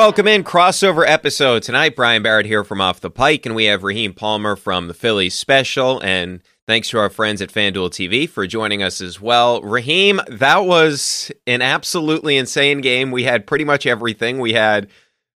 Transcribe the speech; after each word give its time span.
Welcome 0.00 0.28
in, 0.28 0.44
crossover 0.44 1.04
episode. 1.06 1.62
Tonight, 1.62 1.94
Brian 1.94 2.22
Barrett 2.22 2.46
here 2.46 2.64
from 2.64 2.80
Off 2.80 3.00
the 3.00 3.10
Pike, 3.10 3.44
and 3.44 3.54
we 3.54 3.66
have 3.66 3.82
Raheem 3.82 4.14
Palmer 4.14 4.56
from 4.56 4.88
the 4.88 4.94
Phillies 4.94 5.34
Special. 5.34 6.00
And 6.00 6.40
thanks 6.66 6.88
to 6.88 6.98
our 6.98 7.10
friends 7.10 7.42
at 7.42 7.52
FanDuel 7.52 7.90
TV 7.90 8.26
for 8.26 8.46
joining 8.46 8.82
us 8.82 9.02
as 9.02 9.20
well. 9.20 9.60
Raheem, 9.60 10.18
that 10.26 10.64
was 10.64 11.30
an 11.46 11.60
absolutely 11.60 12.38
insane 12.38 12.80
game. 12.80 13.10
We 13.10 13.24
had 13.24 13.46
pretty 13.46 13.66
much 13.66 13.84
everything. 13.84 14.38
We 14.38 14.54
had 14.54 14.88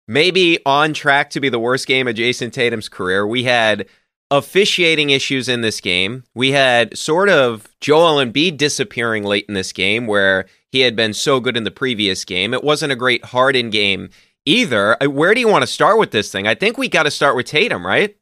maybe 0.08 0.58
on 0.64 0.94
track 0.94 1.28
to 1.30 1.40
be 1.40 1.50
the 1.50 1.60
worst 1.60 1.86
game 1.86 2.08
of 2.08 2.14
Jayson 2.14 2.50
Tatum's 2.50 2.88
career. 2.88 3.26
We 3.26 3.44
had 3.44 3.86
officiating 4.30 5.10
issues 5.10 5.46
in 5.46 5.60
this 5.60 5.78
game. 5.78 6.24
We 6.34 6.52
had 6.52 6.96
sort 6.96 7.28
of 7.28 7.68
Joel 7.82 8.16
Embiid 8.16 8.56
disappearing 8.56 9.24
late 9.24 9.44
in 9.46 9.52
this 9.52 9.74
game 9.74 10.06
where 10.06 10.46
he 10.72 10.80
had 10.80 10.96
been 10.96 11.12
so 11.12 11.38
good 11.38 11.58
in 11.58 11.64
the 11.64 11.70
previous 11.70 12.24
game. 12.24 12.54
It 12.54 12.64
wasn't 12.64 12.92
a 12.92 12.96
great 12.96 13.26
Harden 13.26 13.68
game 13.68 14.08
either. 14.46 15.02
Uh, 15.02 15.10
where 15.10 15.34
do 15.34 15.40
you 15.40 15.48
want 15.48 15.62
to 15.62 15.66
start 15.66 15.98
with 15.98 16.10
this 16.10 16.30
thing? 16.30 16.46
I 16.46 16.54
think 16.54 16.78
we 16.78 16.88
got 16.88 17.04
to 17.04 17.10
start 17.10 17.36
with 17.36 17.46
Tatum, 17.46 17.86
right? 17.86 18.16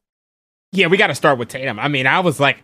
Yeah, 0.72 0.86
we 0.86 0.96
got 0.96 1.08
to 1.08 1.14
start 1.14 1.38
with 1.38 1.48
Tatum. 1.48 1.78
I 1.78 1.88
mean, 1.88 2.06
I 2.06 2.20
was 2.20 2.40
like, 2.40 2.62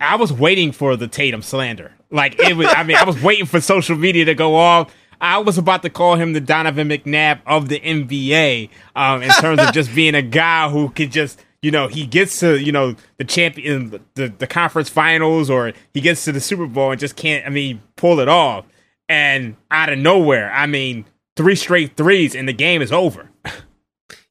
I 0.00 0.16
was 0.16 0.32
waiting 0.32 0.72
for 0.72 0.96
the 0.96 1.06
Tatum 1.06 1.42
slander. 1.42 1.92
Like 2.10 2.38
it 2.38 2.56
was. 2.56 2.66
I 2.68 2.82
mean, 2.82 2.96
I 2.96 3.04
was 3.04 3.22
waiting 3.22 3.46
for 3.46 3.60
social 3.60 3.96
media 3.96 4.24
to 4.26 4.34
go 4.34 4.56
off. 4.56 4.92
I 5.20 5.38
was 5.38 5.56
about 5.56 5.82
to 5.82 5.90
call 5.90 6.16
him 6.16 6.32
the 6.32 6.40
Donovan 6.40 6.88
McNabb 6.88 7.40
of 7.46 7.68
the 7.68 7.78
NBA 7.78 8.70
um, 8.96 9.22
in 9.22 9.30
terms 9.30 9.60
of 9.60 9.72
just 9.72 9.94
being 9.94 10.16
a 10.16 10.22
guy 10.22 10.68
who 10.68 10.88
could 10.90 11.12
just, 11.12 11.40
you 11.62 11.70
know, 11.70 11.86
he 11.86 12.06
gets 12.06 12.40
to, 12.40 12.60
you 12.60 12.72
know, 12.72 12.96
the 13.18 13.24
champion, 13.24 14.00
the, 14.14 14.34
the 14.36 14.48
conference 14.48 14.88
finals, 14.88 15.48
or 15.48 15.72
he 15.94 16.00
gets 16.00 16.24
to 16.24 16.32
the 16.32 16.40
Super 16.40 16.66
Bowl 16.66 16.90
and 16.90 16.98
just 16.98 17.14
can't, 17.14 17.46
I 17.46 17.50
mean, 17.50 17.80
pull 17.94 18.18
it 18.18 18.28
off. 18.28 18.66
And 19.08 19.54
out 19.70 19.90
of 19.90 19.98
nowhere, 20.00 20.50
I 20.52 20.66
mean, 20.66 21.04
three 21.36 21.56
straight 21.56 21.96
threes 21.96 22.34
and 22.34 22.48
the 22.48 22.52
game 22.52 22.82
is 22.82 22.92
over. 22.92 23.30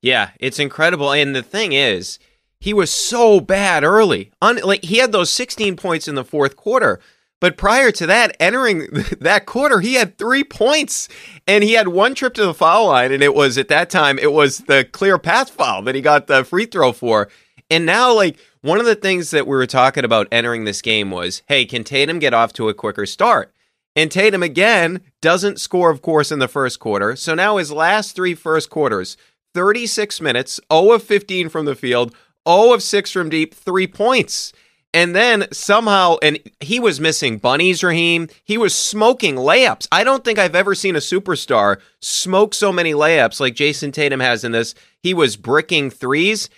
yeah, 0.02 0.32
it's 0.40 0.60
incredible. 0.60 1.12
And 1.12 1.36
the 1.36 1.44
thing 1.44 1.74
is, 1.74 2.20
he 2.60 2.74
was 2.74 2.92
so 2.92 3.40
bad 3.40 3.84
early. 3.84 4.32
Un- 4.42 4.62
like 4.64 4.84
he 4.84 4.98
had 4.98 5.12
those 5.12 5.30
16 5.30 5.76
points 5.76 6.08
in 6.08 6.16
the 6.16 6.24
fourth 6.24 6.56
quarter. 6.56 7.00
But 7.40 7.58
prior 7.58 7.92
to 7.94 8.06
that, 8.06 8.38
entering 8.40 8.88
that 9.20 9.48
quarter, 9.48 9.80
he 9.80 9.96
had 9.96 10.18
three 10.18 10.44
points 10.44 11.10
and 11.48 11.64
he 11.64 11.74
had 11.74 11.88
one 11.88 12.14
trip 12.14 12.36
to 12.36 12.46
the 12.46 12.54
foul 12.54 12.88
line. 12.88 13.12
And 13.12 13.24
it 13.24 13.34
was 13.34 13.58
at 13.58 13.68
that 13.70 13.90
time, 13.90 14.20
it 14.20 14.32
was 14.32 14.60
the 14.60 14.86
clear 14.86 15.18
path 15.18 15.50
foul 15.50 15.82
that 15.82 15.96
he 15.96 16.02
got 16.02 16.28
the 16.28 16.44
free 16.44 16.68
throw 16.68 16.92
for. 16.94 17.30
And 17.70 17.86
now, 17.86 18.14
like, 18.14 18.38
one 18.62 18.80
of 18.80 18.86
the 18.86 18.96
things 18.96 19.32
that 19.32 19.48
we 19.48 19.56
were 19.56 19.66
talking 19.66 20.06
about 20.06 20.28
entering 20.32 20.66
this 20.66 20.84
game 20.84 21.10
was 21.10 21.42
hey, 21.48 21.66
can 21.66 21.84
Tatum 21.84 22.20
get 22.20 22.34
off 22.34 22.54
to 22.54 22.70
a 22.70 22.76
quicker 22.76 23.08
start? 23.08 23.52
And 23.96 24.12
Tatum 24.12 24.42
again 24.42 25.02
doesn't 25.22 25.60
score, 25.60 25.90
of 25.90 26.02
course, 26.02 26.32
in 26.32 26.40
the 26.40 26.48
first 26.48 26.80
quarter. 26.80 27.16
So 27.16 27.36
now 27.36 27.58
his 27.58 27.72
last 27.72 28.16
three 28.16 28.36
first 28.36 28.70
quarters 28.70 29.18
36 29.54 30.22
minutes, 30.22 30.60
0 30.72 30.94
of 30.94 31.04
15 31.04 31.50
from 31.50 31.66
the 31.66 31.76
field, 31.76 32.16
0 32.48 32.74
of 32.74 32.82
6 32.84 33.12
from 33.12 33.30
deep, 33.30 33.54
three 33.54 33.88
points. 33.88 34.54
And 34.94 35.16
then 35.16 35.48
somehow, 35.54 36.18
and 36.22 36.40
he 36.60 36.80
was 36.80 37.00
missing 37.00 37.38
bunnies, 37.38 37.84
Raheem. 37.84 38.28
He 38.44 38.58
was 38.58 38.76
smoking 38.76 39.36
layups. 39.36 39.88
I 39.92 40.04
don't 40.04 40.24
think 40.24 40.38
I've 40.38 40.56
ever 40.56 40.76
seen 40.76 40.98
a 40.98 41.00
superstar 41.00 41.80
smoke 42.02 42.54
so 42.54 42.74
many 42.74 42.94
layups 42.94 43.40
like 43.40 43.56
Jayson 43.56 43.94
Tatum 43.94 44.20
has 44.20 44.44
in 44.44 44.52
this. 44.52 44.76
He 45.02 45.14
was 45.14 45.38
bricking 45.38 45.90
threes. 45.90 46.50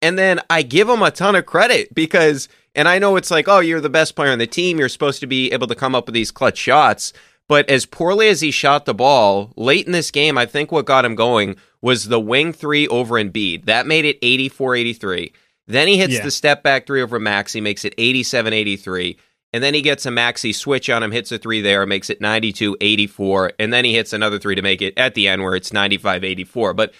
And 0.00 0.18
then 0.18 0.40
I 0.48 0.62
give 0.62 0.88
him 0.88 1.02
a 1.02 1.10
ton 1.10 1.36
of 1.36 1.44
credit 1.46 1.94
because 1.94 2.48
and 2.74 2.88
I 2.88 2.98
know 2.98 3.16
it's 3.16 3.30
like, 3.30 3.48
oh, 3.48 3.60
you're 3.60 3.80
the 3.80 3.90
best 3.90 4.16
player 4.16 4.32
on 4.32 4.38
the 4.38 4.46
team. 4.46 4.78
You're 4.78 4.88
supposed 4.88 5.20
to 5.20 5.26
be 5.26 5.52
able 5.52 5.66
to 5.66 5.74
come 5.74 5.94
up 5.94 6.06
with 6.06 6.14
these 6.14 6.30
clutch 6.30 6.58
shots. 6.58 7.12
But 7.48 7.68
as 7.68 7.84
poorly 7.84 8.28
as 8.28 8.40
he 8.40 8.50
shot 8.50 8.86
the 8.86 8.94
ball 8.94 9.52
late 9.56 9.86
in 9.86 9.92
this 9.92 10.10
game, 10.10 10.38
I 10.38 10.46
think 10.46 10.72
what 10.72 10.86
got 10.86 11.04
him 11.04 11.14
going 11.14 11.56
was 11.82 12.08
the 12.08 12.20
wing 12.20 12.52
three 12.52 12.88
over 12.88 13.16
Embiid. 13.16 13.66
That 13.66 13.86
made 13.86 14.04
it 14.04 14.18
84 14.22 14.76
83. 14.76 15.32
Then 15.66 15.88
he 15.88 15.98
hits 15.98 16.14
yeah. 16.14 16.22
the 16.22 16.30
step 16.30 16.62
back 16.62 16.86
three 16.86 17.02
over 17.02 17.18
Maxey, 17.18 17.60
makes 17.60 17.84
it 17.84 17.94
87 17.98 18.52
83. 18.52 19.18
And 19.52 19.62
then 19.62 19.74
he 19.74 19.82
gets 19.82 20.06
a 20.06 20.10
Maxey 20.10 20.52
switch 20.52 20.88
on 20.88 21.02
him, 21.02 21.12
hits 21.12 21.30
a 21.30 21.38
three 21.38 21.60
there, 21.60 21.84
makes 21.84 22.08
it 22.08 22.20
92 22.20 22.76
84. 22.80 23.52
And 23.58 23.72
then 23.72 23.84
he 23.84 23.94
hits 23.94 24.12
another 24.12 24.38
three 24.38 24.54
to 24.54 24.62
make 24.62 24.80
it 24.80 24.96
at 24.96 25.14
the 25.14 25.28
end 25.28 25.42
where 25.42 25.54
it's 25.54 25.72
95 25.72 26.24
84. 26.24 26.74
But 26.74 26.94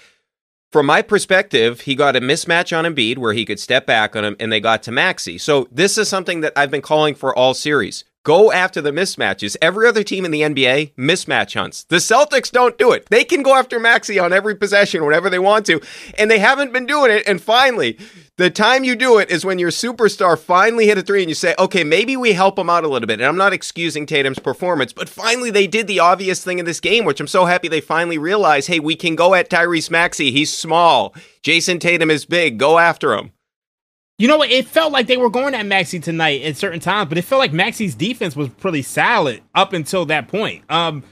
from 0.72 0.86
my 0.86 1.02
perspective, 1.02 1.82
he 1.82 1.94
got 1.94 2.16
a 2.16 2.20
mismatch 2.20 2.76
on 2.76 2.86
Embiid 2.86 3.18
where 3.18 3.34
he 3.34 3.44
could 3.44 3.60
step 3.60 3.84
back 3.84 4.16
on 4.16 4.24
him, 4.24 4.36
and 4.40 4.50
they 4.50 4.58
got 4.58 4.82
to 4.84 4.90
Maxey. 4.90 5.36
So 5.36 5.68
this 5.70 5.98
is 5.98 6.08
something 6.08 6.40
that 6.40 6.54
I've 6.56 6.70
been 6.70 6.80
calling 6.80 7.14
for 7.14 7.36
all 7.36 7.52
series. 7.52 8.04
Go 8.24 8.52
after 8.52 8.80
the 8.80 8.92
mismatches. 8.92 9.56
Every 9.60 9.88
other 9.88 10.04
team 10.04 10.24
in 10.24 10.30
the 10.30 10.42
NBA 10.42 10.94
mismatch 10.94 11.58
hunts. 11.58 11.82
The 11.84 11.96
Celtics 11.96 12.52
don't 12.52 12.78
do 12.78 12.92
it. 12.92 13.08
They 13.10 13.24
can 13.24 13.42
go 13.42 13.56
after 13.56 13.80
Maxey 13.80 14.18
on 14.20 14.32
every 14.32 14.54
possession 14.54 15.04
whenever 15.04 15.28
they 15.28 15.40
want 15.40 15.66
to, 15.66 15.80
and 16.16 16.30
they 16.30 16.38
haven't 16.38 16.72
been 16.72 16.86
doing 16.86 17.10
it. 17.10 17.24
And 17.26 17.42
finally, 17.42 17.98
the 18.36 18.48
time 18.48 18.84
you 18.84 18.94
do 18.94 19.18
it 19.18 19.28
is 19.28 19.44
when 19.44 19.58
your 19.58 19.70
superstar 19.70 20.38
finally 20.38 20.86
hit 20.86 20.98
a 20.98 21.02
three 21.02 21.22
and 21.22 21.28
you 21.28 21.34
say, 21.34 21.56
okay, 21.58 21.82
maybe 21.82 22.16
we 22.16 22.32
help 22.32 22.56
him 22.56 22.70
out 22.70 22.84
a 22.84 22.88
little 22.88 23.08
bit. 23.08 23.20
And 23.20 23.26
I'm 23.26 23.36
not 23.36 23.52
excusing 23.52 24.06
Tatum's 24.06 24.38
performance, 24.38 24.92
but 24.92 25.08
finally 25.08 25.50
they 25.50 25.66
did 25.66 25.88
the 25.88 25.98
obvious 25.98 26.44
thing 26.44 26.60
in 26.60 26.64
this 26.64 26.78
game, 26.80 27.04
which 27.04 27.18
I'm 27.18 27.26
so 27.26 27.46
happy 27.46 27.66
they 27.66 27.80
finally 27.80 28.18
realized 28.18 28.68
hey, 28.68 28.78
we 28.78 28.94
can 28.94 29.16
go 29.16 29.34
at 29.34 29.50
Tyrese 29.50 29.90
Maxey. 29.90 30.30
He's 30.30 30.56
small. 30.56 31.12
Jayson 31.42 31.80
Tatum 31.80 32.10
is 32.10 32.24
big. 32.24 32.56
Go 32.56 32.78
after 32.78 33.14
him. 33.14 33.32
You 34.22 34.28
know 34.28 34.36
what? 34.36 34.52
It 34.52 34.68
felt 34.68 34.92
like 34.92 35.08
they 35.08 35.16
were 35.16 35.28
going 35.28 35.52
at 35.52 35.66
Maxey 35.66 35.98
tonight 35.98 36.42
at 36.42 36.56
certain 36.56 36.78
times, 36.78 37.08
but 37.08 37.18
it 37.18 37.22
felt 37.22 37.40
like 37.40 37.52
Maxey's 37.52 37.96
defense 37.96 38.36
was 38.36 38.48
pretty 38.50 38.82
solid 38.82 39.42
up 39.52 39.72
until 39.72 40.06
that 40.06 40.28
point. 40.28 40.62
Um, 40.70 41.02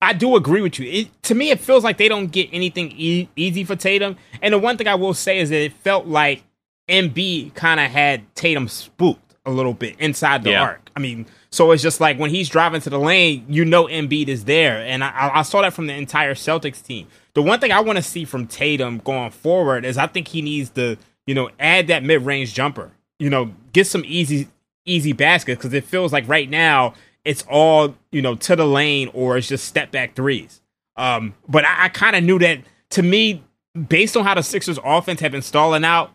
I 0.00 0.14
do 0.14 0.34
agree 0.34 0.62
with 0.62 0.78
you. 0.78 0.90
It, 0.90 1.22
to 1.24 1.34
me, 1.34 1.50
it 1.50 1.60
feels 1.60 1.84
like 1.84 1.98
they 1.98 2.08
don't 2.08 2.28
get 2.28 2.48
anything 2.54 2.90
e- 2.96 3.28
easy 3.36 3.64
for 3.64 3.76
Tatum. 3.76 4.16
And 4.40 4.54
the 4.54 4.58
one 4.58 4.78
thing 4.78 4.88
I 4.88 4.94
will 4.94 5.12
say 5.12 5.40
is 5.40 5.50
that 5.50 5.60
it 5.60 5.74
felt 5.74 6.06
like 6.06 6.42
Embiid 6.88 7.52
kind 7.52 7.80
of 7.80 7.90
had 7.90 8.34
Tatum 8.34 8.68
spooked 8.68 9.34
a 9.44 9.50
little 9.50 9.74
bit 9.74 9.96
inside 10.00 10.42
the 10.42 10.52
yeah. 10.52 10.62
arc. 10.62 10.90
I 10.96 11.00
mean, 11.00 11.26
so 11.50 11.70
it's 11.70 11.82
just 11.82 12.00
like 12.00 12.18
when 12.18 12.30
he's 12.30 12.48
driving 12.48 12.80
to 12.80 12.88
the 12.88 12.98
lane, 12.98 13.44
you 13.46 13.66
know 13.66 13.88
Embiid 13.88 14.28
is 14.28 14.46
there, 14.46 14.78
and 14.78 15.04
I, 15.04 15.32
I 15.34 15.42
saw 15.42 15.60
that 15.60 15.74
from 15.74 15.86
the 15.86 15.92
entire 15.92 16.32
Celtics 16.32 16.82
team. 16.82 17.08
The 17.34 17.42
one 17.42 17.60
thing 17.60 17.72
I 17.72 17.80
want 17.80 17.98
to 17.98 18.02
see 18.02 18.24
from 18.24 18.46
Tatum 18.46 19.02
going 19.04 19.32
forward 19.32 19.84
is 19.84 19.98
I 19.98 20.06
think 20.06 20.28
he 20.28 20.40
needs 20.40 20.70
to, 20.70 20.96
you 21.26 21.34
know, 21.34 21.50
add 21.58 21.86
that 21.88 22.02
mid 22.02 22.22
range 22.22 22.54
jumper. 22.54 22.92
You 23.18 23.30
know, 23.30 23.52
get 23.72 23.86
some 23.86 24.02
easy 24.06 24.48
easy 24.86 25.12
baskets 25.12 25.58
because 25.58 25.72
it 25.72 25.84
feels 25.84 26.12
like 26.12 26.28
right 26.28 26.50
now 26.50 26.94
it's 27.24 27.42
all 27.48 27.94
you 28.12 28.20
know 28.20 28.34
to 28.34 28.54
the 28.54 28.66
lane 28.66 29.10
or 29.14 29.36
it's 29.36 29.48
just 29.48 29.64
step 29.64 29.90
back 29.90 30.14
threes. 30.14 30.60
Um, 30.96 31.34
but 31.48 31.64
I, 31.64 31.84
I 31.84 31.88
kind 31.88 32.16
of 32.16 32.22
knew 32.22 32.38
that 32.38 32.60
to 32.90 33.02
me, 33.02 33.42
based 33.88 34.16
on 34.16 34.24
how 34.24 34.34
the 34.34 34.42
Sixers 34.42 34.78
offense 34.84 35.20
had 35.20 35.32
been 35.32 35.42
stalling 35.42 35.84
out, 35.84 36.12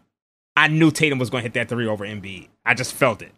I 0.55 0.67
knew 0.67 0.91
Tatum 0.91 1.19
was 1.19 1.29
going 1.29 1.41
to 1.41 1.45
hit 1.45 1.53
that 1.53 1.69
three 1.69 1.87
over 1.87 2.05
Embiid. 2.05 2.47
I 2.65 2.73
just 2.73 2.93
felt 2.93 3.21
it. 3.21 3.31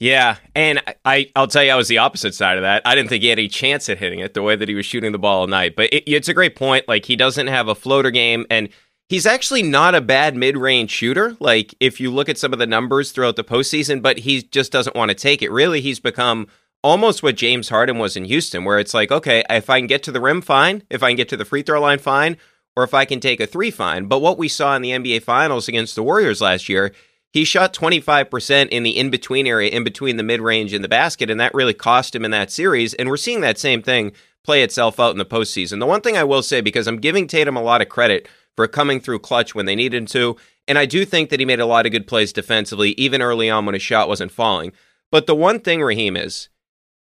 Yeah, 0.00 0.36
and 0.54 0.80
I 1.04 1.30
I'll 1.34 1.48
tell 1.48 1.64
you 1.64 1.72
I 1.72 1.76
was 1.76 1.88
the 1.88 1.98
opposite 1.98 2.34
side 2.34 2.56
of 2.56 2.62
that. 2.62 2.82
I 2.84 2.94
didn't 2.94 3.08
think 3.08 3.22
he 3.22 3.28
had 3.30 3.38
any 3.38 3.48
chance 3.48 3.88
at 3.88 3.98
hitting 3.98 4.20
it 4.20 4.32
the 4.32 4.42
way 4.42 4.54
that 4.54 4.68
he 4.68 4.76
was 4.76 4.86
shooting 4.86 5.10
the 5.10 5.18
ball 5.18 5.40
all 5.40 5.46
night. 5.48 5.74
But 5.74 5.92
it, 5.92 6.04
it's 6.06 6.28
a 6.28 6.34
great 6.34 6.54
point. 6.54 6.86
Like 6.86 7.04
he 7.04 7.16
doesn't 7.16 7.48
have 7.48 7.66
a 7.66 7.74
floater 7.74 8.12
game, 8.12 8.46
and 8.48 8.68
he's 9.08 9.26
actually 9.26 9.62
not 9.62 9.94
a 9.94 10.00
bad 10.00 10.36
mid 10.36 10.56
range 10.56 10.90
shooter. 10.90 11.36
Like 11.40 11.74
if 11.80 12.00
you 12.00 12.10
look 12.10 12.28
at 12.28 12.38
some 12.38 12.52
of 12.52 12.58
the 12.58 12.66
numbers 12.66 13.12
throughout 13.12 13.36
the 13.36 13.44
postseason, 13.44 14.02
but 14.02 14.18
he 14.18 14.42
just 14.42 14.72
doesn't 14.72 14.96
want 14.96 15.10
to 15.10 15.14
take 15.14 15.42
it. 15.42 15.50
Really, 15.50 15.80
he's 15.80 16.00
become 16.00 16.48
almost 16.84 17.22
what 17.22 17.36
James 17.36 17.68
Harden 17.68 17.98
was 17.98 18.16
in 18.16 18.24
Houston, 18.24 18.64
where 18.64 18.78
it's 18.78 18.94
like, 18.94 19.10
okay, 19.10 19.44
if 19.50 19.68
I 19.68 19.80
can 19.80 19.88
get 19.88 20.02
to 20.04 20.12
the 20.12 20.20
rim, 20.20 20.40
fine. 20.40 20.82
If 20.90 21.02
I 21.02 21.10
can 21.10 21.16
get 21.16 21.28
to 21.30 21.36
the 21.36 21.44
free 21.44 21.62
throw 21.62 21.80
line, 21.80 21.98
fine 21.98 22.36
or 22.78 22.84
if 22.84 22.94
I 22.94 23.06
can 23.06 23.18
take 23.18 23.40
a 23.40 23.46
three 23.48 23.72
fine. 23.72 24.06
But 24.06 24.20
what 24.20 24.38
we 24.38 24.46
saw 24.46 24.76
in 24.76 24.82
the 24.82 24.92
NBA 24.92 25.24
Finals 25.24 25.66
against 25.66 25.96
the 25.96 26.02
Warriors 26.04 26.40
last 26.40 26.68
year, 26.68 26.92
he 27.32 27.44
shot 27.44 27.74
25% 27.74 28.68
in 28.68 28.84
the 28.84 28.96
in 28.96 29.10
between 29.10 29.48
area, 29.48 29.68
in 29.68 29.82
between 29.82 30.16
the 30.16 30.22
mid 30.22 30.40
range 30.40 30.72
and 30.72 30.84
the 30.84 30.88
basket, 30.88 31.28
and 31.28 31.40
that 31.40 31.54
really 31.54 31.74
cost 31.74 32.14
him 32.14 32.24
in 32.24 32.30
that 32.30 32.52
series. 32.52 32.94
And 32.94 33.08
we're 33.08 33.16
seeing 33.16 33.40
that 33.40 33.58
same 33.58 33.82
thing 33.82 34.12
play 34.44 34.62
itself 34.62 35.00
out 35.00 35.10
in 35.10 35.18
the 35.18 35.26
postseason. 35.26 35.80
The 35.80 35.86
one 35.86 36.02
thing 36.02 36.16
I 36.16 36.22
will 36.22 36.40
say, 36.40 36.60
because 36.60 36.86
I'm 36.86 37.00
giving 37.00 37.26
Tatum 37.26 37.56
a 37.56 37.62
lot 37.62 37.82
of 37.82 37.88
credit 37.88 38.28
for 38.58 38.66
coming 38.66 38.98
through 38.98 39.20
clutch 39.20 39.54
when 39.54 39.66
they 39.66 39.76
needed 39.76 40.08
to, 40.08 40.36
and 40.66 40.76
I 40.76 40.84
do 40.84 41.04
think 41.04 41.30
that 41.30 41.38
he 41.38 41.46
made 41.46 41.60
a 41.60 41.64
lot 41.64 41.86
of 41.86 41.92
good 41.92 42.08
plays 42.08 42.32
defensively, 42.32 42.90
even 42.98 43.22
early 43.22 43.48
on 43.48 43.64
when 43.64 43.74
his 43.74 43.84
shot 43.84 44.08
wasn't 44.08 44.32
falling. 44.32 44.72
But 45.12 45.28
the 45.28 45.34
one 45.36 45.60
thing, 45.60 45.80
Raheem, 45.80 46.16
is 46.16 46.48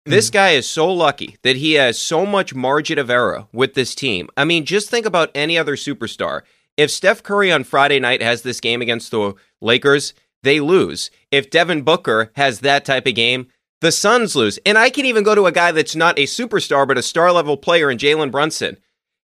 this 0.06 0.30
mm. 0.30 0.34
guy 0.34 0.50
is 0.50 0.70
so 0.70 0.88
lucky 0.88 1.38
that 1.42 1.56
he 1.56 1.72
has 1.72 1.98
so 1.98 2.24
much 2.24 2.54
margin 2.54 3.00
of 3.00 3.10
error 3.10 3.48
with 3.52 3.74
this 3.74 3.96
team. 3.96 4.28
I 4.36 4.44
mean, 4.44 4.64
just 4.64 4.90
think 4.90 5.06
about 5.06 5.32
any 5.34 5.58
other 5.58 5.74
superstar. 5.74 6.42
If 6.76 6.92
Steph 6.92 7.24
Curry 7.24 7.50
on 7.50 7.64
Friday 7.64 7.98
night 7.98 8.22
has 8.22 8.42
this 8.42 8.60
game 8.60 8.80
against 8.80 9.10
the 9.10 9.34
Lakers, 9.60 10.14
they 10.44 10.60
lose. 10.60 11.10
If 11.32 11.50
Devin 11.50 11.82
Booker 11.82 12.30
has 12.36 12.60
that 12.60 12.84
type 12.84 13.08
of 13.08 13.16
game, 13.16 13.48
the 13.80 13.90
Suns 13.90 14.36
lose. 14.36 14.60
And 14.64 14.78
I 14.78 14.88
can 14.88 15.04
even 15.04 15.24
go 15.24 15.34
to 15.34 15.46
a 15.46 15.52
guy 15.52 15.72
that's 15.72 15.96
not 15.96 16.16
a 16.16 16.26
superstar, 16.26 16.86
but 16.86 16.96
a 16.96 17.02
star 17.02 17.32
level 17.32 17.56
player 17.56 17.90
in 17.90 17.98
Jalen 17.98 18.30
Brunson. 18.30 18.76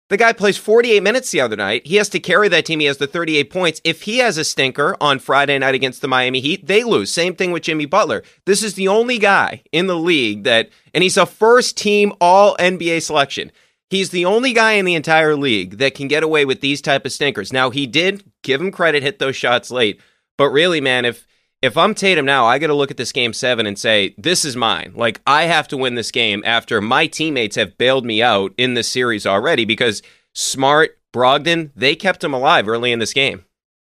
The 0.09 0.17
guy 0.17 0.33
plays 0.33 0.57
48 0.57 1.03
minutes 1.03 1.33
the 1.33 1.41
other 1.41 1.57
night. 1.57 1.85
He 1.85 1.97
has 1.97 2.09
to 2.11 2.21
carry 2.21 2.49
that 2.49 2.65
team. 2.65 2.79
He 2.79 2.87
has 2.87 2.99
the 2.99 3.09
38 3.09 3.51
points. 3.51 3.81
If 3.83 4.03
he 4.03 4.19
has 4.19 4.39
a 4.39 4.45
stinker 4.45 4.97
on 5.01 5.19
Friday 5.19 5.59
night 5.59 5.75
against 5.75 6.01
the 6.01 6.07
Miami 6.07 6.41
Heat, 6.41 6.65
they 6.65 6.85
lose. 6.85 7.11
Same 7.11 7.35
thing 7.35 7.51
with 7.51 7.65
Jimmy 7.65 7.87
Butler. 7.87 8.23
This 8.45 8.63
is 8.63 8.75
the 8.75 8.87
only 8.87 9.19
guy 9.19 9.63
in 9.73 9.89
the 9.89 9.97
league 9.97 10.45
that, 10.45 10.71
and 10.95 11.03
he's 11.03 11.17
a 11.17 11.27
first 11.27 11.77
team 11.77 12.13
all 12.21 12.57
NBA 12.59 13.03
selection. 13.03 13.51
He's 13.91 14.11
the 14.11 14.25
only 14.25 14.53
guy 14.53 14.73
in 14.73 14.85
the 14.85 14.95
entire 14.95 15.35
league 15.35 15.79
that 15.79 15.97
can 15.97 16.07
get 16.07 16.23
away 16.23 16.45
with 16.45 16.61
these 16.61 16.81
type 16.81 17.05
of 17.05 17.13
stinkers. 17.13 17.53
Now 17.53 17.71
he 17.71 17.87
did 17.87 18.25
give 18.43 18.61
him 18.61 18.71
credit, 18.71 19.03
hit 19.03 19.19
those 19.19 19.37
shots 19.37 19.73
late, 19.73 20.01
but 20.39 20.51
really, 20.51 20.81
man, 20.81 21.05
if 21.05 21.27
if 21.63 21.77
I'm 21.77 21.95
Tatum 21.95 22.27
now, 22.27 22.47
I 22.47 22.59
got 22.59 22.69
to 22.69 22.75
look 22.75 22.91
at 22.91 22.97
this 22.97 23.13
game 23.13 23.33
seven 23.33 23.67
and 23.67 23.79
say 23.79 24.15
this 24.19 24.45
is 24.45 24.57
mine. 24.57 24.93
Like 24.95 25.21
I 25.27 25.45
have 25.45 25.69
to 25.69 25.77
win 25.77 25.95
this 25.95 26.11
game 26.11 26.43
after 26.45 26.81
my 26.81 27.07
teammates 27.07 27.57
have 27.57 27.79
bailed 27.79 28.05
me 28.05 28.23
out 28.23 28.53
in 28.57 28.75
this 28.75 28.89
series 28.89 29.27
already 29.27 29.65
because 29.65 30.03
Smart, 30.35 30.99
Brogdon, 31.13 31.71
they 31.75 31.97
kept 31.97 32.23
him 32.23 32.35
alive 32.35 32.69
early 32.69 32.93
in 32.93 32.99
this 32.99 33.15
game. 33.15 33.45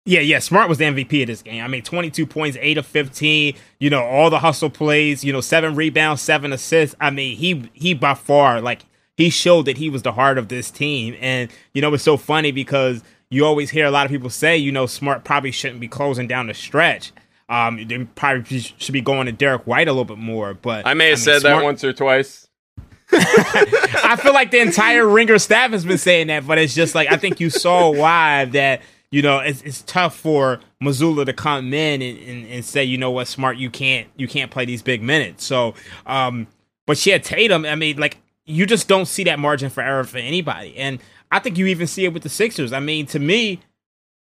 Yeah, 0.05 0.21
yeah. 0.21 0.39
Smart 0.39 0.69
was 0.69 0.77
the 0.77 0.85
MVP 0.85 1.23
of 1.23 1.27
this 1.27 1.41
game. 1.41 1.61
I 1.61 1.67
mean, 1.67 1.83
22 1.83 2.25
points, 2.25 2.57
8 2.61 2.77
of 2.77 2.85
15, 2.85 3.55
you 3.79 3.89
know, 3.89 4.03
all 4.03 4.29
the 4.29 4.39
hustle 4.39 4.69
plays, 4.69 5.23
you 5.23 5.33
know, 5.33 5.41
7 5.41 5.75
rebounds, 5.75 6.21
7 6.21 6.53
assists. 6.53 6.95
I 7.01 7.09
mean, 7.09 7.35
he 7.35 7.69
he 7.73 7.93
by 7.93 8.13
far 8.13 8.61
like 8.61 8.85
he 9.17 9.29
showed 9.29 9.65
that 9.65 9.77
he 9.77 9.89
was 9.89 10.03
the 10.03 10.13
heart 10.13 10.37
of 10.37 10.47
this 10.47 10.71
team. 10.71 11.17
And 11.19 11.51
you 11.73 11.81
know, 11.81 11.93
it's 11.93 12.03
so 12.03 12.15
funny 12.15 12.51
because 12.51 13.03
you 13.29 13.45
always 13.45 13.71
hear 13.71 13.85
a 13.85 13.91
lot 13.91 14.05
of 14.05 14.11
people 14.11 14.29
say, 14.29 14.55
you 14.55 14.71
know, 14.71 14.85
Smart 14.85 15.25
probably 15.25 15.51
shouldn't 15.51 15.81
be 15.81 15.89
closing 15.89 16.27
down 16.27 16.47
the 16.47 16.53
stretch. 16.53 17.11
Um, 17.49 17.87
they 17.87 18.03
probably 18.03 18.59
should 18.59 18.93
be 18.93 19.01
going 19.01 19.25
to 19.27 19.31
Derek 19.31 19.65
White 19.65 19.87
a 19.87 19.91
little 19.91 20.05
bit 20.05 20.17
more. 20.17 20.53
But 20.53 20.85
I 20.85 20.93
may 20.93 21.09
have 21.09 21.17
I 21.17 21.19
mean, 21.19 21.23
said 21.23 21.41
Smart, 21.41 21.59
that 21.59 21.63
once 21.63 21.83
or 21.83 21.93
twice. 21.93 22.47
I 23.11 24.17
feel 24.21 24.33
like 24.33 24.51
the 24.51 24.59
entire 24.59 25.07
Ringer 25.07 25.39
staff 25.39 25.71
has 25.71 25.85
been 25.85 25.97
saying 25.97 26.27
that, 26.27 26.45
but 26.45 26.57
it's 26.57 26.75
just 26.75 26.93
like 26.93 27.09
I 27.09 27.15
think 27.15 27.39
you 27.39 27.49
saw 27.49 27.89
why 27.89 28.45
that 28.45 28.81
you 29.09 29.21
know, 29.21 29.39
it's, 29.39 29.61
it's 29.61 29.83
tough 29.83 30.15
for 30.17 30.59
Mazzulla 30.83 31.25
to 31.25 31.33
come 31.33 31.73
in 31.73 32.01
and, 32.01 32.17
and, 32.19 32.47
and, 32.47 32.65
say, 32.65 32.83
you 32.83 32.97
know 32.97 33.11
what, 33.11 33.27
smart, 33.27 33.57
you 33.57 33.69
can't 33.69 34.07
you 34.17 34.27
can't 34.27 34.51
play 34.51 34.65
these 34.65 34.81
big 34.81 35.01
minutes. 35.01 35.45
So, 35.45 35.75
um, 36.05 36.47
but 36.85 37.03
yeah, 37.05 37.17
Tatum, 37.17 37.65
I 37.65 37.75
mean, 37.75 37.97
like 37.97 38.17
you 38.45 38.65
just 38.65 38.87
don't 38.87 39.05
see 39.05 39.23
that 39.25 39.39
margin 39.39 39.69
for 39.69 39.81
error 39.81 40.03
for 40.03 40.17
anybody, 40.17 40.75
and 40.77 40.99
I 41.31 41.39
think 41.39 41.57
you 41.57 41.67
even 41.67 41.87
see 41.87 42.05
it 42.05 42.13
with 42.13 42.23
the 42.23 42.29
Sixers. 42.29 42.73
I 42.73 42.79
mean, 42.79 43.05
to 43.07 43.19
me, 43.19 43.61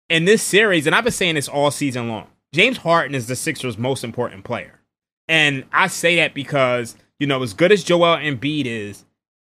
in 0.08 0.24
this 0.24 0.42
series, 0.42 0.86
and 0.86 0.94
I've 0.94 1.04
been 1.04 1.12
saying 1.12 1.34
this 1.34 1.48
all 1.48 1.70
season 1.70 2.08
long, 2.08 2.28
James 2.52 2.78
Harden 2.78 3.14
is 3.14 3.26
the 3.26 3.36
Sixers' 3.36 3.78
most 3.78 4.04
important 4.04 4.44
player, 4.44 4.80
and 5.28 5.64
I 5.72 5.88
say 5.88 6.16
that 6.16 6.34
because 6.34 6.96
you 7.18 7.26
know, 7.26 7.42
as 7.42 7.54
good 7.54 7.72
as 7.72 7.82
Joel 7.82 8.16
Embiid 8.16 8.66
is, 8.66 9.04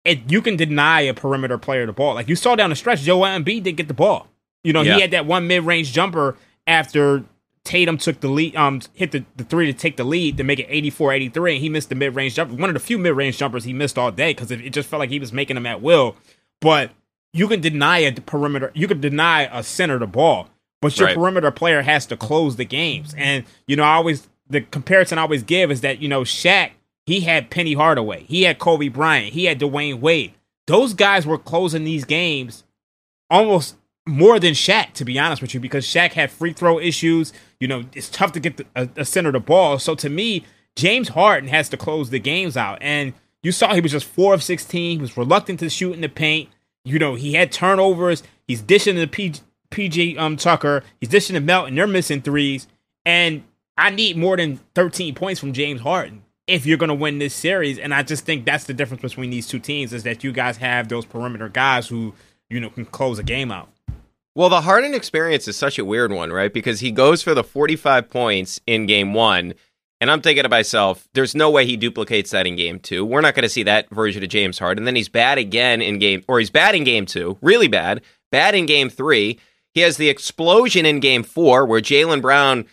it, 0.05 0.31
you 0.31 0.43
can 0.43 0.57
deny 0.57 1.01
a 1.01 1.15
perimeter 1.15 1.59
player 1.59 1.87
the 1.87 1.93
ball. 1.93 2.15
Like 2.15 2.29
you 2.29 2.37
saw 2.37 2.55
down 2.55 2.71
the 2.71 2.77
stretch, 2.77 3.01
Joel 3.01 3.27
Embiid 3.27 3.63
didn't 3.63 3.77
get 3.77 3.89
the 3.89 3.95
ball. 3.95 4.29
You 4.63 4.73
know, 4.73 4.83
yeah. 4.83 4.97
he 4.97 5.01
had 5.01 5.11
that 5.13 5.27
one 5.27 5.47
mid 5.47 5.65
range 5.65 5.93
jumper 5.93 6.37
after 6.67 7.25
Tatum 7.65 7.99
took 7.99 8.21
the 8.21 8.29
lead, 8.29 8.55
um, 8.57 8.81
hit 8.95 9.13
the, 9.13 9.25
the 9.37 9.45
three 9.45 9.67
to 9.67 9.73
take 9.73 9.97
the 9.97 10.05
lead 10.05 10.37
to 10.37 10.45
make 10.45 10.59
it 10.59 10.67
84 10.69 11.13
83, 11.13 11.55
and 11.55 11.63
he 11.63 11.69
missed 11.69 11.89
the 11.89 11.95
mid 11.95 12.15
range 12.15 12.35
jumper. 12.35 12.55
One 12.55 12.71
of 12.71 12.75
the 12.75 12.81
few 12.81 12.99
mid 12.99 13.15
range 13.15 13.39
jumpers 13.39 13.65
he 13.65 13.73
missed 13.73 13.99
all 13.99 14.11
day 14.11 14.33
because 14.33 14.51
it, 14.51 14.61
it, 14.61 14.71
just 14.71 14.89
felt 14.89 15.01
like 15.01 15.11
he 15.11 15.19
was 15.19 15.33
making 15.33 15.55
them 15.55 15.67
at 15.67 15.83
will. 15.83 16.17
But 16.61 16.93
you 17.33 17.49
can 17.49 17.61
deny 17.61 17.99
a 17.99 18.13
perimeter, 18.13 18.71
you 18.75 18.89
can 18.89 19.01
deny 19.01 19.43
a 19.43 19.63
center 19.63 19.99
the 19.99 20.07
ball, 20.07 20.49
but 20.81 20.99
your 20.99 21.09
right. 21.09 21.17
perimeter 21.17 21.51
player 21.51 21.83
has 21.83 22.07
to 22.07 22.17
close 22.17 22.57
the 22.57 22.65
games. 22.65 23.15
And, 23.17 23.45
you 23.67 23.77
know, 23.77 23.83
I 23.83 23.95
always, 23.95 24.29
the 24.49 24.61
comparison 24.61 25.19
I 25.19 25.23
always 25.23 25.43
give 25.43 25.71
is 25.71 25.81
that, 25.81 26.01
you 26.01 26.09
know, 26.09 26.23
Shaq, 26.23 26.71
he 27.07 27.21
had 27.21 27.51
Penny 27.51 27.75
Hardaway, 27.75 28.25
he 28.25 28.43
had 28.43 28.59
Kobe 28.59 28.89
Bryant, 28.89 29.33
he 29.33 29.45
had 29.45 29.61
Dwyane 29.61 30.01
Wade. 30.01 30.35
Those 30.67 30.95
guys 30.95 31.27
were 31.27 31.39
closing 31.39 31.85
these 31.85 32.05
games 32.05 32.65
almost 33.31 33.77
more 34.07 34.39
than 34.39 34.53
Shaq, 34.53 34.93
to 34.95 35.05
be 35.05 35.19
honest 35.19 35.43
with 35.43 35.55
you, 35.55 35.61
because 35.61 35.87
Shaq 35.87 36.13
had 36.13 36.31
free 36.31 36.53
throw 36.53 36.79
issues. 36.79 37.33
You 37.61 37.69
know, 37.69 37.85
it's 37.93 38.09
tough 38.09 38.33
to 38.33 38.41
get 38.41 38.57
the, 38.57 38.67
a, 38.75 38.89
a 38.99 39.05
center 39.05 39.33
the 39.33 39.41
ball. 39.41 39.79
So 39.79 39.95
to 39.97 40.09
me, 40.09 40.45
James 40.77 41.09
Harden 41.09 41.49
has 41.49 41.69
to 41.71 41.77
close 41.77 42.11
the 42.11 42.19
games 42.19 42.57
out. 42.57 42.79
And 42.81 43.15
you 43.43 43.53
saw 43.53 43.75
he 43.75 43.81
was 43.81 43.93
just 43.93 44.07
four 44.07 44.35
of 44.35 44.43
16. 44.43 44.99
He 44.99 45.01
was 45.01 45.17
reluctant 45.17 45.61
to 45.61 45.71
shoot 45.71 45.93
in 45.93 46.01
the 46.01 46.09
paint. 46.09 46.49
You 46.85 46.99
know, 46.99 47.17
he 47.17 47.35
had 47.35 47.51
turnovers. 47.51 48.23
He's 48.47 48.63
dishing 48.63 48.97
the 48.97 49.07
PG, 49.07 49.41
PJ 49.71 50.19
um, 50.19 50.37
Tucker. 50.37 50.83
He's 51.01 51.09
dishing 51.09 51.35
to 51.35 51.41
Melton. 51.41 51.75
They're 51.75 51.87
missing 51.87 52.23
threes. 52.23 52.67
And 53.05 53.45
I 53.77 53.91
need 53.91 54.17
more 54.17 54.37
than 54.37 54.61
13 54.75 55.15
points 55.15 55.41
from 55.41 55.53
James 55.53 55.81
Harden 55.81 56.23
if 56.47 56.65
you're 56.65 56.79
going 56.79 56.89
to 56.89 56.95
win 56.95 57.19
this 57.19 57.35
series. 57.35 57.79
And 57.79 57.93
I 57.93 58.03
just 58.03 58.25
think 58.25 58.45
that's 58.45 58.65
the 58.65 58.75
difference 58.75 59.03
between 59.03 59.31
these 59.31 59.47
two 59.47 59.59
teams 59.59 59.93
is 59.93 60.03
that 60.05 60.25
you 60.25 60.33
guys 60.33 60.57
have 60.59 60.89
those 60.89 61.05
perimeter 61.05 61.49
guys 61.49 61.89
who, 61.89 62.15
you 62.49 62.61
know, 62.61 62.71
can 62.71 62.85
close 62.85 63.19
a 63.19 63.23
game 63.23 63.51
out. 63.51 63.69
Well, 64.35 64.51
the 64.51 64.61
Harden 64.61 64.93
experience 64.93 65.49
is 65.49 65.57
such 65.57 65.79
a 65.79 65.85
weird 65.85 66.13
one, 66.13 66.31
right? 66.31 66.53
Because 66.53 66.81
he 66.81 66.91
goes 66.91 67.23
for 67.23 67.35
the 67.35 67.43
45 67.43 68.11
points 68.11 68.61
in 68.67 68.85
game 68.85 69.15
one, 69.15 69.55
and 69.99 70.11
I'm 70.11 70.21
thinking 70.21 70.43
to 70.43 70.51
myself, 70.51 71.09
there's 71.15 71.35
no 71.35 71.51
way 71.51 71.65
he 71.65 71.77
duplicates 71.77 72.33
that 72.33 72.47
in 72.47 72.55
game 72.55 72.79
two. 72.79 73.05
We're 73.05 73.23
not 73.23 73.35
going 73.35 73.45
to 73.45 73.49
see 73.49 73.63
that 73.63 73.89
version 73.89 74.23
of 74.23 74.29
James 74.29 74.59
Harden. 74.59 74.83
And 74.83 74.87
then 74.87 74.97
he's 74.97 75.09
bad 75.09 75.39
again 75.39 75.81
in 75.81 75.99
game, 75.99 76.23
or 76.29 76.39
he's 76.39 76.51
bad 76.51 76.75
in 76.75 76.85
game 76.85 77.07
two, 77.07 77.39
really 77.41 77.69
bad, 77.69 78.03
bad 78.31 78.55
in 78.55 78.67
game 78.67 78.91
three. 78.91 79.39
He 79.77 79.83
has 79.83 79.99
the 79.99 80.09
explosion 80.09 80.87
in 80.87 81.01
game 81.01 81.23
four 81.23 81.67
where 81.67 81.83
Jaylen 81.83 82.23
Brown 82.23 82.65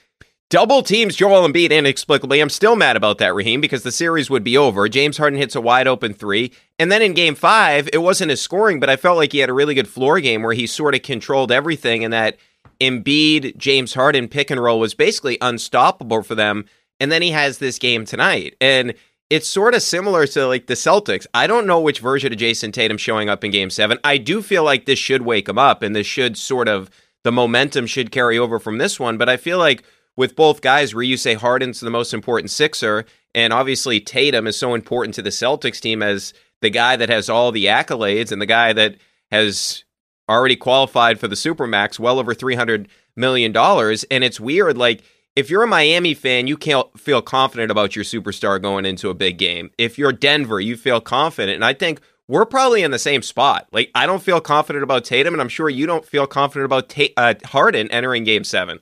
double 0.49 0.81
teams 0.81 1.17
Joel 1.17 1.45
Embiid 1.45 1.71
inexplicably. 1.71 2.39
I'm 2.39 2.49
still 2.49 2.77
mad 2.77 2.95
about 2.95 3.17
that, 3.17 3.35
Raheem, 3.35 3.59
because 3.59 3.83
the 3.83 3.91
series 3.91 4.29
would 4.29 4.45
be 4.45 4.55
over. 4.55 4.87
James 4.87 5.17
Harden 5.17 5.37
hits 5.37 5.53
a 5.53 5.59
wide 5.59 5.85
open 5.85 6.13
three. 6.13 6.53
And 6.79 6.89
then 6.89 7.01
in 7.01 7.11
game 7.11 7.35
five, 7.35 7.89
it 7.91 7.97
wasn't 7.97 8.29
his 8.29 8.39
scoring, 8.39 8.79
but 8.79 8.89
I 8.89 8.95
felt 8.95 9.17
like 9.17 9.33
he 9.33 9.39
had 9.39 9.49
a 9.49 9.53
really 9.53 9.75
good 9.75 9.89
floor 9.89 10.21
game 10.21 10.43
where 10.43 10.53
he 10.53 10.65
sort 10.65 10.95
of 10.95 11.01
controlled 11.01 11.51
everything 11.51 12.05
and 12.05 12.13
that 12.13 12.37
Embiid, 12.79 13.57
James 13.57 13.95
Harden 13.95 14.29
pick 14.29 14.49
and 14.49 14.63
roll 14.63 14.79
was 14.79 14.93
basically 14.93 15.37
unstoppable 15.41 16.23
for 16.23 16.35
them. 16.35 16.63
And 17.01 17.11
then 17.11 17.21
he 17.21 17.31
has 17.31 17.57
this 17.57 17.79
game 17.79 18.05
tonight. 18.05 18.55
And 18.61 18.93
it's 19.33 19.47
sort 19.47 19.73
of 19.73 19.81
similar 19.81 20.27
to 20.27 20.45
like 20.45 20.67
the 20.67 20.75
Celtics. 20.75 21.25
I 21.33 21.47
don't 21.47 21.65
know 21.65 21.79
which 21.79 22.01
version 22.01 22.31
of 22.31 22.37
Jayson 22.37 22.71
Tatum 22.71 22.97
showing 22.97 23.29
up 23.29 23.43
in 23.43 23.49
game 23.49 23.71
seven. 23.71 23.97
I 24.03 24.19
do 24.19 24.43
feel 24.43 24.63
like 24.63 24.85
this 24.85 24.99
should 24.99 25.23
wake 25.23 25.49
him 25.49 25.57
up 25.57 25.81
and 25.81 25.95
this 25.95 26.05
should 26.05 26.37
sort 26.37 26.67
of 26.67 26.91
the 27.23 27.31
momentum 27.31 27.87
should 27.87 28.11
carry 28.11 28.37
over 28.37 28.59
from 28.59 28.77
this 28.77 28.99
one. 28.99 29.17
But 29.17 29.29
I 29.29 29.37
feel 29.37 29.57
like 29.57 29.83
with 30.15 30.35
both 30.35 30.61
guys 30.61 30.93
where 30.93 31.01
you 31.01 31.17
say 31.17 31.33
Harden's 31.33 31.79
the 31.79 31.89
most 31.89 32.13
important 32.13 32.51
Sixer, 32.51 33.05
and 33.33 33.51
obviously 33.51 33.99
Tatum 33.99 34.45
is 34.45 34.55
so 34.55 34.75
important 34.75 35.15
to 35.15 35.23
the 35.23 35.31
Celtics 35.31 35.81
team 35.81 36.03
as 36.03 36.35
the 36.61 36.69
guy 36.69 36.95
that 36.95 37.09
has 37.09 37.27
all 37.27 37.51
the 37.51 37.65
accolades 37.65 38.31
and 38.31 38.39
the 38.39 38.45
guy 38.45 38.71
that 38.71 38.97
has 39.31 39.83
already 40.29 40.55
qualified 40.55 41.19
for 41.19 41.27
the 41.27 41.35
Supermax, 41.35 41.97
well 41.97 42.19
over 42.19 42.35
$300 42.35 42.85
million. 43.15 43.57
And 43.57 44.23
it's 44.23 44.39
weird, 44.39 44.77
like, 44.77 45.01
if 45.35 45.49
you're 45.49 45.63
a 45.63 45.67
Miami 45.67 46.13
fan, 46.13 46.47
you 46.47 46.57
can't 46.57 46.99
feel 46.99 47.21
confident 47.21 47.71
about 47.71 47.95
your 47.95 48.05
superstar 48.05 48.61
going 48.61 48.85
into 48.85 49.09
a 49.09 49.13
big 49.13 49.37
game. 49.37 49.71
If 49.77 49.97
you're 49.97 50.11
Denver, 50.11 50.59
you 50.59 50.77
feel 50.77 51.01
confident. 51.01 51.55
And 51.55 51.65
I 51.65 51.73
think 51.73 52.01
we're 52.27 52.45
probably 52.45 52.83
in 52.83 52.91
the 52.91 52.99
same 52.99 53.21
spot. 53.21 53.67
Like, 53.71 53.89
I 53.95 54.05
don't 54.05 54.21
feel 54.21 54.39
confident 54.39 54.83
about 54.83 55.05
Tatum, 55.05 55.33
and 55.33 55.41
I'm 55.41 55.49
sure 55.49 55.69
you 55.69 55.85
don't 55.85 56.05
feel 56.05 56.27
confident 56.27 56.65
about 56.65 56.89
Ta- 56.89 57.13
uh, 57.17 57.33
Harden 57.45 57.89
entering 57.91 58.23
game 58.23 58.43
seven. 58.43 58.79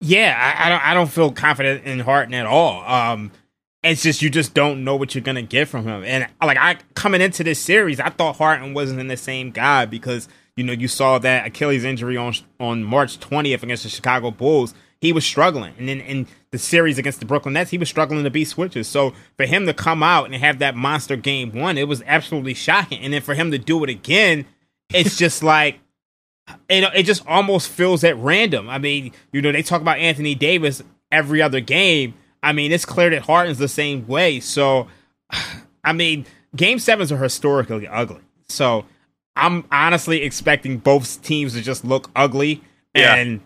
Yeah, 0.00 0.36
I, 0.36 0.66
I, 0.66 0.68
don't. 0.68 0.86
I 0.88 0.94
don't 0.94 1.10
feel 1.10 1.32
confident 1.32 1.84
in 1.84 2.00
Harden 2.00 2.34
at 2.34 2.46
all. 2.46 2.82
Um, 2.84 3.30
it's 3.82 4.02
just 4.02 4.22
you 4.22 4.30
just 4.30 4.54
don't 4.54 4.82
know 4.82 4.96
what 4.96 5.14
you're 5.14 5.22
gonna 5.22 5.42
get 5.42 5.68
from 5.68 5.84
him. 5.84 6.04
And 6.04 6.26
like 6.42 6.58
I 6.58 6.78
coming 6.94 7.20
into 7.20 7.44
this 7.44 7.60
series, 7.60 8.00
I 8.00 8.08
thought 8.08 8.36
Harden 8.36 8.74
wasn't 8.74 9.00
in 9.00 9.08
the 9.08 9.16
same 9.16 9.50
guy 9.50 9.86
because 9.86 10.28
you 10.56 10.64
know 10.64 10.72
you 10.72 10.88
saw 10.88 11.18
that 11.18 11.46
Achilles 11.46 11.84
injury 11.84 12.16
on 12.16 12.34
on 12.58 12.82
March 12.82 13.20
20th 13.20 13.62
against 13.62 13.84
the 13.84 13.88
Chicago 13.88 14.30
Bulls. 14.30 14.74
He 15.04 15.12
was 15.12 15.26
struggling, 15.26 15.74
and 15.78 15.86
then 15.86 16.00
in 16.00 16.26
the 16.50 16.56
series 16.56 16.96
against 16.96 17.20
the 17.20 17.26
Brooklyn 17.26 17.52
Nets, 17.52 17.70
he 17.70 17.76
was 17.76 17.90
struggling 17.90 18.24
to 18.24 18.30
beat 18.30 18.46
switches. 18.46 18.88
So 18.88 19.12
for 19.36 19.44
him 19.44 19.66
to 19.66 19.74
come 19.74 20.02
out 20.02 20.24
and 20.24 20.34
have 20.34 20.60
that 20.60 20.74
monster 20.74 21.14
game 21.14 21.52
one, 21.52 21.76
it 21.76 21.86
was 21.86 22.02
absolutely 22.06 22.54
shocking. 22.54 23.00
And 23.02 23.12
then 23.12 23.20
for 23.20 23.34
him 23.34 23.50
to 23.50 23.58
do 23.58 23.84
it 23.84 23.90
again, 23.90 24.46
it's 24.94 25.18
just 25.18 25.42
like 25.42 25.80
it, 26.70 26.90
it 26.94 27.02
just 27.02 27.26
almost 27.26 27.68
feels 27.68 28.02
at 28.02 28.16
random. 28.16 28.70
I 28.70 28.78
mean, 28.78 29.12
you 29.30 29.42
know, 29.42 29.52
they 29.52 29.62
talk 29.62 29.82
about 29.82 29.98
Anthony 29.98 30.34
Davis 30.34 30.82
every 31.12 31.42
other 31.42 31.60
game. 31.60 32.14
I 32.42 32.54
mean, 32.54 32.72
it's 32.72 32.86
clear 32.86 33.10
that 33.10 33.22
Harden's 33.22 33.58
the 33.58 33.68
same 33.68 34.06
way. 34.06 34.40
So, 34.40 34.88
I 35.84 35.92
mean, 35.92 36.24
game 36.56 36.78
sevens 36.78 37.12
are 37.12 37.22
historically 37.22 37.86
ugly. 37.86 38.22
So, 38.48 38.86
I'm 39.36 39.66
honestly 39.70 40.22
expecting 40.22 40.78
both 40.78 41.22
teams 41.22 41.52
to 41.52 41.60
just 41.60 41.84
look 41.84 42.10
ugly 42.16 42.62
and 42.94 43.32
yeah. 43.32 43.38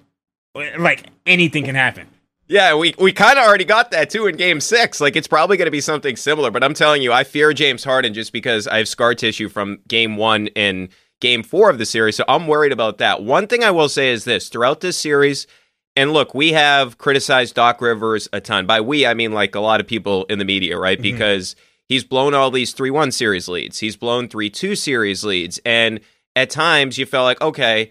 Like 0.78 1.06
anything 1.26 1.64
can 1.64 1.74
happen. 1.74 2.08
Yeah, 2.48 2.74
we, 2.76 2.94
we 2.98 3.12
kind 3.12 3.38
of 3.38 3.44
already 3.44 3.66
got 3.66 3.90
that 3.90 4.08
too 4.08 4.26
in 4.26 4.36
game 4.36 4.60
six. 4.60 5.02
Like, 5.02 5.16
it's 5.16 5.28
probably 5.28 5.58
going 5.58 5.66
to 5.66 5.70
be 5.70 5.82
something 5.82 6.16
similar, 6.16 6.50
but 6.50 6.64
I'm 6.64 6.72
telling 6.72 7.02
you, 7.02 7.12
I 7.12 7.24
fear 7.24 7.52
James 7.52 7.84
Harden 7.84 8.14
just 8.14 8.32
because 8.32 8.66
I 8.66 8.78
have 8.78 8.88
scar 8.88 9.14
tissue 9.14 9.50
from 9.50 9.80
game 9.86 10.16
one 10.16 10.48
and 10.56 10.88
game 11.20 11.42
four 11.42 11.68
of 11.68 11.76
the 11.76 11.84
series. 11.84 12.16
So 12.16 12.24
I'm 12.26 12.46
worried 12.46 12.72
about 12.72 12.98
that. 12.98 13.22
One 13.22 13.46
thing 13.46 13.64
I 13.64 13.70
will 13.70 13.88
say 13.88 14.10
is 14.10 14.24
this 14.24 14.48
throughout 14.48 14.80
this 14.80 14.96
series, 14.96 15.46
and 15.94 16.12
look, 16.12 16.34
we 16.34 16.52
have 16.52 16.96
criticized 16.96 17.54
Doc 17.54 17.82
Rivers 17.82 18.28
a 18.32 18.40
ton. 18.40 18.66
By 18.66 18.80
we, 18.80 19.04
I 19.04 19.14
mean 19.14 19.32
like 19.32 19.54
a 19.54 19.60
lot 19.60 19.80
of 19.80 19.86
people 19.86 20.24
in 20.26 20.38
the 20.38 20.44
media, 20.44 20.78
right? 20.78 20.96
Mm-hmm. 20.96 21.02
Because 21.02 21.54
he's 21.86 22.04
blown 22.04 22.34
all 22.34 22.50
these 22.50 22.72
3 22.72 22.90
1 22.90 23.12
series 23.12 23.48
leads, 23.48 23.80
he's 23.80 23.96
blown 23.96 24.28
3 24.28 24.48
2 24.48 24.74
series 24.74 25.24
leads. 25.24 25.60
And 25.66 26.00
at 26.34 26.50
times 26.50 26.98
you 26.98 27.04
felt 27.04 27.24
like, 27.24 27.40
okay, 27.42 27.90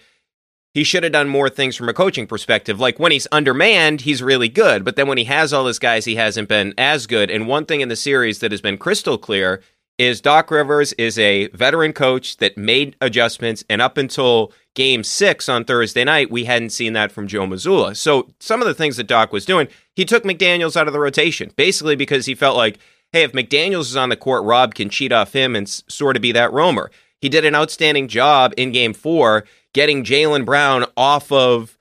he 0.77 0.83
should 0.83 1.01
have 1.01 1.11
done 1.11 1.27
more 1.27 1.49
things 1.49 1.75
from 1.75 1.89
a 1.89 1.93
coaching 1.93 2.27
perspective. 2.27 2.79
Like 2.79 2.99
when 2.99 3.11
he's 3.11 3.27
undermanned, 3.31 4.01
he's 4.01 4.21
really 4.21 4.47
good. 4.47 4.85
But 4.85 4.95
then 4.95 5.07
when 5.07 5.17
he 5.17 5.23
has 5.23 5.51
all 5.51 5.65
his 5.65 5.79
guys, 5.79 6.05
he 6.05 6.17
hasn't 6.17 6.49
been 6.49 6.75
as 6.77 7.07
good. 7.07 7.31
And 7.31 7.47
one 7.47 7.65
thing 7.65 7.81
in 7.81 7.89
the 7.89 7.95
series 7.95 8.37
that 8.41 8.51
has 8.51 8.61
been 8.61 8.77
crystal 8.77 9.17
clear 9.17 9.63
is 9.97 10.21
Doc 10.21 10.51
Rivers 10.51 10.93
is 10.93 11.17
a 11.17 11.47
veteran 11.47 11.93
coach 11.93 12.37
that 12.37 12.59
made 12.59 12.95
adjustments, 13.01 13.63
and 13.67 13.81
up 13.81 13.97
until 13.97 14.53
game 14.75 15.03
six 15.03 15.49
on 15.49 15.65
Thursday 15.65 16.03
night, 16.03 16.29
we 16.29 16.45
hadn't 16.45 16.69
seen 16.69 16.93
that 16.93 17.11
from 17.11 17.25
Joe 17.25 17.47
Mazzulla. 17.47 17.97
So 17.97 18.29
some 18.39 18.61
of 18.61 18.67
the 18.67 18.75
things 18.75 18.97
that 18.97 19.07
Doc 19.07 19.33
was 19.33 19.47
doing, 19.47 19.69
he 19.95 20.05
took 20.05 20.23
McDaniels 20.25 20.77
out 20.77 20.85
of 20.85 20.93
the 20.93 20.99
rotation, 20.99 21.51
basically 21.55 21.95
because 21.95 22.27
he 22.27 22.35
felt 22.35 22.55
like, 22.55 22.77
hey, 23.11 23.23
if 23.23 23.31
McDaniels 23.31 23.89
is 23.89 23.97
on 23.97 24.09
the 24.09 24.15
court, 24.15 24.43
Rob 24.43 24.75
can 24.75 24.91
cheat 24.91 25.11
off 25.11 25.33
him 25.33 25.55
and 25.55 25.67
sort 25.67 26.15
of 26.15 26.21
be 26.21 26.33
that 26.33 26.53
roamer. 26.53 26.91
He 27.21 27.29
did 27.29 27.45
an 27.45 27.55
outstanding 27.55 28.07
job 28.07 28.53
in 28.57 28.71
game 28.71 28.93
four 28.93 29.45
getting 29.73 30.03
Jaylen 30.03 30.45
Brown 30.45 30.85
off 30.95 31.31
of 31.31 31.77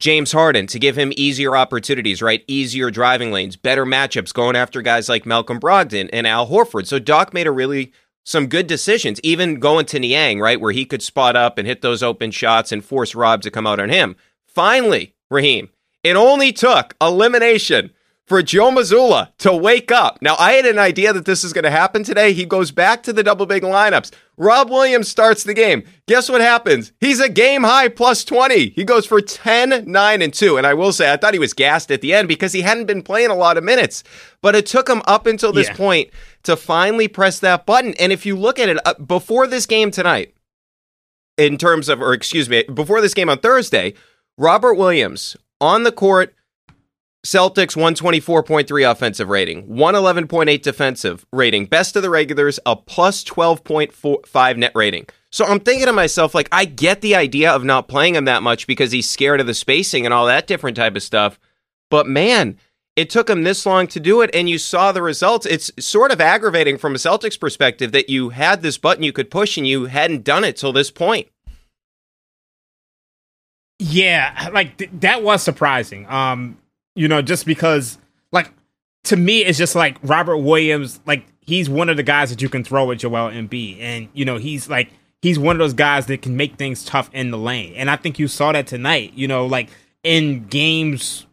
James 0.00 0.32
Harden 0.32 0.66
to 0.66 0.80
give 0.80 0.96
him 0.96 1.12
easier 1.16 1.56
opportunities, 1.56 2.20
right? 2.20 2.44
Easier 2.48 2.90
driving 2.90 3.30
lanes, 3.30 3.56
better 3.56 3.86
matchups, 3.86 4.34
going 4.34 4.56
after 4.56 4.82
guys 4.82 5.08
like 5.08 5.24
Malcolm 5.24 5.60
Brogdon 5.60 6.10
and 6.12 6.26
Al 6.26 6.48
Horford. 6.48 6.86
So 6.86 6.98
Doc 6.98 7.32
made 7.32 7.46
a 7.46 7.52
really 7.52 7.92
some 8.24 8.46
good 8.46 8.66
decisions, 8.66 9.20
even 9.22 9.60
going 9.60 9.86
to 9.86 9.98
Niang, 9.98 10.40
right, 10.40 10.60
where 10.60 10.72
he 10.72 10.84
could 10.84 11.02
spot 11.02 11.36
up 11.36 11.58
and 11.58 11.66
hit 11.66 11.82
those 11.82 12.02
open 12.02 12.30
shots 12.30 12.72
and 12.72 12.84
force 12.84 13.14
Rob 13.14 13.42
to 13.42 13.50
come 13.50 13.66
out 13.66 13.80
on 13.80 13.88
him. 13.88 14.16
Finally, 14.46 15.14
Raheem, 15.30 15.70
it 16.04 16.16
only 16.16 16.52
took 16.52 16.94
elimination 17.00 17.92
for 18.26 18.42
Joe 18.42 18.70
Mazzulla 18.70 19.36
to 19.38 19.52
wake 19.54 19.90
up. 19.90 20.20
Now, 20.22 20.36
I 20.38 20.52
had 20.52 20.64
an 20.64 20.78
idea 20.78 21.12
that 21.12 21.24
this 21.24 21.42
is 21.44 21.52
going 21.52 21.64
to 21.64 21.70
happen 21.70 22.04
today. 22.04 22.32
He 22.32 22.44
goes 22.44 22.70
back 22.70 23.02
to 23.02 23.12
the 23.12 23.22
double 23.22 23.46
big 23.46 23.62
lineups. 23.62 24.12
Rob 24.36 24.70
Williams 24.70 25.08
starts 25.08 25.44
the 25.44 25.54
game. 25.54 25.84
Guess 26.06 26.28
what 26.28 26.40
happens? 26.40 26.92
He's 27.00 27.20
a 27.20 27.28
game 27.28 27.62
high 27.62 27.88
plus 27.88 28.24
20. 28.24 28.70
He 28.70 28.84
goes 28.84 29.06
for 29.06 29.20
10, 29.20 29.84
9, 29.86 30.22
and 30.22 30.32
2. 30.32 30.56
And 30.56 30.66
I 30.66 30.74
will 30.74 30.92
say, 30.92 31.12
I 31.12 31.16
thought 31.16 31.34
he 31.34 31.40
was 31.40 31.52
gassed 31.52 31.90
at 31.90 32.00
the 32.00 32.14
end 32.14 32.28
because 32.28 32.52
he 32.52 32.62
hadn't 32.62 32.86
been 32.86 33.02
playing 33.02 33.30
a 33.30 33.34
lot 33.34 33.58
of 33.58 33.64
minutes. 33.64 34.02
But 34.40 34.54
it 34.54 34.66
took 34.66 34.88
him 34.88 35.02
up 35.06 35.26
until 35.26 35.52
this 35.52 35.68
yeah. 35.68 35.76
point 35.76 36.10
to 36.44 36.56
finally 36.56 37.08
press 37.08 37.38
that 37.40 37.66
button. 37.66 37.94
And 37.98 38.12
if 38.12 38.24
you 38.24 38.36
look 38.36 38.58
at 38.58 38.68
it, 38.68 38.78
uh, 38.86 38.94
before 38.94 39.46
this 39.46 39.66
game 39.66 39.90
tonight, 39.90 40.34
in 41.36 41.58
terms 41.58 41.88
of, 41.88 42.00
or 42.00 42.12
excuse 42.12 42.48
me, 42.48 42.62
before 42.64 43.00
this 43.00 43.14
game 43.14 43.28
on 43.28 43.38
Thursday, 43.38 43.94
Robert 44.38 44.74
Williams 44.74 45.36
on 45.60 45.82
the 45.82 45.92
court 45.92 46.34
Celtics 47.24 47.76
124.3 47.76 48.90
offensive 48.90 49.28
rating, 49.28 49.68
111.8 49.68 50.60
defensive 50.60 51.24
rating, 51.32 51.66
best 51.66 51.94
of 51.94 52.02
the 52.02 52.10
regulars, 52.10 52.58
a 52.66 52.74
plus 52.74 53.22
12.5 53.22 54.56
net 54.56 54.72
rating. 54.74 55.06
So 55.30 55.44
I'm 55.44 55.60
thinking 55.60 55.86
to 55.86 55.92
myself, 55.92 56.34
like, 56.34 56.48
I 56.50 56.64
get 56.64 57.00
the 57.00 57.14
idea 57.14 57.52
of 57.52 57.62
not 57.62 57.86
playing 57.86 58.16
him 58.16 58.24
that 58.24 58.42
much 58.42 58.66
because 58.66 58.90
he's 58.90 59.08
scared 59.08 59.40
of 59.40 59.46
the 59.46 59.54
spacing 59.54 60.04
and 60.04 60.12
all 60.12 60.26
that 60.26 60.48
different 60.48 60.76
type 60.76 60.96
of 60.96 61.02
stuff. 61.02 61.38
But 61.90 62.08
man, 62.08 62.58
it 62.96 63.08
took 63.08 63.30
him 63.30 63.44
this 63.44 63.64
long 63.64 63.86
to 63.88 64.00
do 64.00 64.20
it, 64.20 64.30
and 64.34 64.50
you 64.50 64.58
saw 64.58 64.90
the 64.90 65.00
results. 65.00 65.46
It's 65.46 65.70
sort 65.78 66.10
of 66.10 66.20
aggravating 66.20 66.76
from 66.76 66.94
a 66.94 66.98
Celtics 66.98 67.38
perspective 67.38 67.92
that 67.92 68.10
you 68.10 68.30
had 68.30 68.62
this 68.62 68.78
button 68.78 69.04
you 69.04 69.12
could 69.12 69.30
push 69.30 69.56
and 69.56 69.66
you 69.66 69.86
hadn't 69.86 70.24
done 70.24 70.42
it 70.42 70.56
till 70.56 70.72
this 70.72 70.90
point. 70.90 71.28
Yeah, 73.78 74.50
like 74.52 74.76
th- 74.76 74.90
that 75.00 75.22
was 75.22 75.42
surprising. 75.42 76.06
Um, 76.08 76.58
you 76.94 77.08
know, 77.08 77.22
just 77.22 77.46
because 77.46 77.98
like 78.30 78.52
to 79.04 79.16
me 79.16 79.44
it's 79.44 79.58
just 79.58 79.74
like 79.74 79.98
Robert 80.02 80.38
Williams, 80.38 81.00
like 81.06 81.26
he's 81.40 81.68
one 81.68 81.88
of 81.88 81.96
the 81.96 82.02
guys 82.02 82.30
that 82.30 82.42
you 82.42 82.48
can 82.48 82.64
throw 82.64 82.90
at 82.90 82.98
Joel 82.98 83.30
Embiid, 83.30 83.78
and 83.80 84.08
you 84.12 84.24
know 84.24 84.38
he's 84.38 84.68
like 84.68 84.90
he's 85.20 85.38
one 85.38 85.56
of 85.56 85.60
those 85.60 85.74
guys 85.74 86.06
that 86.06 86.22
can 86.22 86.36
make 86.36 86.56
things 86.56 86.84
tough 86.84 87.10
in 87.12 87.30
the 87.30 87.38
lane, 87.38 87.74
and 87.76 87.90
I 87.90 87.96
think 87.96 88.18
you 88.18 88.28
saw 88.28 88.52
that 88.52 88.66
tonight. 88.66 89.12
You 89.14 89.28
know, 89.28 89.46
like 89.46 89.70
in 90.02 90.46
games. 90.46 91.26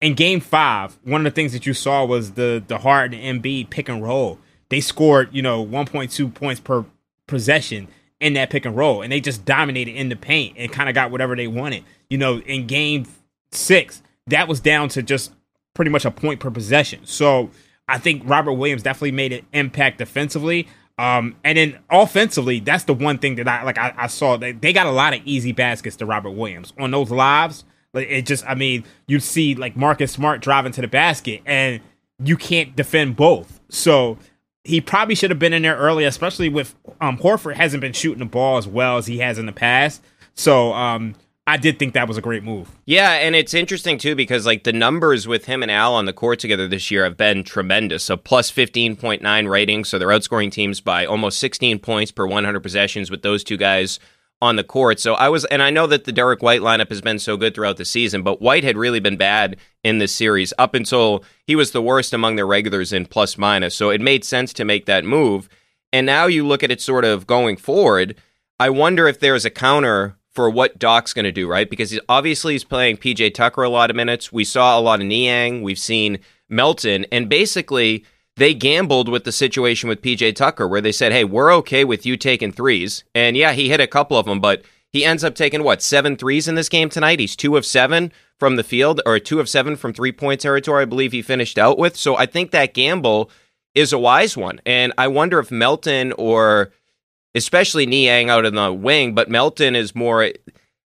In 0.00 0.14
game 0.14 0.38
five, 0.38 0.96
one 1.02 1.26
of 1.26 1.32
the 1.32 1.34
things 1.34 1.52
that 1.52 1.66
you 1.66 1.74
saw 1.74 2.04
was 2.04 2.34
the 2.34 2.62
the 2.64 2.78
hard 2.78 3.12
and 3.12 3.42
Embiid 3.42 3.68
pick 3.68 3.88
and 3.88 4.00
roll. 4.00 4.38
They 4.68 4.80
scored, 4.80 5.30
you 5.32 5.42
know, 5.42 5.66
1.2 5.66 6.34
points 6.34 6.60
per 6.60 6.84
possession 7.26 7.88
in 8.20 8.34
that 8.34 8.50
pick 8.50 8.64
and 8.64 8.76
roll, 8.76 9.02
and 9.02 9.12
they 9.12 9.20
just 9.20 9.44
dominated 9.44 9.92
in 9.92 10.08
the 10.08 10.16
paint 10.16 10.56
and 10.58 10.72
kind 10.72 10.88
of 10.88 10.94
got 10.94 11.10
whatever 11.10 11.36
they 11.36 11.46
wanted. 11.46 11.84
You 12.10 12.18
know, 12.18 12.38
in 12.40 12.66
game 12.66 13.06
six, 13.52 14.02
that 14.30 14.48
was 14.48 14.60
down 14.60 14.88
to 14.90 15.02
just 15.02 15.32
pretty 15.74 15.90
much 15.90 16.04
a 16.04 16.10
point 16.10 16.40
per 16.40 16.50
possession. 16.50 17.04
So 17.04 17.50
I 17.88 17.98
think 17.98 18.22
Robert 18.26 18.54
Williams 18.54 18.82
definitely 18.82 19.12
made 19.12 19.32
an 19.32 19.46
impact 19.52 19.98
defensively. 19.98 20.68
Um, 20.98 21.36
and 21.44 21.56
then 21.56 21.78
offensively, 21.90 22.60
that's 22.60 22.84
the 22.84 22.94
one 22.94 23.18
thing 23.18 23.36
that 23.36 23.46
I 23.46 23.62
like. 23.62 23.78
I, 23.78 23.94
I 23.96 24.06
saw 24.08 24.36
they 24.36 24.72
got 24.72 24.86
a 24.86 24.90
lot 24.90 25.14
of 25.14 25.20
easy 25.24 25.52
baskets 25.52 25.96
to 25.96 26.06
Robert 26.06 26.32
Williams 26.32 26.72
on 26.78 26.90
those 26.90 27.10
lives. 27.10 27.64
Like 27.94 28.08
it 28.08 28.26
just, 28.26 28.44
I 28.46 28.54
mean, 28.54 28.84
you 29.06 29.20
see 29.20 29.54
like 29.54 29.76
Marcus 29.76 30.12
Smart 30.12 30.42
driving 30.42 30.72
to 30.72 30.80
the 30.80 30.88
basket, 30.88 31.40
and 31.46 31.80
you 32.22 32.36
can't 32.36 32.74
defend 32.74 33.14
both. 33.14 33.60
So 33.68 34.18
he 34.64 34.80
probably 34.80 35.14
should 35.14 35.30
have 35.30 35.38
been 35.38 35.52
in 35.52 35.62
there 35.62 35.76
early, 35.76 36.04
especially 36.04 36.48
with 36.48 36.74
um, 37.00 37.16
Horford 37.18 37.54
hasn't 37.54 37.80
been 37.80 37.92
shooting 37.92 38.18
the 38.18 38.24
ball 38.24 38.58
as 38.58 38.66
well 38.66 38.98
as 38.98 39.06
he 39.06 39.18
has 39.18 39.38
in 39.38 39.46
the 39.46 39.52
past. 39.52 40.02
So 40.34 40.72
um, 40.72 41.14
I 41.48 41.56
did 41.56 41.78
think 41.78 41.94
that 41.94 42.06
was 42.06 42.18
a 42.18 42.20
great 42.20 42.44
move. 42.44 42.70
Yeah, 42.84 43.12
and 43.12 43.34
it's 43.34 43.54
interesting 43.54 43.96
too 43.96 44.14
because 44.14 44.44
like 44.44 44.64
the 44.64 44.72
numbers 44.72 45.26
with 45.26 45.46
him 45.46 45.62
and 45.62 45.72
Al 45.72 45.94
on 45.94 46.04
the 46.04 46.12
court 46.12 46.40
together 46.40 46.68
this 46.68 46.90
year 46.90 47.04
have 47.04 47.16
been 47.16 47.42
tremendous. 47.42 48.10
A 48.10 48.18
plus 48.18 48.52
15.9 48.52 49.48
rating, 49.48 49.84
so 49.84 49.98
they're 49.98 50.08
outscoring 50.08 50.52
teams 50.52 50.82
by 50.82 51.06
almost 51.06 51.38
16 51.38 51.78
points 51.78 52.12
per 52.12 52.26
100 52.26 52.60
possessions 52.60 53.10
with 53.10 53.22
those 53.22 53.42
two 53.42 53.56
guys 53.56 53.98
on 54.42 54.56
the 54.56 54.62
court. 54.62 55.00
So 55.00 55.14
I 55.14 55.30
was 55.30 55.46
and 55.46 55.62
I 55.62 55.70
know 55.70 55.86
that 55.86 56.04
the 56.04 56.12
Derek 56.12 56.42
White 56.42 56.60
lineup 56.60 56.90
has 56.90 57.00
been 57.00 57.18
so 57.18 57.38
good 57.38 57.54
throughout 57.54 57.78
the 57.78 57.86
season, 57.86 58.22
but 58.22 58.42
White 58.42 58.62
had 58.62 58.76
really 58.76 59.00
been 59.00 59.16
bad 59.16 59.56
in 59.82 60.00
this 60.00 60.14
series 60.14 60.52
up 60.58 60.74
until 60.74 61.24
he 61.46 61.56
was 61.56 61.70
the 61.70 61.80
worst 61.80 62.12
among 62.12 62.36
their 62.36 62.46
regulars 62.46 62.92
in 62.92 63.06
plus 63.06 63.38
minus. 63.38 63.74
So 63.74 63.88
it 63.88 64.02
made 64.02 64.22
sense 64.22 64.52
to 64.52 64.66
make 64.66 64.84
that 64.84 65.06
move. 65.06 65.48
And 65.94 66.04
now 66.04 66.26
you 66.26 66.46
look 66.46 66.62
at 66.62 66.70
it 66.70 66.82
sort 66.82 67.06
of 67.06 67.26
going 67.26 67.56
forward, 67.56 68.16
I 68.60 68.68
wonder 68.68 69.08
if 69.08 69.18
there's 69.18 69.46
a 69.46 69.50
counter 69.50 70.17
for 70.38 70.48
what 70.48 70.78
Doc's 70.78 71.12
going 71.12 71.24
to 71.24 71.32
do, 71.32 71.48
right? 71.48 71.68
Because 71.68 71.90
he, 71.90 72.00
obviously 72.08 72.52
he's 72.52 72.62
playing 72.62 72.98
PJ 72.98 73.34
Tucker 73.34 73.64
a 73.64 73.68
lot 73.68 73.90
of 73.90 73.96
minutes. 73.96 74.32
We 74.32 74.44
saw 74.44 74.78
a 74.78 74.80
lot 74.80 75.00
of 75.00 75.06
Niang. 75.08 75.62
We've 75.62 75.80
seen 75.80 76.20
Melton. 76.48 77.06
And 77.10 77.28
basically, 77.28 78.04
they 78.36 78.54
gambled 78.54 79.08
with 79.08 79.24
the 79.24 79.32
situation 79.32 79.88
with 79.88 80.00
PJ 80.00 80.36
Tucker 80.36 80.68
where 80.68 80.80
they 80.80 80.92
said, 80.92 81.10
hey, 81.10 81.24
we're 81.24 81.52
okay 81.54 81.84
with 81.84 82.06
you 82.06 82.16
taking 82.16 82.52
threes. 82.52 83.02
And 83.16 83.36
yeah, 83.36 83.50
he 83.50 83.68
hit 83.68 83.80
a 83.80 83.88
couple 83.88 84.16
of 84.16 84.26
them, 84.26 84.38
but 84.38 84.62
he 84.92 85.04
ends 85.04 85.24
up 85.24 85.34
taking 85.34 85.64
what, 85.64 85.82
seven 85.82 86.16
threes 86.16 86.46
in 86.46 86.54
this 86.54 86.68
game 86.68 86.88
tonight? 86.88 87.18
He's 87.18 87.34
two 87.34 87.56
of 87.56 87.66
seven 87.66 88.12
from 88.38 88.54
the 88.54 88.62
field, 88.62 89.00
or 89.04 89.18
two 89.18 89.40
of 89.40 89.48
seven 89.48 89.74
from 89.74 89.92
three 89.92 90.12
point 90.12 90.40
territory, 90.40 90.82
I 90.82 90.84
believe 90.84 91.10
he 91.10 91.20
finished 91.20 91.58
out 91.58 91.78
with. 91.78 91.96
So 91.96 92.16
I 92.16 92.26
think 92.26 92.52
that 92.52 92.74
gamble 92.74 93.28
is 93.74 93.92
a 93.92 93.98
wise 93.98 94.36
one. 94.36 94.60
And 94.64 94.92
I 94.96 95.08
wonder 95.08 95.40
if 95.40 95.50
Melton 95.50 96.12
or 96.12 96.70
especially 97.34 97.86
Niang 97.86 98.30
out 98.30 98.44
in 98.46 98.54
the 98.54 98.72
wing, 98.72 99.14
but 99.14 99.30
Melton 99.30 99.76
is 99.76 99.94
more 99.94 100.30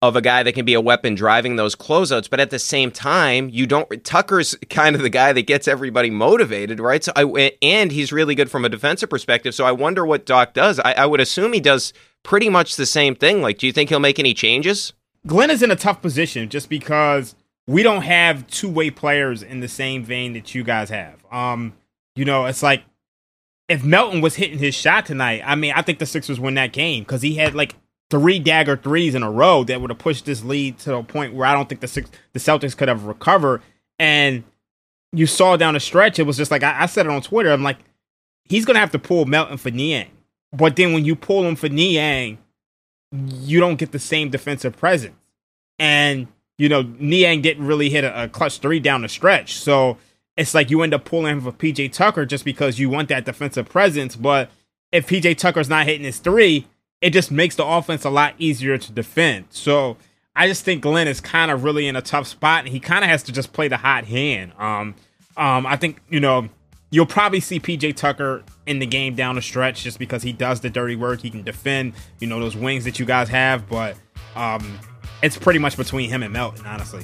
of 0.01 0.15
a 0.15 0.21
guy 0.21 0.43
that 0.43 0.53
can 0.53 0.65
be 0.65 0.73
a 0.73 0.81
weapon 0.81 1.13
driving 1.13 1.57
those 1.57 1.75
closeouts. 1.75 2.29
But 2.29 2.39
at 2.39 2.51
the 2.51 2.59
same 2.59 2.91
time, 2.91 3.49
you 3.49 3.67
don't. 3.67 4.03
Tucker's 4.03 4.55
kind 4.69 4.95
of 4.95 5.01
the 5.01 5.09
guy 5.09 5.33
that 5.33 5.41
gets 5.43 5.67
everybody 5.67 6.09
motivated, 6.09 6.79
right? 6.79 7.03
So 7.03 7.11
I 7.15 7.53
and 7.61 7.91
he's 7.91 8.11
really 8.11 8.35
good 8.35 8.49
from 8.49 8.65
a 8.65 8.69
defensive 8.69 9.09
perspective. 9.09 9.53
So 9.53 9.65
I 9.65 9.71
wonder 9.71 10.05
what 10.05 10.25
Doc 10.25 10.53
does. 10.53 10.79
I, 10.79 10.93
I 10.93 11.05
would 11.05 11.19
assume 11.19 11.53
he 11.53 11.59
does 11.59 11.93
pretty 12.23 12.49
much 12.49 12.75
the 12.75 12.85
same 12.85 13.15
thing. 13.15 13.41
Like, 13.41 13.57
do 13.57 13.67
you 13.67 13.73
think 13.73 13.89
he'll 13.89 13.99
make 13.99 14.19
any 14.19 14.33
changes? 14.33 14.93
Glenn 15.27 15.49
is 15.49 15.61
in 15.61 15.71
a 15.71 15.75
tough 15.75 16.01
position 16.01 16.49
just 16.49 16.69
because 16.69 17.35
we 17.67 17.83
don't 17.83 18.03
have 18.03 18.47
two 18.47 18.69
way 18.69 18.89
players 18.89 19.43
in 19.43 19.59
the 19.59 19.67
same 19.67 20.03
vein 20.03 20.33
that 20.33 20.55
you 20.55 20.63
guys 20.63 20.89
have. 20.89 21.23
Um, 21.31 21.73
you 22.15 22.25
know, 22.25 22.45
it's 22.45 22.63
like 22.63 22.83
if 23.69 23.83
Melton 23.83 24.19
was 24.19 24.35
hitting 24.35 24.57
his 24.57 24.73
shot 24.73 25.05
tonight, 25.05 25.43
I 25.45 25.55
mean, 25.55 25.71
I 25.75 25.83
think 25.83 25.99
the 25.99 26.05
Sixers 26.07 26.39
win 26.39 26.55
that 26.55 26.73
game 26.73 27.03
because 27.03 27.21
he 27.21 27.35
had 27.35 27.53
like 27.53 27.75
three 28.09 28.39
dagger 28.39 28.75
threes 28.75 29.13
in 29.13 29.21
a 29.21 29.31
row 29.31 29.63
that 29.63 29.79
would 29.79 29.91
have 29.91 29.99
pushed 29.99 30.25
this 30.25 30.43
lead 30.43 30.79
to 30.79 30.95
a 30.95 31.03
point 31.03 31.35
where 31.35 31.45
I 31.45 31.53
don't 31.53 31.69
think 31.69 31.79
the 31.79 31.87
Six, 31.87 32.09
the 32.33 32.39
Celtics 32.39 32.75
could 32.75 32.87
have 32.87 33.03
recovered. 33.03 33.61
And 33.99 34.43
you 35.13 35.27
saw 35.27 35.55
down 35.55 35.75
the 35.75 35.79
stretch, 35.79 36.17
it 36.17 36.23
was 36.23 36.35
just 36.35 36.49
like 36.49 36.63
I, 36.63 36.83
I 36.83 36.85
said 36.87 37.05
it 37.05 37.11
on 37.11 37.21
Twitter. 37.21 37.51
I'm 37.51 37.63
like, 37.63 37.77
he's 38.45 38.65
gonna 38.65 38.79
have 38.79 38.91
to 38.91 38.99
pull 38.99 39.25
Melton 39.25 39.57
for 39.57 39.69
Niang, 39.69 40.09
but 40.51 40.75
then 40.75 40.91
when 40.93 41.05
you 41.05 41.15
pull 41.15 41.47
him 41.47 41.55
for 41.55 41.69
Niang, 41.69 42.39
you 43.11 43.59
don't 43.59 43.77
get 43.77 43.91
the 43.91 43.99
same 43.99 44.29
defensive 44.29 44.75
presence. 44.75 45.15
And 45.77 46.27
you 46.57 46.69
know, 46.69 46.81
Niang 46.99 47.41
didn't 47.41 47.65
really 47.65 47.89
hit 47.89 48.03
a, 48.03 48.23
a 48.23 48.27
clutch 48.27 48.57
three 48.57 48.79
down 48.79 49.03
the 49.03 49.09
stretch, 49.09 49.59
so 49.59 49.97
it's 50.39 50.53
like 50.53 50.69
you 50.69 50.81
end 50.81 50.93
up 50.93 51.03
pulling 51.03 51.33
him 51.33 51.41
for 51.41 51.51
PJ 51.51 51.91
Tucker 51.91 52.25
just 52.25 52.45
because 52.45 52.79
you 52.79 52.89
want 52.89 53.09
that 53.09 53.25
defensive 53.25 53.67
presence. 53.67 54.15
But 54.15 54.49
if 54.89 55.05
PJ 55.05 55.37
Tucker's 55.37 55.67
not 55.67 55.85
hitting 55.85 56.05
his 56.05 56.19
three, 56.19 56.65
it 57.01 57.09
just 57.09 57.29
makes 57.29 57.55
the 57.57 57.65
offense 57.65 58.05
a 58.05 58.09
lot 58.09 58.35
easier 58.37 58.77
to 58.77 58.91
defend. 58.93 59.47
So 59.49 59.97
I 60.37 60.47
just 60.47 60.63
think 60.63 60.81
Glenn 60.81 61.09
is 61.09 61.19
kind 61.19 61.51
of 61.51 61.65
really 61.65 61.87
in 61.87 61.97
a 61.97 62.01
tough 62.01 62.25
spot, 62.25 62.63
and 62.63 62.69
he 62.69 62.79
kind 62.79 63.03
of 63.03 63.09
has 63.09 63.21
to 63.23 63.33
just 63.33 63.51
play 63.51 63.67
the 63.67 63.75
hot 63.75 64.05
hand. 64.05 64.53
Um, 64.57 64.95
um, 65.35 65.65
I 65.65 65.75
think 65.75 66.01
you 66.09 66.21
know 66.21 66.47
you'll 66.89 67.05
probably 67.05 67.41
see 67.41 67.59
PJ 67.59 67.97
Tucker 67.97 68.43
in 68.65 68.79
the 68.79 68.85
game 68.85 69.15
down 69.15 69.35
the 69.35 69.41
stretch 69.41 69.83
just 69.83 69.99
because 69.99 70.23
he 70.23 70.31
does 70.31 70.61
the 70.61 70.69
dirty 70.69 70.95
work. 70.95 71.19
He 71.19 71.29
can 71.29 71.43
defend, 71.43 71.93
you 72.19 72.27
know, 72.27 72.39
those 72.39 72.55
wings 72.55 72.85
that 72.85 72.97
you 72.97 73.05
guys 73.05 73.27
have, 73.27 73.67
but 73.67 73.97
um, 74.35 74.79
it's 75.21 75.37
pretty 75.37 75.59
much 75.59 75.75
between 75.75 76.09
him 76.09 76.23
and 76.23 76.31
Melton, 76.31 76.65
honestly. 76.65 77.03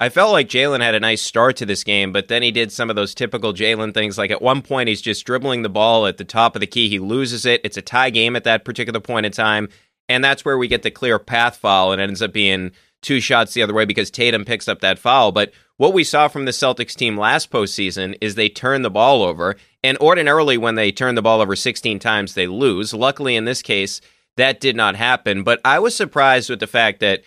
I 0.00 0.10
felt 0.10 0.32
like 0.32 0.48
Jaylen 0.48 0.80
had 0.80 0.94
a 0.94 1.00
nice 1.00 1.20
start 1.20 1.56
to 1.56 1.66
this 1.66 1.82
game, 1.82 2.12
but 2.12 2.28
then 2.28 2.42
he 2.42 2.52
did 2.52 2.70
some 2.70 2.88
of 2.88 2.94
those 2.94 3.14
typical 3.14 3.52
Jaylen 3.52 3.92
things. 3.92 4.16
Like 4.16 4.30
at 4.30 4.40
one 4.40 4.62
point, 4.62 4.88
he's 4.88 5.02
just 5.02 5.26
dribbling 5.26 5.62
the 5.62 5.68
ball 5.68 6.06
at 6.06 6.18
the 6.18 6.24
top 6.24 6.54
of 6.54 6.60
the 6.60 6.68
key. 6.68 6.88
He 6.88 7.00
loses 7.00 7.44
it. 7.44 7.60
It's 7.64 7.76
a 7.76 7.82
tie 7.82 8.10
game 8.10 8.36
at 8.36 8.44
that 8.44 8.64
particular 8.64 9.00
point 9.00 9.26
in 9.26 9.32
time. 9.32 9.68
And 10.08 10.24
that's 10.24 10.44
where 10.44 10.56
we 10.56 10.68
get 10.68 10.82
the 10.82 10.90
clear 10.90 11.18
path 11.18 11.56
foul, 11.56 11.92
and 11.92 12.00
it 12.00 12.04
ends 12.04 12.22
up 12.22 12.32
being 12.32 12.70
two 13.02 13.20
shots 13.20 13.54
the 13.54 13.62
other 13.62 13.74
way 13.74 13.84
because 13.84 14.10
Tatum 14.10 14.44
picks 14.44 14.68
up 14.68 14.80
that 14.80 14.98
foul. 14.98 15.32
But 15.32 15.52
what 15.76 15.92
we 15.92 16.04
saw 16.04 16.28
from 16.28 16.44
the 16.44 16.52
Celtics 16.52 16.94
team 16.94 17.16
last 17.16 17.50
postseason 17.50 18.16
is 18.20 18.34
they 18.34 18.48
turn 18.48 18.82
the 18.82 18.90
ball 18.90 19.22
over. 19.22 19.56
And 19.82 19.98
ordinarily, 19.98 20.58
when 20.58 20.76
they 20.76 20.92
turn 20.92 21.16
the 21.16 21.22
ball 21.22 21.40
over 21.40 21.56
16 21.56 21.98
times, 21.98 22.34
they 22.34 22.46
lose. 22.46 22.94
Luckily, 22.94 23.36
in 23.36 23.44
this 23.44 23.62
case, 23.62 24.00
that 24.36 24.60
did 24.60 24.76
not 24.76 24.96
happen. 24.96 25.42
But 25.42 25.60
I 25.64 25.78
was 25.80 25.94
surprised 25.94 26.50
with 26.50 26.60
the 26.60 26.66
fact 26.66 27.00
that 27.00 27.22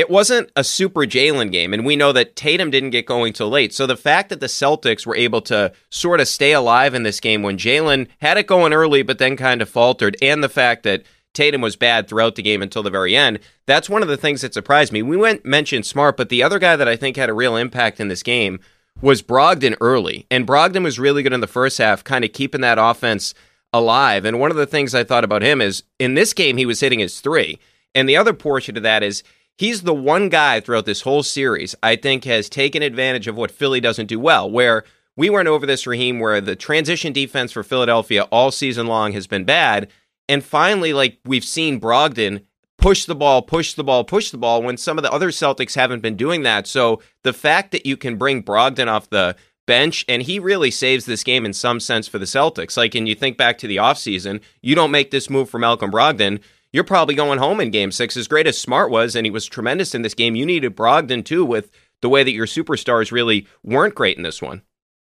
it 0.00 0.08
wasn't 0.08 0.50
a 0.56 0.64
super 0.64 1.02
Jaylen 1.02 1.52
game, 1.52 1.74
and 1.74 1.84
we 1.84 1.94
know 1.94 2.10
that 2.10 2.34
Tatum 2.34 2.70
didn't 2.70 2.88
get 2.88 3.04
going 3.04 3.34
till 3.34 3.50
late. 3.50 3.74
So 3.74 3.86
the 3.86 3.98
fact 3.98 4.30
that 4.30 4.40
the 4.40 4.46
Celtics 4.46 5.04
were 5.04 5.14
able 5.14 5.42
to 5.42 5.74
sort 5.90 6.20
of 6.20 6.28
stay 6.28 6.52
alive 6.52 6.94
in 6.94 7.02
this 7.02 7.20
game 7.20 7.42
when 7.42 7.58
Jaylen 7.58 8.08
had 8.22 8.38
it 8.38 8.46
going 8.46 8.72
early, 8.72 9.02
but 9.02 9.18
then 9.18 9.36
kind 9.36 9.60
of 9.60 9.68
faltered, 9.68 10.16
and 10.22 10.42
the 10.42 10.48
fact 10.48 10.84
that 10.84 11.02
Tatum 11.34 11.60
was 11.60 11.76
bad 11.76 12.08
throughout 12.08 12.36
the 12.36 12.42
game 12.42 12.62
until 12.62 12.82
the 12.82 12.88
very 12.88 13.14
end, 13.14 13.40
that's 13.66 13.90
one 13.90 14.00
of 14.00 14.08
the 14.08 14.16
things 14.16 14.40
that 14.40 14.54
surprised 14.54 14.90
me. 14.90 15.02
We 15.02 15.18
went 15.18 15.44
mentioned 15.44 15.84
Smart, 15.84 16.16
but 16.16 16.30
the 16.30 16.42
other 16.42 16.58
guy 16.58 16.76
that 16.76 16.88
I 16.88 16.96
think 16.96 17.18
had 17.18 17.28
a 17.28 17.34
real 17.34 17.56
impact 17.56 18.00
in 18.00 18.08
this 18.08 18.22
game 18.22 18.58
was 19.02 19.20
Brogdon 19.20 19.76
early, 19.82 20.26
and 20.30 20.46
Brogdon 20.46 20.82
was 20.82 20.98
really 20.98 21.22
good 21.22 21.34
in 21.34 21.40
the 21.40 21.46
first 21.46 21.76
half, 21.76 22.02
kind 22.02 22.24
of 22.24 22.32
keeping 22.32 22.62
that 22.62 22.78
offense 22.78 23.34
alive. 23.70 24.24
And 24.24 24.40
one 24.40 24.50
of 24.50 24.56
the 24.56 24.66
things 24.66 24.94
I 24.94 25.04
thought 25.04 25.24
about 25.24 25.42
him 25.42 25.60
is 25.60 25.82
in 25.98 26.14
this 26.14 26.32
game 26.32 26.56
he 26.56 26.64
was 26.64 26.80
hitting 26.80 27.00
his 27.00 27.20
three, 27.20 27.58
and 27.94 28.08
the 28.08 28.16
other 28.16 28.32
portion 28.32 28.78
of 28.78 28.82
that 28.82 29.02
is 29.02 29.22
he's 29.60 29.82
the 29.82 29.92
one 29.92 30.30
guy 30.30 30.58
throughout 30.58 30.86
this 30.86 31.02
whole 31.02 31.22
series 31.22 31.74
I 31.82 31.94
think 31.94 32.24
has 32.24 32.48
taken 32.48 32.82
advantage 32.82 33.28
of 33.28 33.36
what 33.36 33.50
Philly 33.50 33.78
doesn't 33.78 34.06
do 34.06 34.18
well, 34.18 34.50
where 34.50 34.84
we 35.18 35.28
went 35.28 35.48
over 35.48 35.66
this, 35.66 35.86
Raheem, 35.86 36.18
where 36.18 36.40
the 36.40 36.56
transition 36.56 37.12
defense 37.12 37.52
for 37.52 37.62
Philadelphia 37.62 38.22
all 38.32 38.50
season 38.50 38.86
long 38.86 39.12
has 39.12 39.26
been 39.26 39.44
bad. 39.44 39.90
And 40.30 40.42
finally, 40.42 40.94
like 40.94 41.18
we've 41.26 41.44
seen 41.44 41.78
Brogdon 41.78 42.42
push 42.78 43.04
the 43.04 43.14
ball, 43.14 43.42
push 43.42 43.74
the 43.74 43.84
ball, 43.84 44.02
push 44.02 44.30
the 44.30 44.38
ball 44.38 44.62
when 44.62 44.78
some 44.78 44.96
of 44.96 45.04
the 45.04 45.12
other 45.12 45.28
Celtics 45.28 45.74
haven't 45.74 46.00
been 46.00 46.16
doing 46.16 46.42
that. 46.42 46.66
So 46.66 47.02
the 47.22 47.34
fact 47.34 47.70
that 47.72 47.84
you 47.84 47.98
can 47.98 48.16
bring 48.16 48.42
Brogdon 48.42 48.88
off 48.88 49.10
the 49.10 49.36
bench 49.66 50.06
and 50.08 50.22
he 50.22 50.38
really 50.38 50.70
saves 50.70 51.04
this 51.04 51.22
game 51.22 51.44
in 51.44 51.52
some 51.52 51.80
sense 51.80 52.08
for 52.08 52.18
the 52.18 52.24
Celtics. 52.24 52.78
Like, 52.78 52.94
and 52.94 53.06
you 53.06 53.14
think 53.14 53.36
back 53.36 53.58
to 53.58 53.66
the 53.66 53.76
offseason, 53.76 54.40
you 54.62 54.74
don't 54.74 54.90
make 54.90 55.10
this 55.10 55.28
move 55.28 55.50
for 55.50 55.58
Malcolm 55.58 55.90
Brogdon 55.90 56.40
you're 56.72 56.84
probably 56.84 57.14
going 57.14 57.38
home 57.38 57.60
in 57.60 57.70
game 57.70 57.92
six. 57.92 58.16
As 58.16 58.28
great 58.28 58.46
as 58.46 58.58
Smart 58.58 58.90
was, 58.90 59.16
and 59.16 59.26
he 59.26 59.30
was 59.30 59.46
tremendous 59.46 59.94
in 59.94 60.02
this 60.02 60.14
game, 60.14 60.36
you 60.36 60.46
needed 60.46 60.76
Brogdon 60.76 61.24
too 61.24 61.44
with 61.44 61.70
the 62.00 62.08
way 62.08 62.22
that 62.22 62.32
your 62.32 62.46
superstars 62.46 63.12
really 63.12 63.46
weren't 63.62 63.94
great 63.94 64.16
in 64.16 64.22
this 64.22 64.40
one. 64.40 64.62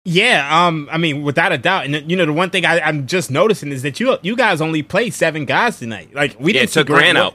Yeah, 0.07 0.67
um, 0.67 0.89
I 0.93 0.99
mean, 0.99 1.23
without 1.23 1.53
a 1.53 1.59
doubt, 1.59 1.87
and 1.87 2.11
you 2.11 2.17
know, 2.17 2.27
the 2.27 2.33
one 2.33 2.51
thing 2.51 2.67
I, 2.67 2.87
am 2.87 3.07
just 3.07 3.31
noticing 3.31 3.73
is 3.73 3.83
that 3.83 4.01
you 4.01 4.19
you 4.21 4.37
guys 4.37 4.61
only 4.61 4.83
played 4.83 5.15
seven 5.15 5.47
guys 5.47 5.79
tonight. 5.79 6.15
Like 6.15 6.39
we 6.39 6.53
yeah, 6.53 6.61
didn't 6.61 6.73
took 6.73 6.87
Grant, 6.89 7.15
Grant 7.15 7.19
out. 7.19 7.35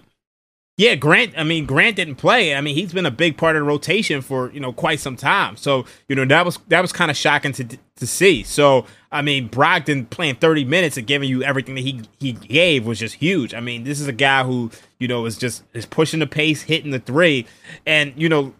Yeah, 0.79 0.95
Grant. 0.95 1.33
I 1.37 1.43
mean, 1.43 1.65
Grant 1.65 1.97
didn't 1.97 2.15
play. 2.15 2.55
I 2.55 2.61
mean, 2.61 2.73
he's 2.73 2.93
been 2.93 3.05
a 3.05 3.11
big 3.11 3.35
part 3.35 3.57
of 3.57 3.59
the 3.59 3.67
rotation 3.67 4.21
for 4.21 4.49
you 4.53 4.61
know 4.61 4.71
quite 4.71 5.01
some 5.01 5.17
time. 5.17 5.57
So 5.57 5.83
you 6.07 6.15
know 6.15 6.23
that 6.23 6.45
was 6.45 6.57
that 6.69 6.79
was 6.79 6.93
kind 6.93 7.11
of 7.11 7.17
shocking 7.17 7.51
to 7.51 7.65
to 7.97 8.07
see. 8.07 8.43
So 8.43 8.85
I 9.11 9.21
mean, 9.21 9.49
Brogdon 9.49 10.09
playing 10.09 10.35
thirty 10.35 10.63
minutes 10.63 10.95
and 10.95 11.05
giving 11.05 11.27
you 11.27 11.43
everything 11.43 11.75
that 11.75 11.81
he 11.81 12.03
he 12.21 12.31
gave 12.31 12.85
was 12.85 12.97
just 12.97 13.15
huge. 13.15 13.53
I 13.53 13.59
mean, 13.59 13.83
this 13.83 13.99
is 13.99 14.07
a 14.07 14.13
guy 14.13 14.45
who 14.45 14.71
you 14.99 15.09
know 15.09 15.25
is 15.25 15.37
just 15.37 15.65
is 15.73 15.85
pushing 15.85 16.21
the 16.21 16.27
pace, 16.27 16.61
hitting 16.61 16.91
the 16.91 16.99
three, 16.99 17.45
and 17.85 18.13
you 18.15 18.29
know, 18.29 18.53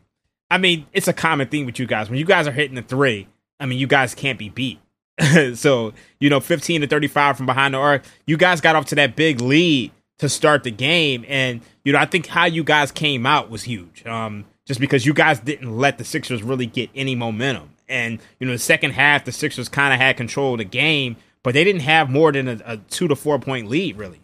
I 0.52 0.58
mean, 0.58 0.88
it's 0.92 1.08
a 1.08 1.14
common 1.14 1.48
thing 1.48 1.66
with 1.66 1.80
you 1.80 1.88
guys 1.88 2.10
when 2.10 2.20
you 2.20 2.26
guys 2.26 2.48
are 2.48 2.52
hitting 2.52 2.76
the 2.76 2.82
three. 2.82 3.30
I 3.62 3.66
mean, 3.66 3.80
you 3.80 3.88
guys 3.88 4.14
can't 4.14 4.38
be 4.38 4.50
beat. 4.50 4.82
so 5.56 5.94
you 6.20 6.30
know, 6.30 6.42
fifteen 6.42 6.82
to 6.82 6.88
thirty 6.88 7.08
five 7.08 7.38
from 7.38 7.46
behind 7.46 7.76
the 7.76 7.78
arc, 7.78 8.04
you 8.28 8.36
guys 8.36 8.60
got 8.60 8.76
off 8.76 8.88
to 8.88 8.96
that 8.96 9.16
big 9.16 9.40
lead 9.40 9.94
to 10.20 10.30
start 10.30 10.64
the 10.64 10.72
game. 10.72 11.26
And, 11.28 11.62
you 11.84 11.94
know, 11.94 12.00
I 12.00 12.06
think 12.06 12.28
how 12.28 12.46
you 12.46 12.64
guys 12.64 12.92
came 12.92 13.26
out 13.26 13.50
was 13.50 13.64
huge. 13.64 14.06
Um, 14.06 14.46
just 14.66 14.80
because 14.80 15.06
you 15.06 15.14
guys 15.14 15.40
didn't 15.40 15.76
let 15.76 15.98
the 15.98 16.04
Sixers 16.04 16.44
really 16.44 16.68
get 16.68 16.92
any 16.94 17.16
momentum. 17.16 17.72
And, 17.88 18.20
you 18.40 18.46
know, 18.46 18.54
the 18.54 18.60
second 18.60 18.92
half, 18.92 19.26
the 19.26 19.32
Sixers 19.32 19.68
kind 19.68 19.94
of 19.94 20.00
had 20.00 20.16
control 20.16 20.54
of 20.54 20.60
the 20.60 20.64
game, 20.64 21.16
but 21.42 21.56
they 21.56 21.64
didn't 21.64 21.82
have 21.82 22.10
more 22.10 22.32
than 22.32 22.48
a, 22.48 22.62
a 22.64 22.78
two 22.78 23.08
to 23.08 23.16
four 23.16 23.40
point 23.40 23.68
lead, 23.68 23.98
really. 23.98 24.22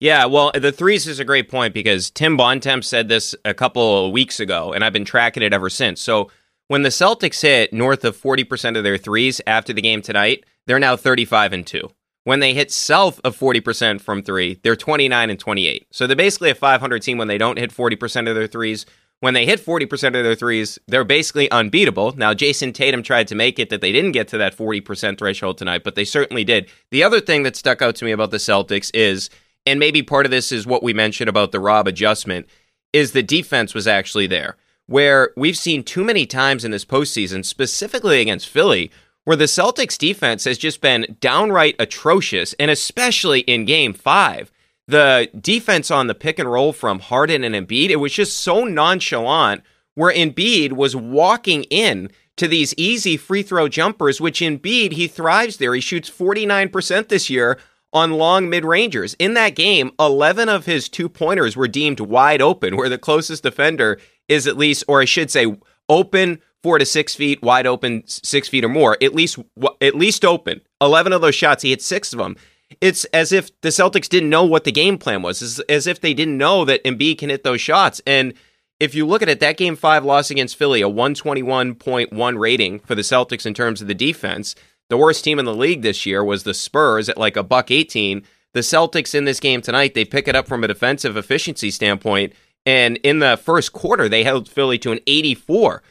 Yeah, 0.00 0.26
well, 0.26 0.52
the 0.52 0.72
threes 0.72 1.06
is 1.06 1.18
a 1.18 1.24
great 1.24 1.48
point 1.48 1.72
because 1.72 2.10
Tim 2.10 2.36
Bontemps 2.36 2.86
said 2.86 3.08
this 3.08 3.34
a 3.44 3.54
couple 3.54 4.06
of 4.06 4.12
weeks 4.12 4.38
ago, 4.38 4.74
and 4.74 4.84
I've 4.84 4.92
been 4.92 5.06
tracking 5.06 5.42
it 5.42 5.54
ever 5.54 5.70
since. 5.70 5.98
So 6.00 6.30
when 6.68 6.82
the 6.82 6.90
Celtics 6.90 7.40
hit 7.40 7.72
north 7.72 8.04
of 8.04 8.20
40% 8.20 8.76
of 8.76 8.84
their 8.84 8.98
threes 8.98 9.40
after 9.46 9.72
the 9.72 9.80
game 9.80 10.02
tonight, 10.02 10.44
they're 10.66 10.78
now 10.78 10.96
35 10.96 11.54
and 11.54 11.66
2. 11.66 11.90
When 12.24 12.40
they 12.40 12.54
hit 12.54 12.72
south 12.72 13.20
of 13.22 13.38
40% 13.38 14.00
from 14.00 14.22
three, 14.22 14.58
they're 14.62 14.76
29 14.76 15.30
and 15.30 15.38
28. 15.38 15.86
So 15.90 16.06
they're 16.06 16.16
basically 16.16 16.50
a 16.50 16.54
500 16.54 17.02
team 17.02 17.18
when 17.18 17.28
they 17.28 17.36
don't 17.36 17.58
hit 17.58 17.70
40% 17.70 18.28
of 18.28 18.34
their 18.34 18.46
threes. 18.46 18.86
When 19.20 19.34
they 19.34 19.44
hit 19.44 19.64
40% 19.64 19.92
of 20.06 20.24
their 20.24 20.34
threes, 20.34 20.78
they're 20.88 21.04
basically 21.04 21.50
unbeatable. 21.50 22.16
Now, 22.16 22.32
Jayson 22.32 22.72
Tatum 22.72 23.02
tried 23.02 23.28
to 23.28 23.34
make 23.34 23.58
it 23.58 23.68
that 23.68 23.82
they 23.82 23.92
didn't 23.92 24.12
get 24.12 24.28
to 24.28 24.38
that 24.38 24.56
40% 24.56 25.18
threshold 25.18 25.58
tonight, 25.58 25.84
but 25.84 25.96
they 25.96 26.04
certainly 26.04 26.44
did. 26.44 26.70
The 26.90 27.02
other 27.02 27.20
thing 27.20 27.42
that 27.42 27.56
stuck 27.56 27.82
out 27.82 27.94
to 27.96 28.06
me 28.06 28.10
about 28.10 28.30
the 28.30 28.38
Celtics 28.38 28.90
is, 28.94 29.28
and 29.66 29.78
maybe 29.78 30.02
part 30.02 30.24
of 30.24 30.30
this 30.30 30.50
is 30.50 30.66
what 30.66 30.82
we 30.82 30.94
mentioned 30.94 31.28
about 31.28 31.52
the 31.52 31.60
Rob 31.60 31.86
adjustment, 31.86 32.46
is 32.94 33.12
the 33.12 33.22
defense 33.22 33.74
was 33.74 33.86
actually 33.86 34.26
there. 34.26 34.56
Where 34.86 35.32
we've 35.36 35.56
seen 35.56 35.82
too 35.82 36.04
many 36.04 36.26
times 36.26 36.64
in 36.64 36.70
this 36.70 36.84
postseason, 36.84 37.44
specifically 37.44 38.20
against 38.20 38.48
Philly, 38.48 38.90
where 39.24 39.36
the 39.36 39.44
Celtics 39.44 39.98
defense 39.98 40.44
has 40.44 40.58
just 40.58 40.80
been 40.80 41.16
downright 41.20 41.76
atrocious, 41.78 42.54
and 42.54 42.70
especially 42.70 43.40
in 43.40 43.64
game 43.64 43.92
five. 43.92 44.50
The 44.86 45.30
defense 45.38 45.90
on 45.90 46.08
the 46.08 46.14
pick 46.14 46.38
and 46.38 46.50
roll 46.50 46.72
from 46.72 47.00
Harden 47.00 47.42
and 47.42 47.54
Embiid, 47.54 47.88
it 47.88 47.96
was 47.96 48.12
just 48.12 48.38
so 48.38 48.64
nonchalant 48.64 49.62
where 49.94 50.12
Embiid 50.12 50.72
was 50.72 50.94
walking 50.94 51.62
in 51.64 52.10
to 52.36 52.48
these 52.48 52.74
easy 52.76 53.16
free 53.16 53.42
throw 53.42 53.68
jumpers, 53.68 54.20
which 54.20 54.40
Embiid, 54.40 54.92
he 54.92 55.08
thrives 55.08 55.56
there. 55.56 55.74
He 55.74 55.80
shoots 55.80 56.10
49% 56.10 57.08
this 57.08 57.30
year 57.30 57.58
on 57.92 58.12
long 58.12 58.50
mid 58.50 58.64
rangers. 58.64 59.14
In 59.18 59.34
that 59.34 59.54
game, 59.54 59.92
11 59.98 60.48
of 60.48 60.66
his 60.66 60.88
two 60.88 61.08
pointers 61.08 61.56
were 61.56 61.68
deemed 61.68 62.00
wide 62.00 62.42
open, 62.42 62.76
where 62.76 62.88
the 62.88 62.98
closest 62.98 63.44
defender 63.44 64.00
is 64.28 64.46
at 64.46 64.58
least, 64.58 64.84
or 64.88 65.00
I 65.00 65.04
should 65.04 65.30
say, 65.30 65.56
open 65.88 66.40
four 66.64 66.78
to 66.78 66.86
six 66.86 67.14
feet, 67.14 67.42
wide 67.42 67.66
open, 67.66 68.02
six 68.06 68.48
feet 68.48 68.64
or 68.64 68.70
more, 68.70 68.96
at 69.02 69.14
least 69.14 69.38
at 69.82 69.94
least 69.94 70.24
open. 70.24 70.62
Eleven 70.80 71.12
of 71.12 71.20
those 71.20 71.34
shots, 71.34 71.62
he 71.62 71.68
hit 71.68 71.82
six 71.82 72.14
of 72.14 72.18
them. 72.18 72.36
It's 72.80 73.04
as 73.06 73.32
if 73.32 73.50
the 73.60 73.68
Celtics 73.68 74.08
didn't 74.08 74.30
know 74.30 74.44
what 74.44 74.64
the 74.64 74.72
game 74.72 74.96
plan 74.96 75.20
was. 75.20 75.42
It's 75.42 75.58
as 75.68 75.86
if 75.86 76.00
they 76.00 76.14
didn't 76.14 76.38
know 76.38 76.64
that 76.64 76.82
Embiid 76.82 77.18
can 77.18 77.28
hit 77.28 77.44
those 77.44 77.60
shots. 77.60 78.00
And 78.06 78.32
if 78.80 78.94
you 78.94 79.04
look 79.06 79.20
at 79.20 79.28
it, 79.28 79.40
that 79.40 79.58
game 79.58 79.76
five 79.76 80.06
loss 80.06 80.30
against 80.30 80.56
Philly, 80.56 80.80
a 80.80 80.88
121.1 80.88 82.38
rating 82.38 82.78
for 82.80 82.94
the 82.94 83.02
Celtics 83.02 83.44
in 83.44 83.52
terms 83.52 83.82
of 83.82 83.86
the 83.86 83.94
defense. 83.94 84.54
The 84.88 84.96
worst 84.96 85.22
team 85.22 85.38
in 85.38 85.44
the 85.44 85.54
league 85.54 85.82
this 85.82 86.06
year 86.06 86.24
was 86.24 86.44
the 86.44 86.54
Spurs 86.54 87.10
at 87.10 87.18
like 87.18 87.36
a 87.36 87.42
buck 87.42 87.70
18. 87.70 88.24
The 88.54 88.60
Celtics 88.60 89.14
in 89.14 89.26
this 89.26 89.38
game 89.38 89.60
tonight, 89.60 89.92
they 89.92 90.06
pick 90.06 90.28
it 90.28 90.34
up 90.34 90.48
from 90.48 90.64
a 90.64 90.68
defensive 90.68 91.18
efficiency 91.18 91.70
standpoint. 91.70 92.32
And 92.64 92.96
in 93.02 93.18
the 93.18 93.36
first 93.36 93.74
quarter, 93.74 94.08
they 94.08 94.24
held 94.24 94.48
Philly 94.48 94.78
to 94.78 94.92
an 94.92 95.00
84 95.06 95.82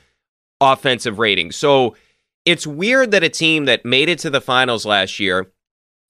offensive 0.64 1.20
rating. 1.20 1.52
So 1.52 1.96
it's 2.46 2.68
weird 2.68 3.12
that 3.12 3.24
a 3.24 3.30
team 3.30 3.66
that 3.66 3.86
made 3.86 4.10
it 4.10 4.20
to 4.20 4.30
the 4.30 4.42
finals 4.42 4.86
last 4.86 5.20
year 5.20 5.52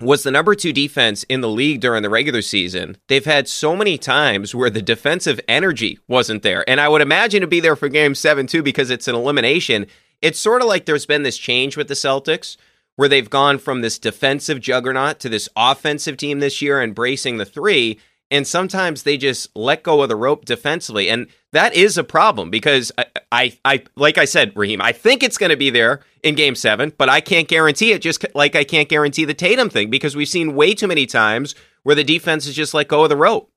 was 0.01 0.23
the 0.23 0.31
number 0.31 0.55
two 0.55 0.73
defense 0.73 1.23
in 1.23 1.41
the 1.41 1.49
league 1.49 1.79
during 1.79 2.03
the 2.03 2.09
regular 2.09 2.41
season. 2.41 2.97
They've 3.07 3.23
had 3.23 3.47
so 3.47 3.75
many 3.75 3.97
times 3.97 4.53
where 4.53 4.69
the 4.69 4.81
defensive 4.81 5.39
energy 5.47 5.99
wasn't 6.07 6.43
there. 6.43 6.67
And 6.69 6.81
I 6.81 6.89
would 6.89 7.01
imagine 7.01 7.41
to 7.41 7.47
be 7.47 7.59
there 7.59 7.75
for 7.75 7.89
game 7.89 8.15
seven, 8.15 8.47
too, 8.47 8.63
because 8.63 8.89
it's 8.89 9.07
an 9.07 9.15
elimination. 9.15 9.85
It's 10.21 10.39
sort 10.39 10.61
of 10.61 10.67
like 10.67 10.85
there's 10.85 11.05
been 11.05 11.23
this 11.23 11.37
change 11.37 11.77
with 11.77 11.87
the 11.87 11.93
Celtics 11.93 12.57
where 12.95 13.09
they've 13.09 13.29
gone 13.29 13.57
from 13.57 13.81
this 13.81 13.97
defensive 13.97 14.59
juggernaut 14.59 15.19
to 15.19 15.29
this 15.29 15.49
offensive 15.55 16.17
team 16.17 16.39
this 16.39 16.61
year, 16.61 16.81
embracing 16.81 17.37
the 17.37 17.45
three 17.45 17.99
and 18.33 18.47
sometimes 18.47 19.03
they 19.03 19.15
just 19.15 19.55
let 19.55 19.83
go 19.83 20.01
of 20.01 20.09
the 20.09 20.15
rope 20.15 20.43
defensively, 20.43 21.07
and 21.07 21.27
that 21.51 21.75
is 21.75 21.99
a 21.99 22.03
problem 22.03 22.49
because 22.49 22.91
I, 22.97 23.05
I, 23.31 23.57
I 23.63 23.83
like 23.95 24.17
I 24.17 24.25
said, 24.25 24.53
Raheem, 24.55 24.81
I 24.81 24.91
think 24.91 25.21
it's 25.21 25.37
going 25.37 25.51
to 25.51 25.55
be 25.55 25.69
there 25.69 26.01
in 26.23 26.33
Game 26.33 26.55
Seven, 26.55 26.91
but 26.97 27.09
I 27.09 27.21
can't 27.21 27.47
guarantee 27.47 27.91
it. 27.91 28.01
Just 28.01 28.25
like 28.33 28.55
I 28.55 28.63
can't 28.63 28.89
guarantee 28.89 29.25
the 29.25 29.35
Tatum 29.35 29.69
thing 29.69 29.91
because 29.91 30.15
we've 30.15 30.27
seen 30.27 30.55
way 30.55 30.73
too 30.73 30.87
many 30.87 31.05
times 31.05 31.53
where 31.83 31.93
the 31.93 32.03
defense 32.03 32.47
is 32.47 32.55
just 32.55 32.73
let 32.73 32.87
go 32.87 33.03
of 33.03 33.09
the 33.09 33.15
rope. 33.15 33.51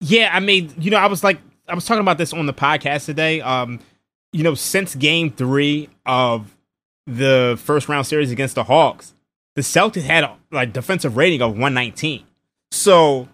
Yeah, 0.00 0.30
I 0.32 0.40
mean, 0.40 0.74
you 0.76 0.90
know, 0.90 0.96
I 0.96 1.06
was 1.06 1.22
like, 1.22 1.38
I 1.68 1.76
was 1.76 1.84
talking 1.84 2.00
about 2.00 2.18
this 2.18 2.32
on 2.32 2.46
the 2.46 2.52
podcast 2.52 3.06
today. 3.06 3.42
Um, 3.42 3.78
you 4.32 4.42
know, 4.42 4.56
since 4.56 4.96
Game 4.96 5.30
Three 5.30 5.88
of 6.04 6.56
the 7.06 7.56
first 7.62 7.88
round 7.88 8.08
series 8.08 8.32
against 8.32 8.56
the 8.56 8.64
Hawks, 8.64 9.14
the 9.54 9.62
Celtics 9.62 10.02
had 10.02 10.24
a 10.24 10.36
like 10.50 10.72
defensive 10.72 11.16
rating 11.16 11.42
of 11.42 11.50
119. 11.52 12.24
So 12.72 13.28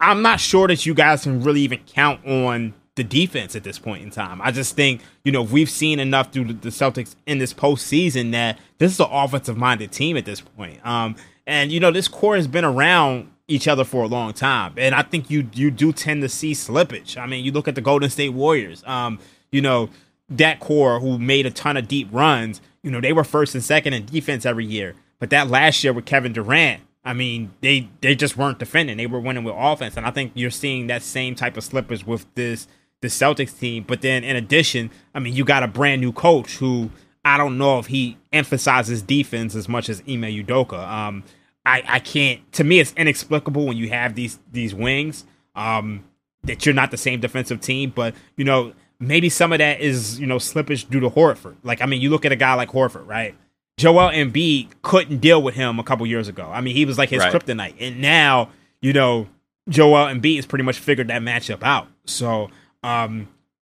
I'm 0.00 0.22
not 0.22 0.40
sure 0.40 0.68
that 0.68 0.86
you 0.86 0.94
guys 0.94 1.24
can 1.24 1.42
really 1.42 1.60
even 1.62 1.80
count 1.86 2.26
on 2.26 2.74
the 2.96 3.04
defense 3.04 3.54
at 3.54 3.64
this 3.64 3.78
point 3.78 4.02
in 4.02 4.10
time. 4.10 4.40
I 4.42 4.50
just 4.50 4.74
think, 4.74 5.02
you 5.24 5.32
know, 5.32 5.42
we've 5.42 5.70
seen 5.70 6.00
enough 6.00 6.32
through 6.32 6.44
the 6.52 6.70
Celtics 6.70 7.14
in 7.26 7.38
this 7.38 7.54
postseason 7.54 8.32
that 8.32 8.58
this 8.78 8.92
is 8.92 9.00
an 9.00 9.08
offensive 9.10 9.56
minded 9.56 9.92
team 9.92 10.16
at 10.16 10.24
this 10.24 10.40
point. 10.40 10.84
Um, 10.86 11.16
and, 11.46 11.70
you 11.70 11.80
know, 11.80 11.90
this 11.90 12.08
core 12.08 12.36
has 12.36 12.46
been 12.46 12.64
around 12.64 13.30
each 13.48 13.68
other 13.68 13.84
for 13.84 14.04
a 14.04 14.06
long 14.06 14.32
time. 14.32 14.74
And 14.76 14.94
I 14.94 15.02
think 15.02 15.30
you 15.30 15.48
you 15.52 15.70
do 15.70 15.92
tend 15.92 16.22
to 16.22 16.28
see 16.28 16.52
slippage. 16.52 17.16
I 17.16 17.26
mean, 17.26 17.44
you 17.44 17.52
look 17.52 17.68
at 17.68 17.74
the 17.74 17.80
Golden 17.80 18.08
State 18.08 18.30
Warriors, 18.30 18.82
um, 18.86 19.18
you 19.50 19.60
know, 19.60 19.90
that 20.28 20.60
core 20.60 21.00
who 21.00 21.18
made 21.18 21.46
a 21.46 21.50
ton 21.50 21.76
of 21.76 21.88
deep 21.88 22.08
runs, 22.12 22.60
you 22.82 22.90
know, 22.90 23.00
they 23.00 23.12
were 23.12 23.24
first 23.24 23.54
and 23.54 23.64
second 23.64 23.94
in 23.94 24.06
defense 24.06 24.46
every 24.46 24.64
year. 24.64 24.94
But 25.18 25.30
that 25.30 25.48
last 25.48 25.82
year 25.84 25.92
with 25.92 26.06
Kevin 26.06 26.32
Durant, 26.32 26.80
I 27.04 27.14
mean, 27.14 27.52
they 27.60 27.88
they 28.00 28.14
just 28.14 28.36
weren't 28.36 28.58
defending. 28.58 28.96
They 28.96 29.06
were 29.06 29.20
winning 29.20 29.44
with 29.44 29.54
offense, 29.56 29.96
and 29.96 30.06
I 30.06 30.10
think 30.10 30.32
you're 30.34 30.50
seeing 30.50 30.88
that 30.88 31.02
same 31.02 31.34
type 31.34 31.56
of 31.56 31.64
slippers 31.64 32.06
with 32.06 32.26
this 32.34 32.68
the 33.00 33.08
Celtics 33.08 33.58
team. 33.58 33.84
But 33.86 34.02
then, 34.02 34.22
in 34.24 34.36
addition, 34.36 34.90
I 35.14 35.20
mean, 35.20 35.34
you 35.34 35.44
got 35.44 35.62
a 35.62 35.68
brand 35.68 36.00
new 36.00 36.12
coach 36.12 36.56
who 36.56 36.90
I 37.24 37.38
don't 37.38 37.56
know 37.56 37.78
if 37.78 37.86
he 37.86 38.18
emphasizes 38.32 39.02
defense 39.02 39.54
as 39.54 39.68
much 39.68 39.88
as 39.88 40.00
Ime 40.00 40.24
Udoka. 40.24 40.86
Um, 40.86 41.24
I 41.64 41.82
I 41.86 41.98
can't. 42.00 42.40
To 42.52 42.64
me, 42.64 42.80
it's 42.80 42.92
inexplicable 42.94 43.66
when 43.66 43.76
you 43.76 43.88
have 43.88 44.14
these 44.14 44.38
these 44.52 44.74
wings. 44.74 45.24
Um, 45.54 46.04
that 46.44 46.64
you're 46.64 46.74
not 46.74 46.90
the 46.90 46.96
same 46.96 47.20
defensive 47.20 47.60
team, 47.60 47.92
but 47.94 48.14
you 48.36 48.44
know 48.44 48.72
maybe 48.98 49.28
some 49.28 49.52
of 49.52 49.58
that 49.58 49.80
is 49.80 50.20
you 50.20 50.26
know 50.26 50.36
slippage 50.36 50.88
due 50.88 51.00
to 51.00 51.10
Horford. 51.10 51.56
Like 51.62 51.80
I 51.80 51.86
mean, 51.86 52.00
you 52.00 52.10
look 52.10 52.24
at 52.24 52.32
a 52.32 52.36
guy 52.36 52.54
like 52.54 52.70
Horford, 52.70 53.06
right? 53.06 53.34
Joel 53.80 54.10
Embiid 54.10 54.68
couldn't 54.82 55.18
deal 55.18 55.42
with 55.42 55.54
him 55.54 55.78
a 55.78 55.82
couple 55.82 56.06
years 56.06 56.28
ago. 56.28 56.46
I 56.52 56.60
mean, 56.60 56.76
he 56.76 56.84
was 56.84 56.98
like 56.98 57.08
his 57.08 57.20
right. 57.20 57.32
kryptonite, 57.32 57.76
and 57.80 57.98
now 57.98 58.50
you 58.82 58.92
know 58.92 59.26
Joel 59.70 60.06
Embiid 60.06 60.36
has 60.36 60.44
pretty 60.44 60.64
much 60.64 60.78
figured 60.78 61.08
that 61.08 61.22
matchup 61.22 61.62
out. 61.62 61.88
So 62.04 62.50
um, 62.82 63.26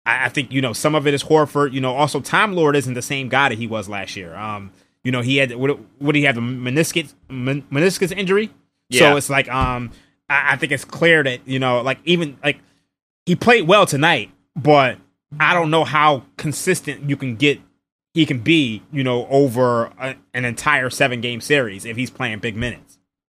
I, 0.06 0.26
I, 0.26 0.30
think 0.30 0.54
you 0.54 0.62
know 0.62 0.72
some 0.72 0.96
of 0.96 1.08
it 1.08 1.14
is 1.14 1.26
Horford. 1.26 1.74
You 1.74 1.82
know, 1.82 1.94
also 1.94 2.22
Time 2.22 2.54
Lord 2.54 2.78
isn't 2.78 2.94
the 2.94 3.02
same 3.02 3.28
guy 3.28 3.50
that 3.50 3.58
he 3.58 3.68
was 3.68 3.90
last 3.90 4.16
year. 4.16 4.34
Um, 4.34 4.72
you 5.04 5.12
know, 5.12 5.22
he 5.22 5.36
had 5.36 5.54
what, 5.56 5.78
what 6.00 6.14
did 6.14 6.20
he 6.20 6.26
have 6.26 6.38
a 6.38 6.42
meniscus 6.42 7.14
men, 7.30 7.64
meniscus 7.64 8.16
injury. 8.16 8.50
Yeah. 8.88 9.00
So 9.00 9.18
it's 9.18 9.30
like 9.30 9.50
um, 9.50 9.92
I, 10.30 10.54
I 10.54 10.56
think 10.56 10.72
it's 10.72 10.86
clear 10.86 11.22
that 11.22 11.42
you 11.46 11.60
know, 11.60 11.82
like 11.82 12.00
even 12.06 12.38
like 12.42 12.60
he 13.26 13.36
played 13.36 13.68
well 13.68 13.86
tonight, 13.86 14.32
but 14.56 15.00
I 15.38 15.54
don't 15.54 15.70
know 15.70 15.84
how 15.84 16.24
consistent 16.38 17.10
you 17.10 17.18
can 17.18 17.36
get 17.36 17.60
he 18.18 18.26
can 18.26 18.40
be, 18.40 18.82
you 18.92 19.04
know, 19.04 19.28
over 19.28 19.92
a, 20.00 20.16
an 20.34 20.44
entire 20.44 20.90
seven 20.90 21.22
game 21.22 21.40
series 21.40 21.86
if 21.86 21.96
he's 21.96 22.10
playing 22.10 22.40
big 22.40 22.56
minutes. 22.56 22.98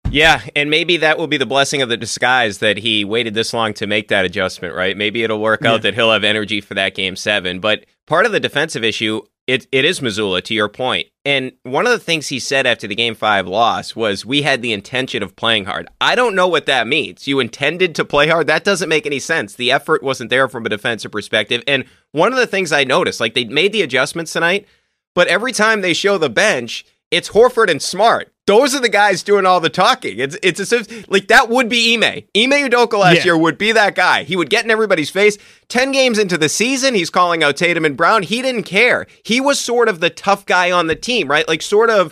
Yeah, 0.10 0.42
and 0.56 0.70
maybe 0.70 0.96
that 0.98 1.18
will 1.18 1.28
be 1.28 1.36
the 1.36 1.46
blessing 1.46 1.82
of 1.82 1.90
the 1.90 1.98
disguise 1.98 2.60
that 2.60 2.78
he 2.78 3.04
waited 3.04 3.34
this 3.34 3.54
long 3.54 3.74
to 3.74 3.88
make 3.88 4.08
that 4.08 4.24
adjustment, 4.24 4.74
right? 4.74 4.96
Maybe 4.96 5.22
it'll 5.22 5.42
work 5.42 5.66
out 5.66 5.82
that 5.82 5.96
he'll 5.96 6.14
have 6.14 6.24
energy 6.24 6.62
for 6.62 6.76
that 6.76 6.96
game 6.96 7.18
seven. 7.18 7.60
But 7.60 7.88
part 8.08 8.26
of 8.26 8.32
the 8.32 8.40
defensive 8.40 8.86
issue, 8.86 9.22
it, 9.50 9.66
it 9.72 9.84
is 9.84 10.00
Mazzulla, 10.00 10.44
to 10.44 10.54
your 10.54 10.70
point. 10.70 11.08
And 11.26 11.54
one 11.64 11.88
of 11.88 11.92
the 11.92 12.00
things 12.00 12.28
he 12.28 12.38
said 12.38 12.68
after 12.68 12.86
the 12.86 12.94
game 12.94 13.16
five 13.16 13.48
loss 13.48 13.96
was, 13.96 14.24
We 14.24 14.44
had 14.44 14.62
the 14.62 14.72
intention 14.72 15.24
of 15.24 15.36
playing 15.36 15.66
hard. 15.66 15.88
I 16.00 16.14
don't 16.14 16.36
know 16.36 16.48
what 16.48 16.68
that 16.68 16.86
means. 16.86 17.28
You 17.28 17.40
intended 17.40 17.96
to 17.96 18.06
play 18.06 18.28
hard? 18.28 18.46
That 18.46 18.64
doesn't 18.64 18.90
make 18.90 19.08
any 19.08 19.18
sense. 19.18 19.56
The 19.56 19.72
effort 19.72 20.04
wasn't 20.04 20.30
there 20.30 20.48
from 20.48 20.68
a 20.68 20.70
defensive 20.70 21.12
perspective. 21.12 21.64
And 21.66 21.86
one 22.12 22.32
of 22.32 22.38
the 22.38 22.46
things 22.46 22.72
I 22.72 22.84
noticed, 22.84 23.20
like 23.20 23.34
they 23.34 23.46
made 23.46 23.74
the 23.74 23.82
adjustments 23.82 24.34
tonight, 24.34 24.68
but 25.16 25.28
every 25.28 25.52
time 25.52 25.82
they 25.82 25.94
show 25.96 26.20
the 26.20 26.30
bench, 26.30 26.86
it's 27.10 27.30
Horford 27.30 27.72
and 27.72 27.82
Smart. 27.82 28.32
Those 28.50 28.74
are 28.74 28.80
the 28.80 28.90
guys 28.90 29.22
doing 29.22 29.46
all 29.46 29.60
the 29.60 29.70
talking. 29.70 30.18
It's 30.18 30.36
it's 30.42 30.60
as 30.60 30.74
if 30.74 31.08
like 31.08 31.28
that 31.28 31.50
would 31.50 31.70
be 31.70 31.94
Ime. 31.94 32.24
Ime 32.36 32.68
Udoka 32.68 32.98
last 32.98 33.18
yeah. 33.18 33.26
year 33.26 33.38
would 33.38 33.60
be 33.60 33.72
that 33.74 33.94
guy. 33.94 34.24
He 34.24 34.36
would 34.36 34.50
get 34.50 34.66
in 34.66 34.72
everybody's 34.72 35.12
face. 35.12 35.38
Ten 35.68 35.92
games 35.92 36.18
into 36.18 36.36
the 36.36 36.50
season, 36.50 36.96
he's 36.96 37.12
calling 37.12 37.44
out 37.44 37.58
Tatum 37.58 37.86
and 37.86 37.96
Brown. 37.96 38.24
He 38.24 38.42
didn't 38.42 38.64
care. 38.64 39.06
He 39.22 39.40
was 39.40 39.60
sort 39.60 39.88
of 39.88 40.00
the 40.00 40.10
tough 40.10 40.48
guy 40.48 40.72
on 40.72 40.88
the 40.88 40.96
team, 40.96 41.28
right? 41.28 41.48
Like 41.48 41.62
sort 41.62 41.92
of 41.92 42.12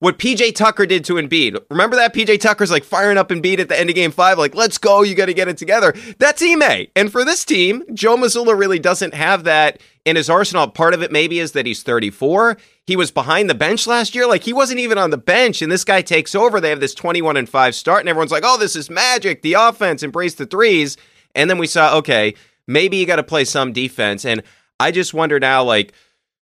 what 0.00 0.18
PJ 0.18 0.54
Tucker 0.54 0.86
did 0.86 1.04
to 1.04 1.14
Embiid. 1.14 1.62
Remember 1.70 1.94
that 1.96 2.14
PJ 2.14 2.40
Tucker's 2.40 2.70
like 2.70 2.84
firing 2.84 3.18
up 3.18 3.28
Embiid 3.28 3.60
at 3.60 3.68
the 3.68 3.78
end 3.78 3.90
of 3.90 3.94
game 3.94 4.10
five, 4.10 4.38
like, 4.38 4.54
let's 4.54 4.78
go, 4.78 5.02
you 5.02 5.14
got 5.14 5.26
to 5.26 5.34
get 5.34 5.46
it 5.46 5.58
together. 5.58 5.94
That's 6.18 6.42
Ime. 6.42 6.86
And 6.96 7.12
for 7.12 7.24
this 7.24 7.44
team, 7.44 7.84
Joe 7.94 8.16
Mazzulla 8.16 8.58
really 8.58 8.78
doesn't 8.78 9.14
have 9.14 9.44
that 9.44 9.80
in 10.06 10.16
his 10.16 10.30
arsenal. 10.30 10.68
Part 10.68 10.94
of 10.94 11.02
it 11.02 11.12
maybe 11.12 11.38
is 11.38 11.52
that 11.52 11.66
he's 11.66 11.82
34. 11.82 12.56
He 12.86 12.96
was 12.96 13.10
behind 13.10 13.50
the 13.50 13.54
bench 13.54 13.86
last 13.86 14.14
year. 14.14 14.26
Like 14.26 14.42
he 14.42 14.54
wasn't 14.54 14.80
even 14.80 14.96
on 14.96 15.10
the 15.10 15.18
bench, 15.18 15.60
and 15.60 15.70
this 15.70 15.84
guy 15.84 16.00
takes 16.00 16.34
over. 16.34 16.60
They 16.60 16.70
have 16.70 16.80
this 16.80 16.94
21 16.94 17.36
and 17.36 17.48
5 17.48 17.74
start, 17.74 18.00
and 18.00 18.08
everyone's 18.08 18.32
like, 18.32 18.44
oh, 18.44 18.58
this 18.58 18.76
is 18.76 18.88
magic. 18.88 19.42
The 19.42 19.52
offense, 19.52 20.02
embrace 20.02 20.34
the 20.34 20.46
threes. 20.46 20.96
And 21.34 21.48
then 21.48 21.58
we 21.58 21.66
saw, 21.66 21.96
okay, 21.98 22.34
maybe 22.66 22.96
you 22.96 23.06
got 23.06 23.16
to 23.16 23.22
play 23.22 23.44
some 23.44 23.72
defense. 23.72 24.24
And 24.24 24.42
I 24.80 24.92
just 24.92 25.12
wonder 25.12 25.38
now, 25.38 25.62
like, 25.62 25.92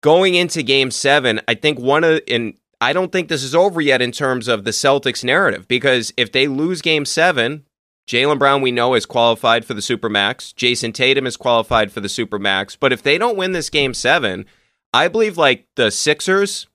going 0.00 0.34
into 0.34 0.62
game 0.62 0.90
seven, 0.90 1.40
I 1.46 1.54
think 1.54 1.78
one 1.78 2.04
of, 2.04 2.20
and 2.26 2.54
I 2.80 2.92
don't 2.92 3.12
think 3.12 3.28
this 3.28 3.42
is 3.42 3.54
over 3.54 3.80
yet 3.80 4.02
in 4.02 4.12
terms 4.12 4.48
of 4.48 4.64
the 4.64 4.70
Celtics 4.70 5.24
narrative 5.24 5.66
because 5.68 6.12
if 6.16 6.32
they 6.32 6.48
lose 6.48 6.82
game 6.82 7.04
seven, 7.04 7.64
Jaylen 8.06 8.38
Brown, 8.38 8.60
we 8.60 8.70
know, 8.70 8.94
is 8.94 9.06
qualified 9.06 9.64
for 9.64 9.74
the 9.74 9.80
Supermax. 9.80 10.54
Jayson 10.54 10.92
Tatum 10.92 11.26
is 11.26 11.36
qualified 11.36 11.90
for 11.90 12.00
the 12.00 12.08
Supermax. 12.08 12.76
But 12.78 12.92
if 12.92 13.02
they 13.02 13.16
don't 13.16 13.36
win 13.36 13.52
this 13.52 13.70
game 13.70 13.94
seven, 13.94 14.44
I 14.92 15.08
believe 15.08 15.38
like 15.38 15.66
the 15.76 15.90
Sixers, 15.90 16.66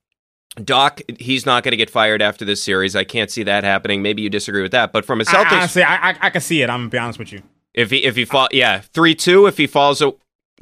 Doc, 0.64 1.02
he's 1.20 1.46
not 1.46 1.64
going 1.64 1.72
to 1.72 1.78
get 1.78 1.90
fired 1.90 2.22
after 2.22 2.46
this 2.46 2.64
series. 2.64 2.96
I 2.96 3.04
can't 3.04 3.30
see 3.30 3.44
that 3.44 3.64
happening. 3.64 4.02
Maybe 4.02 4.24
you 4.24 4.30
disagree 4.30 4.64
with 4.64 4.72
that. 4.72 4.92
But 4.92 5.06
from 5.06 5.22
a 5.22 5.24
Celtics. 5.24 5.52
I, 5.52 5.58
honestly, 5.58 5.84
I, 5.84 6.10
I, 6.10 6.18
I 6.22 6.30
can 6.32 6.42
see 6.42 6.62
it. 6.62 6.70
I'm 6.70 6.80
going 6.80 6.90
to 6.90 6.96
be 6.96 6.98
honest 6.98 7.20
with 7.20 7.32
you. 7.32 7.44
If 7.76 7.92
he, 7.92 8.04
if 8.04 8.16
he 8.16 8.26
fall, 8.26 8.48
yeah, 8.52 8.82
3 8.82 9.14
2, 9.14 9.46
if 9.46 9.58
he 9.58 9.68
falls, 9.68 10.02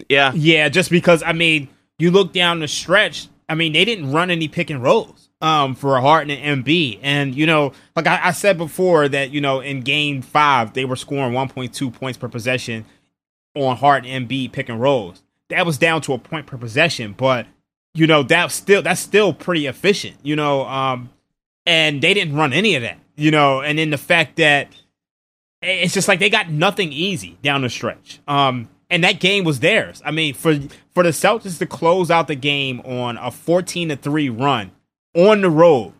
yeah. 0.10 0.34
Yeah, 0.36 0.68
just 0.68 0.90
because, 0.90 1.24
I 1.24 1.32
mean, 1.32 1.70
you 1.98 2.12
look 2.12 2.34
down 2.34 2.60
the 2.60 2.68
stretch, 2.68 3.30
I 3.48 3.56
mean, 3.56 3.72
they 3.72 3.86
didn't 3.86 4.12
run 4.12 4.30
any 4.30 4.50
pick 4.50 4.70
and 4.70 4.84
rolls 4.84 5.27
um, 5.42 5.76
for 5.76 6.00
Harden 6.00 6.36
and 6.36 6.66
Embiid. 6.66 7.00
And, 7.02 7.36
you 7.36 7.46
know, 7.46 7.74
like 7.96 8.08
I, 8.08 8.20
I, 8.26 8.32
said 8.32 8.58
before 8.58 9.08
that, 9.10 9.32
you 9.32 9.42
know, 9.42 9.60
in 9.60 9.82
game 9.82 10.22
five, 10.22 10.74
they 10.74 10.86
were 10.86 10.96
scoring 10.96 11.34
1.2 11.34 11.94
points 11.94 12.18
per 12.18 12.28
possession 12.28 12.86
on 13.56 13.78
Harden 13.78 14.10
and 14.10 14.28
Embiid 14.28 14.52
pick 14.52 14.70
and 14.70 14.82
rolls. 14.82 15.22
That 15.50 15.66
was 15.66 15.78
down 15.78 16.02
to 16.02 16.14
a 16.14 16.18
point 16.18 16.48
per 16.48 16.58
possession, 16.58 17.14
but, 17.14 17.46
you 17.94 18.08
know, 18.08 18.24
that's 18.24 18.54
still 18.54 18.82
that's 18.82 19.00
still 19.00 19.34
pretty 19.34 19.66
efficient, 19.66 20.18
you 20.22 20.36
know, 20.36 20.66
um, 20.66 21.10
and 21.66 22.02
they 22.02 22.14
didn't 22.14 22.36
run 22.36 22.52
any 22.52 22.76
of 22.76 22.82
that, 22.82 23.00
you 23.16 23.32
know, 23.32 23.62
and 23.62 23.80
then 23.80 23.90
the 23.90 23.98
fact 23.98 24.38
that 24.38 24.70
it's 25.62 25.94
just 25.94 26.08
like 26.08 26.20
they 26.20 26.30
got 26.30 26.50
nothing 26.50 26.92
easy 26.92 27.38
down 27.42 27.62
the 27.62 27.70
stretch. 27.70 28.20
Um, 28.28 28.70
and 28.90 29.04
that 29.04 29.20
game 29.20 29.44
was 29.44 29.60
theirs. 29.60 30.02
I 30.06 30.12
mean, 30.12 30.34
for 30.34 30.60
for 30.94 31.04
the 31.04 31.10
Celtics 31.10 31.60
to 31.60 31.66
close 31.66 32.12
out 32.12 32.28
the 32.28 32.36
game 32.36 32.82
on 32.82 33.18
a 33.18 33.32
14 33.32 33.90
to 33.90 33.96
3 33.96 34.30
run 34.30 34.72
on 35.18 35.42
the 35.42 35.50
road 35.50 35.94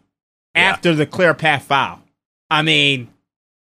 after 0.56 0.96
the 0.96 1.06
clear 1.06 1.34
path 1.34 1.64
foul. 1.64 2.02
I 2.50 2.62
mean, 2.62 3.10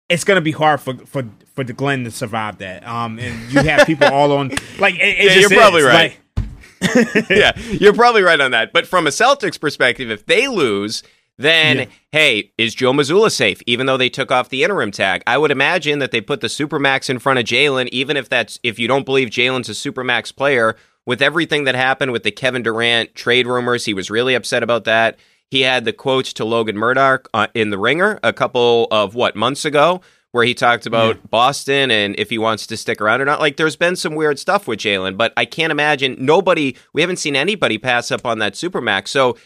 it's 0.08 0.24
gonna 0.24 0.40
be 0.40 0.52
hard 0.52 0.80
for 0.80 0.94
for 0.98 1.24
for 1.54 1.64
the 1.64 1.72
Glenn 1.72 2.04
to 2.04 2.10
survive 2.10 2.58
that. 2.58 2.86
Um, 2.86 3.18
and 3.18 3.52
you 3.52 3.60
have 3.62 3.86
people 3.86 4.06
all 4.06 4.32
on 4.32 4.48
like 4.78 4.94
it, 4.94 5.18
it 5.18 5.24
yeah, 5.24 5.34
you're 5.38 5.50
probably 5.50 5.80
is. 5.80 5.86
right. 5.86 6.16
Like, 6.36 7.30
yeah, 7.30 7.58
you're 7.58 7.94
probably 7.94 8.22
right 8.22 8.40
on 8.40 8.52
that. 8.52 8.72
But 8.72 8.86
from 8.86 9.06
a 9.06 9.10
Celtics 9.10 9.60
perspective, 9.60 10.10
if 10.10 10.26
they 10.26 10.46
lose, 10.46 11.02
then 11.36 11.78
yeah. 11.78 11.86
hey, 12.12 12.52
is 12.56 12.74
Joe 12.74 12.92
Mazzulla 12.92 13.32
safe? 13.32 13.60
Even 13.66 13.86
though 13.86 13.96
they 13.96 14.08
took 14.08 14.30
off 14.30 14.48
the 14.48 14.62
interim 14.62 14.92
tag, 14.92 15.22
I 15.26 15.38
would 15.38 15.50
imagine 15.50 15.98
that 15.98 16.12
they 16.12 16.20
put 16.20 16.40
the 16.40 16.46
supermax 16.46 17.10
in 17.10 17.18
front 17.18 17.40
of 17.40 17.44
Jaylen, 17.46 17.88
Even 17.88 18.16
if 18.16 18.28
that's 18.28 18.60
if 18.62 18.78
you 18.78 18.86
don't 18.86 19.04
believe 19.04 19.28
Jaylen's 19.28 19.68
a 19.68 19.72
supermax 19.72 20.34
player, 20.34 20.76
with 21.04 21.22
everything 21.22 21.64
that 21.64 21.74
happened 21.74 22.12
with 22.12 22.22
the 22.22 22.30
Kevin 22.30 22.62
Durant 22.62 23.14
trade 23.14 23.46
rumors, 23.46 23.86
he 23.86 23.94
was 23.94 24.10
really 24.10 24.34
upset 24.34 24.62
about 24.62 24.84
that 24.84 25.18
He 25.50 25.62
had 25.62 25.84
the 25.84 25.92
quotes 25.92 26.32
to 26.34 26.44
Logan 26.44 26.76
Murdock 26.76 27.28
uh, 27.32 27.48
in 27.54 27.70
the 27.70 27.78
Ringer 27.78 28.20
a 28.22 28.32
couple 28.32 28.86
of 28.90 29.14
what 29.14 29.34
months 29.34 29.64
ago, 29.64 30.02
where 30.32 30.44
he 30.44 30.54
talked 30.54 30.84
about 30.84 31.16
yeah. 31.16 31.22
Boston 31.30 31.90
and 31.90 32.14
if 32.18 32.28
he 32.28 32.36
wants 32.38 32.66
to 32.66 32.76
stick 32.76 33.00
around 33.00 33.22
or 33.22 33.24
not. 33.24 33.40
Like, 33.40 33.56
there's 33.56 33.76
been 33.76 33.96
some 33.96 34.14
weird 34.14 34.38
stuff 34.38 34.68
with 34.68 34.78
Jaylen, 34.78 35.16
but 35.16 35.32
I 35.36 35.46
can't 35.46 35.70
imagine 35.70 36.16
nobody. 36.18 36.76
We 36.92 37.00
haven't 37.00 37.16
seen 37.16 37.34
anybody 37.34 37.78
pass 37.78 38.10
up 38.10 38.26
on 38.26 38.38
that 38.40 38.52
supermax. 38.52 39.08
So 39.08 39.38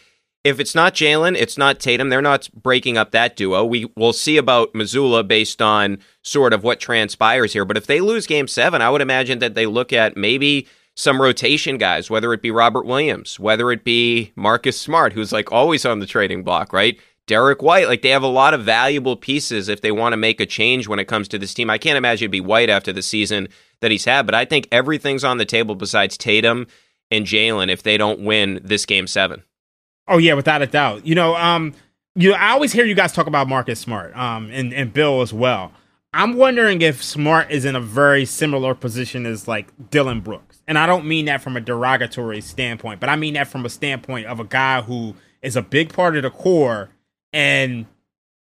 if 0.43 0.59
it's 0.59 0.75
not 0.75 0.93
Jaylen, 0.93 1.37
it's 1.37 1.57
not 1.57 1.79
Tatum. 1.79 2.09
They're 2.09 2.21
not 2.21 2.49
breaking 2.53 2.97
up 2.97 3.11
that 3.11 3.37
duo. 3.37 3.63
We 3.63 3.89
will 3.95 4.11
see 4.11 4.35
about 4.35 4.73
Mazzulla 4.73 5.25
based 5.25 5.61
on 5.61 5.99
sort 6.21 6.51
of 6.51 6.63
what 6.63 6.81
transpires 6.81 7.53
here. 7.53 7.63
But 7.63 7.77
if 7.77 7.85
they 7.85 8.01
lose 8.01 8.27
Game 8.27 8.49
Seven, 8.49 8.81
I 8.81 8.89
would 8.89 9.01
imagine 9.01 9.39
that 9.39 9.53
they 9.53 9.65
look 9.65 9.93
at 9.93 10.17
maybe 10.17 10.67
some 10.95 11.21
rotation 11.21 11.77
guys, 11.77 12.09
whether 12.09 12.33
it 12.33 12.41
be 12.41 12.51
Robert 12.51 12.85
Williams, 12.85 13.39
whether 13.39 13.71
it 13.71 13.83
be 13.83 14.31
Marcus 14.35 14.79
Smart, 14.79 15.13
who's 15.13 15.31
like 15.31 15.51
always 15.51 15.85
on 15.85 15.99
the 15.99 16.05
trading 16.05 16.43
block, 16.43 16.71
right? 16.71 16.99
Derek 17.25 17.61
White, 17.61 17.87
like 17.87 18.01
they 18.01 18.09
have 18.09 18.23
a 18.23 18.27
lot 18.27 18.53
of 18.53 18.63
valuable 18.63 19.15
pieces 19.15 19.69
if 19.69 19.81
they 19.81 19.91
want 19.91 20.13
to 20.13 20.17
make 20.17 20.41
a 20.41 20.45
change 20.45 20.87
when 20.87 20.99
it 20.99 21.07
comes 21.07 21.27
to 21.29 21.39
this 21.39 21.53
team. 21.53 21.69
I 21.69 21.77
can't 21.77 21.97
imagine 21.97 22.25
it'd 22.25 22.31
be 22.31 22.41
White 22.41 22.69
after 22.69 22.91
the 22.91 23.01
season 23.01 23.47
that 23.79 23.91
he's 23.91 24.05
had, 24.05 24.25
but 24.25 24.35
I 24.35 24.45
think 24.45 24.67
everything's 24.71 25.23
on 25.23 25.37
the 25.37 25.45
table 25.45 25.75
besides 25.75 26.17
Tatum 26.17 26.67
and 27.09 27.25
Jaylen 27.25 27.69
if 27.69 27.83
they 27.83 27.97
don't 27.97 28.19
win 28.21 28.59
this 28.63 28.85
game 28.85 29.07
seven. 29.07 29.43
Oh 30.07 30.17
yeah, 30.17 30.33
without 30.33 30.61
a 30.61 30.67
doubt. 30.67 31.05
You 31.05 31.15
know, 31.15 31.35
um, 31.37 31.73
you 32.15 32.31
know, 32.31 32.35
I 32.35 32.51
always 32.51 32.73
hear 32.73 32.85
you 32.85 32.95
guys 32.95 33.13
talk 33.13 33.27
about 33.27 33.47
Marcus 33.47 33.79
Smart, 33.79 34.15
um, 34.17 34.49
and 34.51 34.73
and 34.73 34.91
Bill 34.91 35.21
as 35.21 35.31
well. 35.31 35.71
I'm 36.13 36.35
wondering 36.35 36.81
if 36.81 37.01
Smart 37.01 37.49
is 37.49 37.65
in 37.65 37.75
a 37.75 37.79
very 37.79 38.25
similar 38.25 38.75
position 38.75 39.25
as 39.25 39.47
like 39.47 39.89
Dillon 39.89 40.19
Brooks. 40.19 40.52
And 40.67 40.77
I 40.77 40.85
don't 40.85 41.05
mean 41.05 41.25
that 41.25 41.41
from 41.41 41.57
a 41.57 41.61
derogatory 41.61 42.41
standpoint, 42.41 42.99
but 42.99 43.09
I 43.09 43.15
mean 43.15 43.33
that 43.33 43.47
from 43.47 43.65
a 43.65 43.69
standpoint 43.69 44.27
of 44.27 44.39
a 44.39 44.45
guy 44.45 44.81
who 44.81 45.15
is 45.41 45.55
a 45.55 45.61
big 45.61 45.91
part 45.91 46.15
of 46.15 46.23
the 46.23 46.29
core 46.29 46.89
and, 47.33 47.85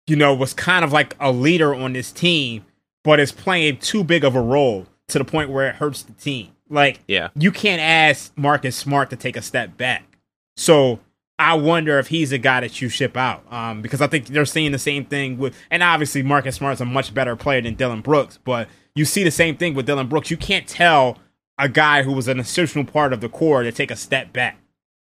you 0.07 0.17
know, 0.17 0.35
was 0.35 0.53
kind 0.53 0.85
of 0.85 0.93
like 0.93 1.17
a 1.19 1.33
leader 1.33 1.75
on 1.75 1.95
this 1.95 2.13
team, 2.13 2.65
but 3.03 3.21
is 3.21 3.33
playing 3.33 3.79
too 3.79 4.05
big 4.05 4.25
of 4.25 4.35
a 4.35 4.41
role 4.43 4.87
to 5.09 5.19
the 5.19 5.25
point 5.25 5.51
where 5.51 5.69
it 5.69 5.77
hurts 5.77 6.03
the 6.03 6.13
team. 6.13 6.51
Like, 6.69 7.01
yeah. 7.09 7.29
you 7.35 7.53
can't 7.53 7.81
ask 7.81 8.33
Marcus 8.37 8.77
Smart 8.77 9.11
to 9.11 9.17
take 9.17 9.37
a 9.37 9.43
step 9.43 9.77
back. 9.77 10.19
So 10.57 11.01
I 11.39 11.55
wonder 11.55 11.99
if 11.99 12.09
he's 12.09 12.33
a 12.33 12.39
guy 12.39 12.61
that 12.61 12.81
you 12.81 12.89
ship 12.89 13.17
out 13.17 13.51
um, 13.53 13.83
because 13.83 14.01
I 14.01 14.07
think 14.07 14.27
they're 14.27 14.45
seeing 14.45 14.73
the 14.73 14.79
same 14.79 15.05
thing 15.05 15.39
with, 15.39 15.55
and 15.71 15.83
obviously 15.83 16.23
Marcus 16.23 16.57
Smart's 16.57 16.81
a 16.81 16.85
much 16.85 17.13
better 17.13 17.35
player 17.35 17.61
than 17.61 17.75
Dillon 17.75 18.03
Brooks, 18.03 18.39
but 18.45 18.69
you 18.95 19.05
see 19.05 19.25
the 19.25 19.31
same 19.31 19.57
thing 19.57 19.75
with 19.75 19.87
Dillon 19.87 20.07
Brooks. 20.07 20.31
You 20.31 20.37
can't 20.37 20.67
tell 20.67 21.19
a 21.59 21.69
guy 21.69 22.03
who 22.03 22.13
was 22.13 22.29
an 22.29 22.41
essential 22.41 22.85
part 22.85 23.13
of 23.13 23.21
the 23.21 23.29
core 23.29 23.63
to 23.63 23.73
take 23.73 23.91
a 23.91 23.97
step 23.97 24.33
back. 24.33 24.59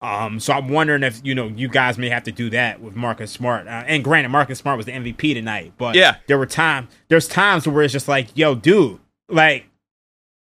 Um, 0.01 0.41
so 0.41 0.51
I'm 0.51 0.67
wondering 0.67 1.01
if 1.01 1.21
you 1.23 1.33
know 1.33 1.47
you 1.47 1.69
guys 1.69 1.97
may 1.97 2.09
have 2.09 2.23
to 2.23 2.31
do 2.31 2.49
that 2.49 2.81
with 2.81 2.95
Marcus 2.95 3.31
Smart. 3.31 3.67
Uh, 3.67 3.83
and 3.87 4.03
granted, 4.03 4.29
Marcus 4.29 4.59
Smart 4.59 4.75
was 4.75 4.85
the 4.85 4.91
MVP 4.91 5.33
tonight, 5.33 5.73
but 5.77 5.95
yeah, 5.95 6.17
there 6.27 6.37
were 6.37 6.45
times 6.45 6.89
there's 7.07 7.27
times 7.27 7.65
where 7.67 7.83
it's 7.83 7.93
just 7.93 8.09
like, 8.09 8.35
yo, 8.35 8.53
dude, 8.53 8.99
like 9.29 9.65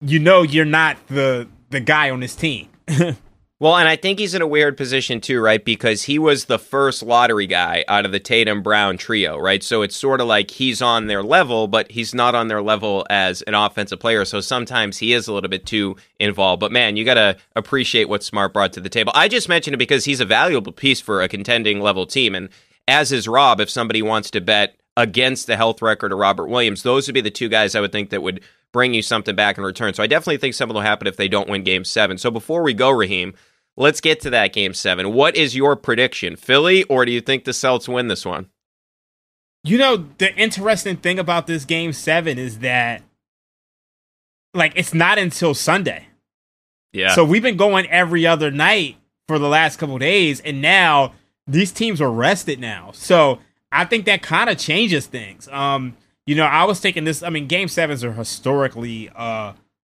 you 0.01 0.21
know 0.21 0.43
you're 0.43 0.65
not 0.65 1.05
the 1.09 1.49
the 1.71 1.81
guy 1.81 2.11
on 2.11 2.21
this 2.21 2.37
team. 2.37 2.69
Well, 3.63 3.77
and 3.77 3.87
I 3.87 3.97
think 3.97 4.19
he's 4.19 4.33
in 4.33 4.41
a 4.41 4.47
weird 4.47 4.79
position 4.79 5.21
too, 5.21 5.39
right? 5.39 5.63
Because 5.63 6.05
he 6.05 6.19
was 6.19 6.47
the 6.47 6.59
first 6.59 7.03
lottery 7.03 7.47
guy 7.47 7.85
out 7.89 8.07
of 8.07 8.11
the 8.11 8.19
Tatum 8.19 8.63
Brown 8.63 8.97
trio, 8.97 9.37
right? 9.37 9.63
So 9.63 9.83
it's 9.83 9.95
sort 9.95 10.23
of 10.23 10.27
like 10.29 10.51
he's 10.51 10.81
on 10.81 11.09
their 11.09 11.23
level, 11.23 11.69
but 11.69 11.91
he's 11.91 12.15
not 12.15 12.35
on 12.35 12.49
their 12.49 12.63
level 12.63 13.07
as 13.11 13.43
an 13.43 13.53
offensive 13.53 14.01
player. 14.01 14.25
So 14.25 14.41
sometimes 14.41 14.97
he 14.97 15.13
is 15.13 15.29
a 15.29 15.35
little 15.35 15.51
bit 15.51 15.67
too 15.67 15.97
involved. 16.19 16.61
But 16.61 16.73
man, 16.73 16.97
you 16.97 17.05
got 17.05 17.15
to 17.15 17.37
appreciate 17.55 18.09
what 18.09 18.25
Smart 18.25 18.55
brought 18.55 18.73
to 18.73 18.81
the 18.81 18.89
table. 18.89 19.13
I 19.15 19.29
just 19.29 19.47
mentioned 19.47 19.75
it 19.75 19.77
because 19.77 20.07
he's 20.07 20.21
a 20.21 20.25
valuable 20.25 20.73
piece 20.73 21.03
for 21.03 21.21
a 21.21 21.29
contending 21.29 21.81
level 21.81 22.07
team. 22.07 22.35
And 22.35 22.49
as 22.89 23.13
is 23.13 23.29
Rob, 23.29 23.61
if 23.61 23.69
somebody 23.69 24.01
wants 24.01 24.31
to 24.31 24.41
bet 24.41 24.77
against 24.97 25.47
the 25.47 25.59
health 25.59 25.83
record 25.83 26.13
of 26.13 26.19
Robert 26.19 26.47
Williams, 26.47 26.83
those 26.83 27.07
would 27.07 27.15
be 27.15 27.21
the 27.21 27.31
two 27.31 27.51
guys 27.51 27.75
I 27.75 27.83
would 27.83 27.93
think 27.93 28.09
that 28.09 28.23
would 28.23 28.41
bring 28.73 28.95
you 28.95 29.03
something 29.03 29.37
back 29.37 29.59
in 29.59 29.65
return. 29.65 29.93
So 29.93 30.03
I 30.03 30.07
definitely 30.07 30.39
think 30.39 30.55
something 30.55 30.75
will 30.75 30.81
happen 30.81 31.07
if 31.07 31.17
they 31.17 31.29
don't 31.29 31.49
win 31.49 31.63
game 31.63 31.85
seven. 31.85 32.17
So 32.17 32.31
before 32.31 32.63
we 32.63 32.73
go, 32.73 32.91
Raheem, 32.91 33.35
Let's 33.77 34.01
get 34.01 34.21
to 34.21 34.31
that 34.31 34.53
game 34.53 34.75
seven. 34.75 35.13
What 35.13 35.37
is 35.37 35.57
your 35.57 35.77
prediction? 35.77 36.37
Philly, 36.37 36.83
or 36.85 37.05
do 37.05 37.13
you 37.13 37.21
think 37.21 37.45
the 37.45 37.53
Celts 37.53 37.89
win 37.89 38.09
this 38.09 38.27
one? 38.27 38.49
You 39.65 39.79
know, 39.79 40.07
the 40.19 40.35
interesting 40.37 40.97
thing 40.97 41.19
about 41.19 41.47
this 41.47 41.65
game 41.65 41.93
seven 41.93 42.39
is 42.39 42.61
that, 42.61 43.03
like, 44.55 44.73
it's 44.75 44.95
not 44.95 45.19
until 45.19 45.55
Sunday. 45.55 46.09
Yeah. 46.93 47.15
So 47.15 47.25
we've 47.25 47.43
been 47.43 47.57
going 47.57 47.87
every 47.87 48.27
other 48.27 48.51
night 48.51 48.97
for 49.29 49.39
the 49.39 49.49
last 49.49 49.79
couple 49.79 49.99
days, 49.99 50.41
and 50.41 50.61
now 50.61 51.13
these 51.47 51.73
teams 51.73 52.01
are 52.01 52.11
rested 52.11 52.59
now. 52.59 52.91
So 52.93 53.39
I 53.71 53.85
think 53.85 54.05
that 54.07 54.23
kind 54.23 54.51
of 54.51 54.59
changes 54.59 55.07
things. 55.07 55.47
Um, 55.49 55.97
you 56.27 56.35
know, 56.35 56.45
I 56.45 56.65
was 56.65 56.81
thinking 56.81 57.05
this. 57.05 57.23
I 57.23 57.31
mean, 57.31 57.47
game 57.47 57.69
sevens 57.69 58.03
are 58.03 58.13
historically 58.13 59.09
uh, 59.15 59.53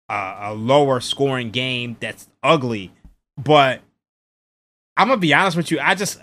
a, 0.08 0.36
a 0.40 0.54
lower 0.54 1.00
scoring 1.00 1.50
game 1.50 1.96
that's 2.00 2.28
ugly. 2.42 2.92
But 3.36 3.80
I'm 4.96 5.08
gonna 5.08 5.20
be 5.20 5.34
honest 5.34 5.56
with 5.56 5.70
you. 5.70 5.80
I 5.80 5.94
just, 5.94 6.20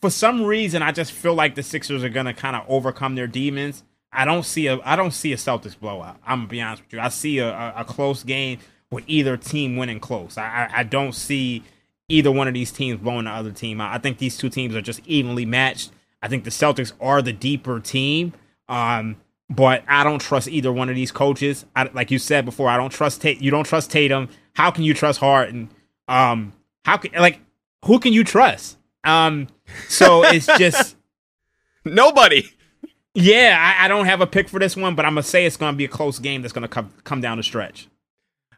for 0.00 0.10
some 0.10 0.44
reason, 0.44 0.82
I 0.82 0.92
just 0.92 1.12
feel 1.12 1.34
like 1.34 1.54
the 1.54 1.62
Sixers 1.62 2.02
are 2.04 2.08
gonna 2.08 2.34
kind 2.34 2.56
of 2.56 2.64
overcome 2.68 3.14
their 3.14 3.26
demons. 3.26 3.84
I 4.12 4.24
don't 4.24 4.44
see 4.44 4.66
a, 4.68 4.78
I 4.84 4.96
don't 4.96 5.10
see 5.12 5.32
a 5.32 5.36
Celtics 5.36 5.78
blowout. 5.78 6.18
I'm 6.26 6.40
gonna 6.40 6.48
be 6.48 6.62
honest 6.62 6.82
with 6.84 6.92
you. 6.94 7.00
I 7.00 7.08
see 7.08 7.38
a, 7.38 7.48
a, 7.48 7.74
a 7.78 7.84
close 7.84 8.22
game 8.22 8.58
with 8.90 9.04
either 9.06 9.36
team 9.36 9.76
winning 9.76 10.00
close. 10.00 10.38
I, 10.38 10.44
I, 10.44 10.80
I 10.80 10.82
don't 10.84 11.14
see 11.14 11.64
either 12.08 12.30
one 12.30 12.48
of 12.48 12.54
these 12.54 12.70
teams 12.70 13.00
blowing 13.00 13.24
the 13.24 13.30
other 13.30 13.50
team 13.50 13.80
out. 13.80 13.94
I 13.94 13.98
think 13.98 14.18
these 14.18 14.36
two 14.36 14.48
teams 14.48 14.74
are 14.74 14.82
just 14.82 15.00
evenly 15.06 15.44
matched. 15.44 15.90
I 16.22 16.28
think 16.28 16.44
the 16.44 16.50
Celtics 16.50 16.92
are 17.00 17.20
the 17.20 17.32
deeper 17.32 17.80
team. 17.80 18.32
Um, 18.68 19.16
but 19.50 19.84
I 19.86 20.04
don't 20.04 20.20
trust 20.20 20.48
either 20.48 20.72
one 20.72 20.88
of 20.88 20.94
these 20.96 21.12
coaches. 21.12 21.66
I, 21.76 21.84
like 21.92 22.10
you 22.10 22.18
said 22.18 22.44
before, 22.44 22.68
I 22.68 22.76
don't 22.76 22.90
trust 22.90 23.20
Tate. 23.20 23.42
You 23.42 23.50
don't 23.50 23.64
trust 23.64 23.90
Tatum. 23.90 24.28
How 24.54 24.70
can 24.70 24.84
you 24.84 24.94
trust 24.94 25.20
Harden? 25.20 25.70
Um, 26.08 26.52
how 26.84 26.96
can 26.96 27.12
like 27.20 27.40
who 27.84 27.98
can 27.98 28.12
you 28.12 28.24
trust? 28.24 28.76
Um, 29.04 29.48
so 29.88 30.24
it's 30.24 30.46
just 30.46 30.96
nobody. 31.84 32.48
Yeah, 33.14 33.56
I, 33.60 33.84
I, 33.84 33.88
don't 33.88 34.06
have 34.06 34.20
a 34.20 34.26
pick 34.26 34.48
for 34.48 34.58
this 34.58 34.76
one, 34.76 34.96
but 34.96 35.04
I'm 35.04 35.12
gonna 35.12 35.22
say 35.22 35.46
it's 35.46 35.56
gonna 35.56 35.76
be 35.76 35.84
a 35.84 35.88
close 35.88 36.18
game 36.18 36.42
that's 36.42 36.52
gonna 36.52 36.68
come 36.68 36.92
come 37.04 37.20
down 37.20 37.36
the 37.36 37.44
stretch. 37.44 37.88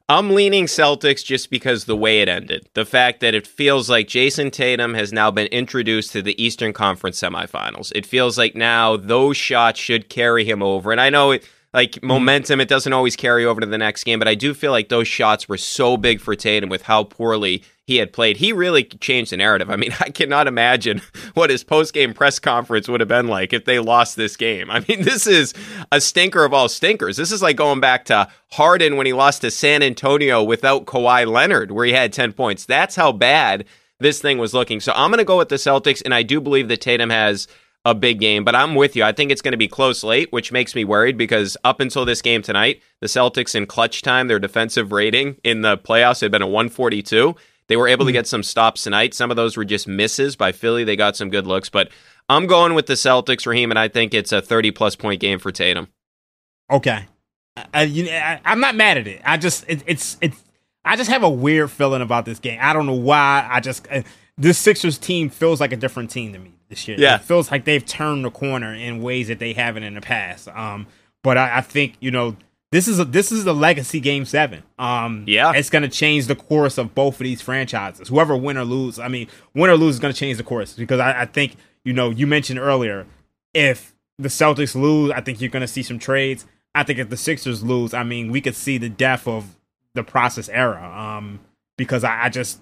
I'm 0.08 0.30
leaning 0.30 0.66
Celtics 0.66 1.24
just 1.24 1.50
because 1.50 1.84
the 1.84 1.96
way 1.96 2.20
it 2.20 2.28
ended. 2.28 2.68
The 2.74 2.84
fact 2.84 3.18
that 3.20 3.34
it 3.34 3.44
feels 3.44 3.90
like 3.90 4.06
Jayson 4.06 4.52
Tatum 4.52 4.94
has 4.94 5.12
now 5.12 5.32
been 5.32 5.48
introduced 5.48 6.12
to 6.12 6.22
the 6.22 6.40
Eastern 6.42 6.72
Conference 6.72 7.20
semifinals. 7.20 7.90
It 7.92 8.06
feels 8.06 8.38
like 8.38 8.54
now 8.54 8.96
those 8.96 9.36
shots 9.36 9.80
should 9.80 10.08
carry 10.08 10.44
him 10.44 10.62
over. 10.62 10.92
And 10.92 11.00
I 11.00 11.10
know 11.10 11.32
it 11.32 11.44
like 11.76 11.92
mm-hmm. 11.92 12.06
momentum. 12.06 12.60
It 12.60 12.68
doesn't 12.68 12.92
always 12.92 13.14
carry 13.14 13.44
over 13.44 13.60
to 13.60 13.66
the 13.66 13.78
next 13.78 14.02
game, 14.02 14.18
but 14.18 14.26
I 14.26 14.34
do 14.34 14.54
feel 14.54 14.72
like 14.72 14.88
those 14.88 15.06
shots 15.06 15.48
were 15.48 15.58
so 15.58 15.96
big 15.96 16.20
for 16.20 16.34
Tatum 16.34 16.70
with 16.70 16.82
how 16.82 17.04
poorly 17.04 17.62
he 17.84 17.98
had 17.98 18.12
played. 18.12 18.38
He 18.38 18.52
really 18.52 18.82
changed 18.82 19.30
the 19.30 19.36
narrative. 19.36 19.70
I 19.70 19.76
mean, 19.76 19.92
I 20.00 20.08
cannot 20.08 20.48
imagine 20.48 21.02
what 21.34 21.50
his 21.50 21.62
post 21.62 21.92
game 21.92 22.14
press 22.14 22.38
conference 22.38 22.88
would 22.88 23.00
have 23.00 23.08
been 23.08 23.28
like 23.28 23.52
if 23.52 23.66
they 23.66 23.78
lost 23.78 24.16
this 24.16 24.36
game. 24.36 24.70
I 24.70 24.84
mean, 24.88 25.02
this 25.04 25.26
is 25.26 25.54
a 25.92 26.00
stinker 26.00 26.44
of 26.44 26.52
all 26.52 26.68
stinkers. 26.68 27.18
This 27.18 27.30
is 27.30 27.42
like 27.42 27.56
going 27.56 27.80
back 27.80 28.06
to 28.06 28.28
Harden 28.52 28.96
when 28.96 29.06
he 29.06 29.12
lost 29.12 29.42
to 29.42 29.50
San 29.50 29.82
Antonio 29.82 30.42
without 30.42 30.86
Kawhi 30.86 31.30
Leonard, 31.30 31.70
where 31.70 31.84
he 31.84 31.92
had 31.92 32.12
10 32.12 32.32
points. 32.32 32.64
That's 32.64 32.96
how 32.96 33.12
bad 33.12 33.66
this 34.00 34.20
thing 34.20 34.38
was 34.38 34.54
looking. 34.54 34.80
So 34.80 34.92
I'm 34.94 35.10
going 35.10 35.18
to 35.18 35.24
go 35.24 35.38
with 35.38 35.50
the 35.50 35.56
Celtics, 35.56 36.02
and 36.04 36.14
I 36.14 36.22
do 36.22 36.40
believe 36.40 36.68
that 36.68 36.80
Tatum 36.80 37.10
has 37.10 37.48
a 37.86 37.94
big 37.94 38.18
game, 38.18 38.42
but 38.42 38.56
I'm 38.56 38.74
with 38.74 38.96
you. 38.96 39.04
I 39.04 39.12
think 39.12 39.30
it's 39.30 39.40
going 39.40 39.52
to 39.52 39.58
be 39.58 39.68
close 39.68 40.02
late, 40.02 40.32
which 40.32 40.50
makes 40.50 40.74
me 40.74 40.84
worried 40.84 41.16
because 41.16 41.56
up 41.62 41.78
until 41.78 42.04
this 42.04 42.20
game 42.20 42.42
tonight, 42.42 42.82
the 43.00 43.06
Celtics 43.06 43.54
in 43.54 43.64
clutch 43.64 44.02
time, 44.02 44.26
their 44.26 44.40
defensive 44.40 44.90
rating 44.90 45.36
in 45.44 45.62
the 45.62 45.78
playoffs 45.78 46.20
had 46.20 46.32
been 46.32 46.42
a 46.42 46.48
142. 46.48 47.36
They 47.68 47.76
were 47.76 47.86
able 47.86 48.02
mm-hmm. 48.02 48.08
to 48.08 48.12
hmm. 48.12 48.14
get 48.14 48.26
some 48.26 48.42
stops 48.42 48.82
tonight. 48.82 49.14
Some 49.14 49.30
of 49.30 49.36
those 49.36 49.56
were 49.56 49.64
just 49.64 49.86
misses 49.86 50.34
by 50.34 50.50
Philly. 50.50 50.82
They 50.82 50.96
got 50.96 51.16
some 51.16 51.30
good 51.30 51.46
looks, 51.46 51.68
but 51.68 51.90
I'm 52.28 52.48
going 52.48 52.74
with 52.74 52.86
the 52.86 52.94
Celtics, 52.94 53.46
Raheem, 53.46 53.70
and 53.70 53.78
I 53.78 53.86
think 53.86 54.14
it's 54.14 54.32
a 54.32 54.42
30 54.42 54.72
plus 54.72 54.96
point 54.96 55.20
game 55.20 55.38
for 55.38 55.52
Tatum. 55.52 55.86
Okay. 56.68 57.06
I, 57.72 57.82
you, 57.82 58.08
I, 58.08 58.40
am 58.44 58.58
not 58.58 58.74
mad 58.74 58.98
at 58.98 59.06
it. 59.06 59.22
I 59.24 59.36
just, 59.36 59.64
it, 59.68 59.84
it's, 59.86 60.16
it's, 60.20 60.42
I 60.84 60.96
just 60.96 61.08
have 61.08 61.22
a 61.22 61.30
weird 61.30 61.70
feeling 61.70 62.02
about 62.02 62.24
this 62.24 62.40
game. 62.40 62.58
I 62.60 62.72
don't 62.72 62.86
know 62.86 62.94
why. 62.94 63.46
I 63.48 63.60
just, 63.60 63.86
uh, 63.92 64.02
this 64.36 64.58
Sixers 64.58 64.98
team 64.98 65.30
feels 65.30 65.60
like 65.60 65.72
a 65.72 65.76
different 65.76 66.10
team 66.10 66.32
to 66.32 66.40
me 66.40 66.55
this 66.68 66.86
year. 66.88 66.96
Yeah. 66.98 67.16
It 67.16 67.22
feels 67.22 67.50
like 67.50 67.64
they've 67.64 67.84
turned 67.84 68.24
the 68.24 68.30
corner 68.30 68.74
in 68.74 69.02
ways 69.02 69.28
that 69.28 69.38
they 69.38 69.52
haven't 69.52 69.82
in 69.82 69.94
the 69.94 70.00
past. 70.00 70.48
Um, 70.48 70.86
but 71.22 71.36
I, 71.36 71.58
I 71.58 71.60
think 71.60 71.94
you 72.00 72.10
know 72.10 72.36
this 72.72 72.88
is 72.88 72.98
a 72.98 73.04
this 73.04 73.32
is 73.32 73.44
the 73.44 73.54
legacy 73.54 74.00
game 74.00 74.24
seven. 74.24 74.62
Um, 74.78 75.24
yeah, 75.26 75.52
it's 75.54 75.70
going 75.70 75.82
to 75.82 75.88
change 75.88 76.26
the 76.26 76.36
course 76.36 76.78
of 76.78 76.94
both 76.94 77.14
of 77.14 77.24
these 77.24 77.42
franchises. 77.42 78.08
Whoever 78.08 78.36
win 78.36 78.56
or 78.56 78.64
lose, 78.64 78.98
I 78.98 79.08
mean, 79.08 79.28
win 79.54 79.70
or 79.70 79.76
lose 79.76 79.96
is 79.96 80.00
going 80.00 80.12
to 80.12 80.18
change 80.18 80.36
the 80.38 80.44
course 80.44 80.74
because 80.74 81.00
I, 81.00 81.22
I 81.22 81.26
think 81.26 81.56
you 81.84 81.92
know 81.92 82.10
you 82.10 82.26
mentioned 82.26 82.58
earlier 82.58 83.06
if 83.54 83.94
the 84.18 84.28
Celtics 84.28 84.74
lose, 84.74 85.10
I 85.10 85.20
think 85.20 85.40
you're 85.40 85.50
going 85.50 85.62
to 85.62 85.68
see 85.68 85.82
some 85.82 85.98
trades. 85.98 86.46
I 86.74 86.82
think 86.82 86.98
if 86.98 87.08
the 87.08 87.16
Sixers 87.16 87.62
lose, 87.62 87.94
I 87.94 88.02
mean, 88.02 88.30
we 88.30 88.40
could 88.40 88.54
see 88.54 88.78
the 88.78 88.88
death 88.88 89.26
of 89.26 89.56
the 89.94 90.02
process 90.02 90.48
era. 90.48 90.84
Um, 90.84 91.40
because 91.76 92.04
I, 92.04 92.24
I 92.24 92.28
just 92.28 92.60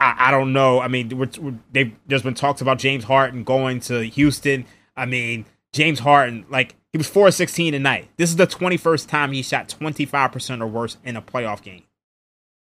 I, 0.00 0.28
I 0.28 0.30
don't 0.30 0.52
know. 0.52 0.80
I 0.80 0.88
mean, 0.88 1.16
we're, 1.16 1.28
we're, 1.38 1.92
there's 2.06 2.22
been 2.22 2.34
talks 2.34 2.60
about 2.60 2.78
James 2.78 3.04
Harden 3.04 3.44
going 3.44 3.80
to 3.80 4.00
Houston. 4.00 4.64
I 4.96 5.06
mean, 5.06 5.44
James 5.72 6.00
Harden, 6.00 6.46
like 6.48 6.74
he 6.92 6.98
was 6.98 7.08
four 7.08 7.30
sixteen 7.30 7.72
tonight. 7.72 8.08
This 8.16 8.30
is 8.30 8.36
the 8.36 8.46
twenty 8.46 8.76
first 8.76 9.08
time 9.08 9.32
he 9.32 9.42
shot 9.42 9.68
twenty 9.68 10.04
five 10.04 10.32
percent 10.32 10.62
or 10.62 10.66
worse 10.66 10.96
in 11.04 11.16
a 11.16 11.22
playoff 11.22 11.62
game. 11.62 11.84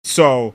So 0.04 0.54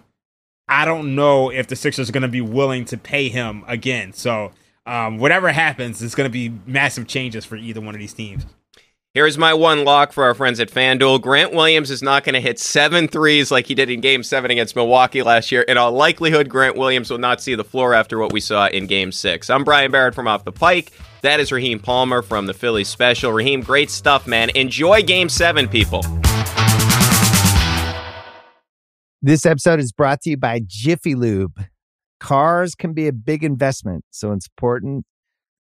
I 0.68 0.86
don't 0.86 1.16
know 1.16 1.50
if 1.50 1.68
the 1.68 1.76
Sixers 1.76 2.10
are 2.10 2.12
going 2.12 2.22
to 2.22 2.28
be 2.28 2.42
willing 2.42 2.86
to 2.86 2.98
pay 2.98 3.30
him 3.30 3.64
again. 3.68 4.12
So 4.14 4.52
um, 4.86 5.18
whatever 5.18 5.52
happens, 5.52 6.02
it's 6.04 6.16
going 6.16 6.30
to 6.30 6.34
be 6.34 6.54
massive 6.66 7.08
changes 7.08 7.46
for 7.46 7.56
either 7.56 7.82
one 7.82 7.96
of 7.96 8.00
these 8.00 8.14
teams. 8.14 8.46
Here's 9.18 9.36
my 9.36 9.52
one 9.52 9.84
lock 9.84 10.12
for 10.12 10.26
our 10.26 10.36
friends 10.36 10.60
at 10.60 10.70
FanDuel. 10.70 11.22
Grant 11.22 11.52
Williams 11.52 11.90
is 11.90 12.04
not 12.04 12.24
going 12.24 12.36
to 12.36 12.40
hit 12.40 12.60
seven 12.60 13.08
threes 13.08 13.50
like 13.50 13.66
he 13.66 13.74
did 13.74 13.90
in 13.90 14.00
Game 14.00 14.22
7 14.22 14.52
against 14.52 14.76
Milwaukee 14.76 15.24
last 15.24 15.52
year. 15.52 15.64
In 15.64 15.76
all 15.76 15.92
likelihood, 15.92 16.50
Grant 16.50 16.76
Williams 16.76 17.10
will 17.10 17.18
not 17.18 17.42
see 17.42 17.56
the 17.56 17.64
floor 17.64 17.96
after 17.96 18.20
what 18.20 18.32
we 18.32 18.40
saw 18.40 18.68
in 18.68 18.86
Game 18.86 19.12
6. 19.12 19.50
I'm 19.50 19.64
Brian 19.64 19.90
Barrett 19.90 20.14
from 20.14 20.28
Off 20.28 20.44
the 20.44 20.52
Pike. 20.52 20.92
That 21.24 21.40
is 21.40 21.52
Raheem 21.52 21.80
Palmer 21.80 22.22
from 22.22 22.46
the 22.46 22.54
Philly 22.54 22.84
Special. 22.84 23.32
Raheem, 23.32 23.62
great 23.62 23.90
stuff, 23.90 24.28
man. 24.28 24.52
Enjoy 24.52 25.02
Game 25.02 25.30
7, 25.30 25.68
people. 25.68 26.04
This 29.24 29.48
episode 29.48 29.80
is 29.80 29.92
brought 29.92 30.22
to 30.22 30.30
you 30.30 30.38
by 30.38 30.62
Jiffy 30.64 31.16
Lube. 31.16 31.60
Cars 32.20 32.76
can 32.76 32.94
be 32.94 33.08
a 33.08 33.14
big 33.14 33.44
investment, 33.44 34.06
so 34.12 34.32
it's 34.32 34.46
important 34.46 35.06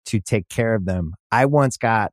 to 0.08 0.20
take 0.20 0.50
care 0.50 0.74
of 0.74 0.84
them. 0.84 1.14
I 1.32 1.46
once 1.46 1.78
got 1.78 2.12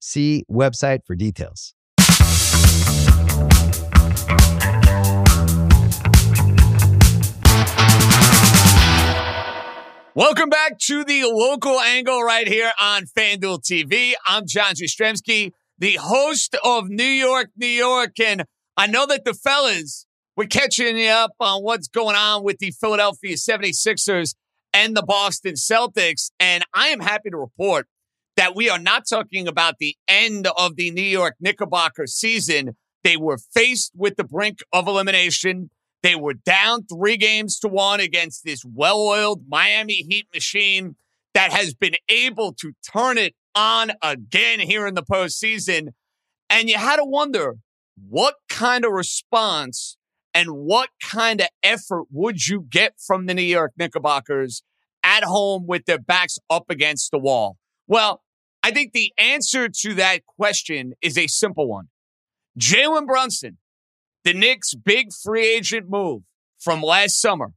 See 0.00 0.44
website 0.50 1.04
for 1.06 1.14
details. 1.14 1.74
Welcome 10.14 10.48
back 10.48 10.78
to 10.80 11.04
the 11.04 11.22
local 11.24 11.78
angle 11.78 12.22
right 12.22 12.48
here 12.48 12.72
on 12.80 13.04
FanDuel 13.04 13.62
TV. 13.62 14.14
I'm 14.26 14.46
John 14.46 14.74
Jastremski, 14.74 15.52
the 15.78 15.98
host 16.00 16.56
of 16.64 16.88
New 16.88 17.04
York, 17.04 17.50
New 17.56 17.66
York. 17.66 18.18
And 18.18 18.44
I 18.76 18.86
know 18.86 19.06
that 19.06 19.24
the 19.24 19.34
fellas 19.34 20.06
were 20.36 20.46
catching 20.46 20.96
you 20.96 21.10
up 21.10 21.32
on 21.38 21.62
what's 21.62 21.88
going 21.88 22.16
on 22.16 22.42
with 22.42 22.58
the 22.58 22.70
Philadelphia 22.72 23.36
76ers 23.36 24.34
and 24.72 24.96
the 24.96 25.02
Boston 25.02 25.54
Celtics. 25.54 26.30
And 26.40 26.64
I 26.74 26.88
am 26.88 27.00
happy 27.00 27.30
to 27.30 27.36
report 27.36 27.86
that 28.40 28.56
we 28.56 28.70
are 28.70 28.78
not 28.78 29.02
talking 29.06 29.46
about 29.46 29.74
the 29.78 29.94
end 30.08 30.48
of 30.56 30.74
the 30.76 30.90
New 30.90 31.02
York 31.02 31.34
Knickerbocker 31.40 32.06
season. 32.06 32.74
They 33.04 33.18
were 33.18 33.36
faced 33.36 33.92
with 33.94 34.16
the 34.16 34.24
brink 34.24 34.60
of 34.72 34.88
elimination. 34.88 35.68
They 36.02 36.16
were 36.16 36.32
down 36.32 36.86
three 36.86 37.18
games 37.18 37.58
to 37.58 37.68
one 37.68 38.00
against 38.00 38.46
this 38.46 38.64
well 38.64 38.98
oiled 38.98 39.42
Miami 39.46 40.06
Heat 40.08 40.26
machine 40.32 40.96
that 41.34 41.52
has 41.52 41.74
been 41.74 41.96
able 42.08 42.54
to 42.54 42.72
turn 42.90 43.18
it 43.18 43.34
on 43.54 43.92
again 44.00 44.60
here 44.60 44.86
in 44.86 44.94
the 44.94 45.02
postseason. 45.02 45.88
And 46.48 46.70
you 46.70 46.78
had 46.78 46.96
to 46.96 47.04
wonder 47.04 47.56
what 48.08 48.36
kind 48.48 48.86
of 48.86 48.92
response 48.92 49.98
and 50.32 50.48
what 50.52 50.88
kind 51.02 51.42
of 51.42 51.48
effort 51.62 52.04
would 52.10 52.46
you 52.46 52.64
get 52.70 52.94
from 53.06 53.26
the 53.26 53.34
New 53.34 53.42
York 53.42 53.72
Knickerbockers 53.76 54.62
at 55.04 55.24
home 55.24 55.66
with 55.66 55.84
their 55.84 55.98
backs 55.98 56.38
up 56.48 56.70
against 56.70 57.10
the 57.10 57.18
wall? 57.18 57.58
Well, 57.86 58.22
I 58.62 58.70
think 58.70 58.92
the 58.92 59.12
answer 59.16 59.68
to 59.68 59.94
that 59.94 60.26
question 60.26 60.92
is 61.00 61.16
a 61.16 61.26
simple 61.26 61.68
one. 61.68 61.88
Jalen 62.58 63.06
Brunson, 63.06 63.58
the 64.24 64.34
Knicks' 64.34 64.74
big 64.74 65.12
free 65.12 65.48
agent 65.48 65.88
move 65.88 66.22
from 66.58 66.82
last 66.82 67.20
summer. 67.20 67.52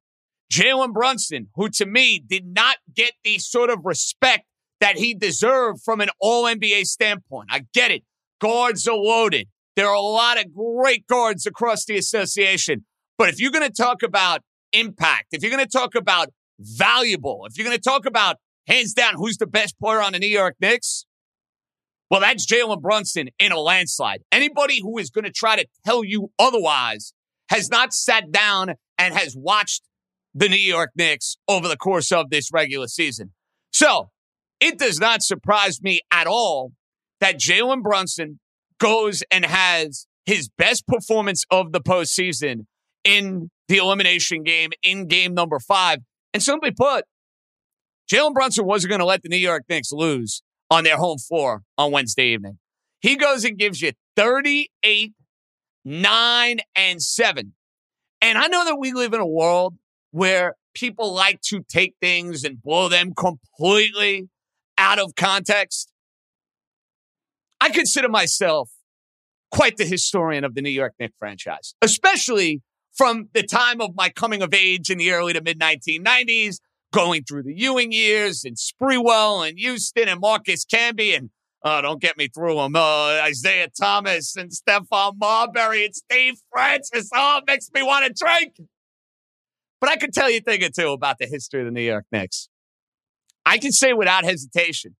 Jalen 0.51 0.93
Brunson, 0.93 1.49
who 1.55 1.69
to 1.69 1.85
me 1.85 2.19
did 2.19 2.45
not 2.45 2.77
get 2.93 3.13
the 3.23 3.39
sort 3.39 3.69
of 3.69 3.79
respect 3.85 4.45
that 4.79 4.97
he 4.97 5.13
deserved 5.13 5.81
from 5.83 5.99
an 5.99 6.09
all 6.19 6.43
NBA 6.43 6.85
standpoint. 6.85 7.49
I 7.51 7.65
get 7.73 7.91
it. 7.91 8.03
Guards 8.39 8.87
are 8.87 8.95
loaded. 8.95 9.47
There 9.75 9.87
are 9.87 9.95
a 9.95 10.01
lot 10.01 10.39
of 10.39 10.53
great 10.53 11.07
guards 11.07 11.45
across 11.45 11.85
the 11.85 11.97
association. 11.97 12.85
But 13.17 13.29
if 13.29 13.39
you're 13.39 13.51
going 13.51 13.67
to 13.67 13.73
talk 13.73 14.03
about 14.03 14.41
impact, 14.71 15.27
if 15.31 15.41
you're 15.41 15.51
going 15.51 15.65
to 15.65 15.71
talk 15.71 15.95
about 15.95 16.29
valuable, 16.59 17.45
if 17.49 17.57
you're 17.57 17.65
going 17.65 17.77
to 17.77 17.81
talk 17.81 18.05
about 18.05 18.37
hands 18.67 18.93
down 18.93 19.15
who's 19.15 19.37
the 19.37 19.47
best 19.47 19.79
player 19.79 20.01
on 20.01 20.13
the 20.13 20.19
New 20.19 20.27
York 20.27 20.55
Knicks, 20.59 21.05
well, 22.09 22.21
that's 22.21 22.45
Jalen 22.45 22.81
Brunson 22.81 23.29
in 23.39 23.51
a 23.51 23.59
landslide. 23.59 24.21
Anybody 24.31 24.81
who 24.81 24.97
is 24.97 25.09
going 25.09 25.25
to 25.25 25.31
try 25.31 25.55
to 25.55 25.65
tell 25.85 26.03
you 26.03 26.31
otherwise 26.37 27.13
has 27.49 27.69
not 27.69 27.93
sat 27.93 28.31
down 28.31 28.75
and 28.97 29.13
has 29.13 29.35
watched 29.35 29.83
the 30.35 30.49
New 30.49 30.55
York 30.55 30.91
Knicks 30.95 31.37
over 31.47 31.67
the 31.67 31.77
course 31.77 32.11
of 32.11 32.29
this 32.29 32.51
regular 32.53 32.87
season. 32.87 33.31
So 33.71 34.09
it 34.59 34.77
does 34.77 34.99
not 34.99 35.23
surprise 35.23 35.81
me 35.81 36.01
at 36.11 36.27
all 36.27 36.71
that 37.19 37.39
Jalen 37.39 37.81
Brunson 37.81 38.39
goes 38.79 39.23
and 39.31 39.45
has 39.45 40.07
his 40.25 40.49
best 40.49 40.87
performance 40.87 41.45
of 41.51 41.71
the 41.71 41.81
postseason 41.81 42.65
in 43.03 43.49
the 43.67 43.77
elimination 43.77 44.43
game 44.43 44.71
in 44.83 45.07
game 45.07 45.33
number 45.33 45.59
five. 45.59 45.99
And 46.33 46.41
simply 46.41 46.71
put, 46.71 47.05
Jalen 48.11 48.33
Brunson 48.33 48.65
wasn't 48.65 48.89
going 48.89 48.99
to 48.99 49.05
let 49.05 49.23
the 49.23 49.29
New 49.29 49.37
York 49.37 49.63
Knicks 49.69 49.91
lose 49.91 50.41
on 50.69 50.83
their 50.83 50.97
home 50.97 51.17
floor 51.17 51.63
on 51.77 51.91
Wednesday 51.91 52.33
evening. 52.33 52.59
He 53.01 53.15
goes 53.15 53.43
and 53.43 53.57
gives 53.57 53.81
you 53.81 53.91
38, 54.15 55.13
9, 55.85 56.59
and 56.75 57.01
7. 57.01 57.53
And 58.21 58.37
I 58.37 58.47
know 58.47 58.65
that 58.65 58.77
we 58.77 58.93
live 58.93 59.13
in 59.13 59.19
a 59.19 59.27
world 59.27 59.75
where 60.11 60.55
people 60.73 61.13
like 61.13 61.41
to 61.41 61.61
take 61.69 61.95
things 62.01 62.43
and 62.43 62.61
blow 62.61 62.87
them 62.87 63.13
completely 63.13 64.29
out 64.77 64.99
of 64.99 65.15
context. 65.15 65.91
I 67.59 67.69
consider 67.69 68.09
myself 68.09 68.69
quite 69.51 69.77
the 69.77 69.85
historian 69.85 70.43
of 70.43 70.55
the 70.55 70.61
New 70.61 70.69
York 70.69 70.93
Knicks 70.99 71.13
franchise, 71.19 71.75
especially 71.81 72.61
from 72.93 73.29
the 73.33 73.43
time 73.43 73.81
of 73.81 73.95
my 73.95 74.09
coming 74.09 74.41
of 74.41 74.53
age 74.53 74.89
in 74.89 74.97
the 74.97 75.11
early 75.11 75.33
to 75.33 75.41
mid 75.41 75.59
1990s, 75.59 76.57
going 76.93 77.23
through 77.23 77.43
the 77.43 77.53
Ewing 77.53 77.91
years 77.91 78.45
and 78.45 78.55
Sprewell 78.55 79.47
and 79.47 79.57
Houston 79.57 80.07
and 80.07 80.21
Marcus 80.21 80.63
Camby 80.63 81.17
and 81.17 81.31
oh, 81.63 81.81
don't 81.81 82.01
get 82.01 82.17
me 82.17 82.27
through 82.27 82.55
them. 82.55 82.75
Uh, 82.75 83.25
Isiah 83.27 83.69
Thomas 83.69 84.35
and 84.35 84.51
Stephon 84.51 85.13
Marbury 85.17 85.85
and 85.85 85.95
Steve 85.95 86.35
Francis. 86.51 87.09
Oh, 87.13 87.39
it 87.39 87.45
makes 87.47 87.69
me 87.73 87.81
want 87.83 88.05
to 88.05 88.13
drink. 88.13 88.55
But 89.81 89.89
I 89.89 89.97
could 89.97 90.13
tell 90.13 90.29
you 90.29 90.37
a 90.37 90.41
thing 90.41 90.63
or 90.63 90.69
two 90.69 90.89
about 90.89 91.17
the 91.19 91.25
history 91.25 91.61
of 91.61 91.65
the 91.65 91.71
New 91.71 91.81
York 91.81 92.05
Knicks. 92.11 92.47
I 93.45 93.57
can 93.57 93.71
say 93.71 93.91
without 93.91 94.23
hesitation 94.23 94.95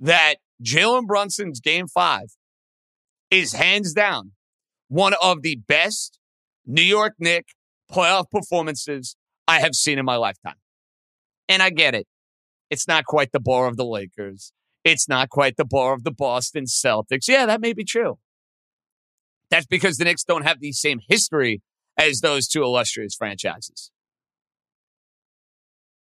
that 0.00 0.36
Jalen 0.62 1.06
Brunson's 1.06 1.60
game 1.60 1.86
five 1.86 2.28
is 3.30 3.52
hands 3.52 3.92
down 3.92 4.32
one 4.88 5.14
of 5.22 5.42
the 5.42 5.56
best 5.68 6.18
New 6.66 6.82
York 6.82 7.14
Knicks 7.18 7.52
playoff 7.92 8.30
performances 8.30 9.16
I 9.46 9.60
have 9.60 9.74
seen 9.74 9.98
in 9.98 10.04
my 10.04 10.16
lifetime. 10.16 10.56
And 11.48 11.62
I 11.62 11.70
get 11.70 11.94
it. 11.94 12.06
It's 12.70 12.86
not 12.86 13.04
quite 13.04 13.32
the 13.32 13.40
bar 13.40 13.66
of 13.66 13.76
the 13.76 13.84
Lakers. 13.86 14.52
It's 14.84 15.08
not 15.08 15.30
quite 15.30 15.56
the 15.56 15.64
bar 15.64 15.94
of 15.94 16.04
the 16.04 16.10
Boston 16.10 16.64
Celtics. 16.64 17.28
Yeah, 17.28 17.46
that 17.46 17.60
may 17.60 17.72
be 17.72 17.84
true. 17.84 18.18
That's 19.50 19.66
because 19.66 19.96
the 19.96 20.04
Knicks 20.04 20.24
don't 20.24 20.44
have 20.44 20.60
the 20.60 20.72
same 20.72 21.00
history 21.08 21.62
as 21.96 22.20
those 22.20 22.48
two 22.48 22.62
illustrious 22.62 23.14
franchises. 23.14 23.90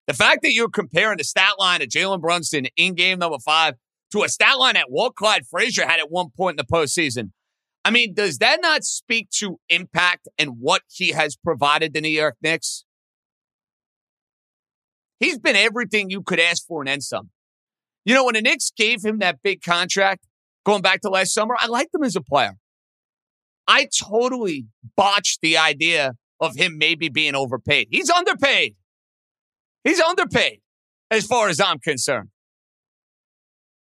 The 0.08 0.14
fact 0.14 0.44
that 0.44 0.54
you're 0.54 0.70
comparing 0.70 1.18
the 1.18 1.24
stat 1.24 1.54
line 1.60 1.82
of 1.82 1.90
Jalen 1.90 2.22
Brunson 2.22 2.68
in 2.78 2.96
game 2.96 3.20
number 3.20 3.40
five 3.44 3.76
to 4.12 4.24
a 4.24 4.30
stat 4.30 4.58
line 4.58 4.76
that 4.76 4.90
Walt 4.92 5.16
Clyde 5.16 5.46
Frazier 5.48 5.86
had 5.86 6.00
at 6.00 6.12
one 6.12 6.30
point 6.36 6.60
in 6.60 6.66
the 6.66 6.76
postseason. 6.76 7.32
I 7.84 7.92
mean, 7.92 8.14
does 8.14 8.38
that 8.38 8.60
not 8.62 8.84
speak 8.84 9.30
to 9.38 9.60
impact 9.70 10.28
and 10.38 10.58
what 10.60 10.84
he 10.90 11.10
has 11.12 11.36
provided 11.36 11.94
the 11.94 12.02
New 12.02 12.10
York 12.10 12.36
Knicks? 12.42 12.85
He's 15.20 15.40
been 15.40 15.56
everything 15.56 16.10
you 16.10 16.22
could 16.22 16.40
ask 16.40 16.66
for 16.66 16.82
and 16.82 16.88
then 16.88 17.02
some. 17.02 17.30
You 18.06 18.14
know, 18.14 18.26
when 18.26 18.36
the 18.36 18.42
Knicks 18.42 18.72
gave 18.76 19.04
him 19.04 19.20
that 19.20 19.40
big 19.44 19.62
contract 19.62 20.26
going 20.66 20.82
back 20.82 21.02
to 21.02 21.10
last 21.10 21.34
summer, 21.34 21.56
I 21.58 21.68
liked 21.68 21.94
him 21.94 22.04
as 22.04 22.16
a 22.16 22.22
player. 22.22 22.58
I 23.68 23.88
totally 23.98 24.68
botched 24.96 25.40
the 25.42 25.58
idea 25.58 26.14
of 26.40 26.56
him 26.56 26.78
maybe 26.78 27.10
being 27.10 27.36
overpaid. 27.36 27.88
He's 27.90 28.10
underpaid. 28.10 28.76
He's 29.84 30.00
underpaid 30.00 30.60
as 31.10 31.26
far 31.26 31.50
as 31.50 31.60
I'm 31.60 31.80
concerned. 31.80 32.30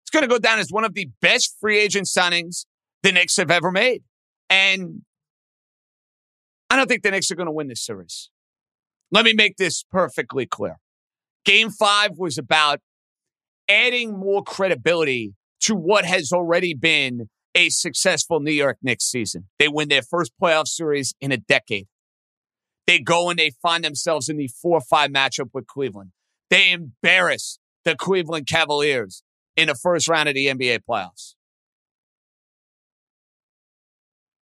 It's 0.04 0.12
going 0.12 0.24
to 0.24 0.30
go 0.30 0.40
down 0.40 0.60
as 0.60 0.72
one 0.72 0.86
of 0.86 0.94
the 0.94 1.10
best 1.22 1.56
free 1.60 1.80
agent 1.80 2.08
signings 2.08 2.66
the 3.04 3.12
Knicks 3.12 3.38
have 3.38 3.52
ever 3.52 3.72
made. 3.72 4.04
And 4.50 5.02
I 6.70 6.76
don't 6.76 6.88
think 6.88 7.04
the 7.04 7.12
Knicks 7.12 7.30
are 7.32 7.36
going 7.36 7.48
to 7.48 7.52
win 7.52 7.68
this 7.68 7.84
series. 7.84 8.30
Let 9.12 9.26
me 9.26 9.34
make 9.34 9.58
this 9.58 9.84
perfectly 9.92 10.46
clear. 10.46 10.78
Game 11.46 11.70
five 11.70 12.18
was 12.18 12.38
about 12.38 12.80
adding 13.70 14.18
more 14.18 14.44
credibility 14.44 15.36
to 15.62 15.76
what 15.76 16.04
has 16.04 16.32
already 16.32 16.74
been 16.74 17.30
a 17.54 17.70
successful 17.70 18.40
New 18.40 18.52
York 18.52 18.78
Knicks 18.82 19.06
season. 19.06 19.48
They 19.60 19.68
win 19.68 19.88
their 19.88 20.02
first 20.02 20.34
playoff 20.42 20.68
series 20.68 21.14
in 21.22 21.32
a 21.32 21.38
decade. 21.38 21.88
They 22.88 23.00
go 23.00 23.30
and 23.30 23.40
they 23.40 23.52
find 23.62 23.84
themselves 23.84 24.28
in 24.28 24.38
the 24.38 24.48
4 24.48 24.82
5 24.82 25.10
matchup 25.12 25.50
with 25.54 25.68
Cleveland. 25.68 26.12
They 26.50 26.72
embarrass 26.72 27.60
the 27.84 27.96
Cleveland 27.96 28.48
Cavaliers 28.48 29.24
in 29.56 29.68
the 29.68 29.76
first 29.76 30.08
round 30.08 30.28
of 30.28 30.36
the 30.36 30.48
NBA 30.48 30.80
playoffs. 30.88 31.36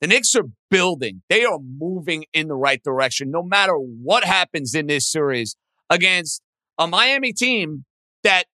The 0.02 0.08
Knicks 0.08 0.36
are 0.36 0.50
building. 0.70 1.22
They 1.30 1.46
are 1.46 1.60
moving 1.60 2.26
in 2.34 2.48
the 2.48 2.56
right 2.56 2.84
direction 2.84 3.32
no 3.32 3.44
matter 3.44 3.76
what 3.76 4.26
happens 4.26 4.76
in 4.76 4.88
this 4.88 5.10
series 5.10 5.56
against 5.90 6.42
a 6.78 6.88
Miami 6.88 7.34
team 7.34 7.86
that 8.24 8.46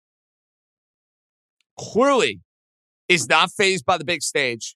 clearly 1.79 2.41
is 3.07 3.27
not 3.27 3.51
phased 3.51 3.85
by 3.85 3.97
the 3.97 4.05
big 4.05 4.21
stage. 4.21 4.75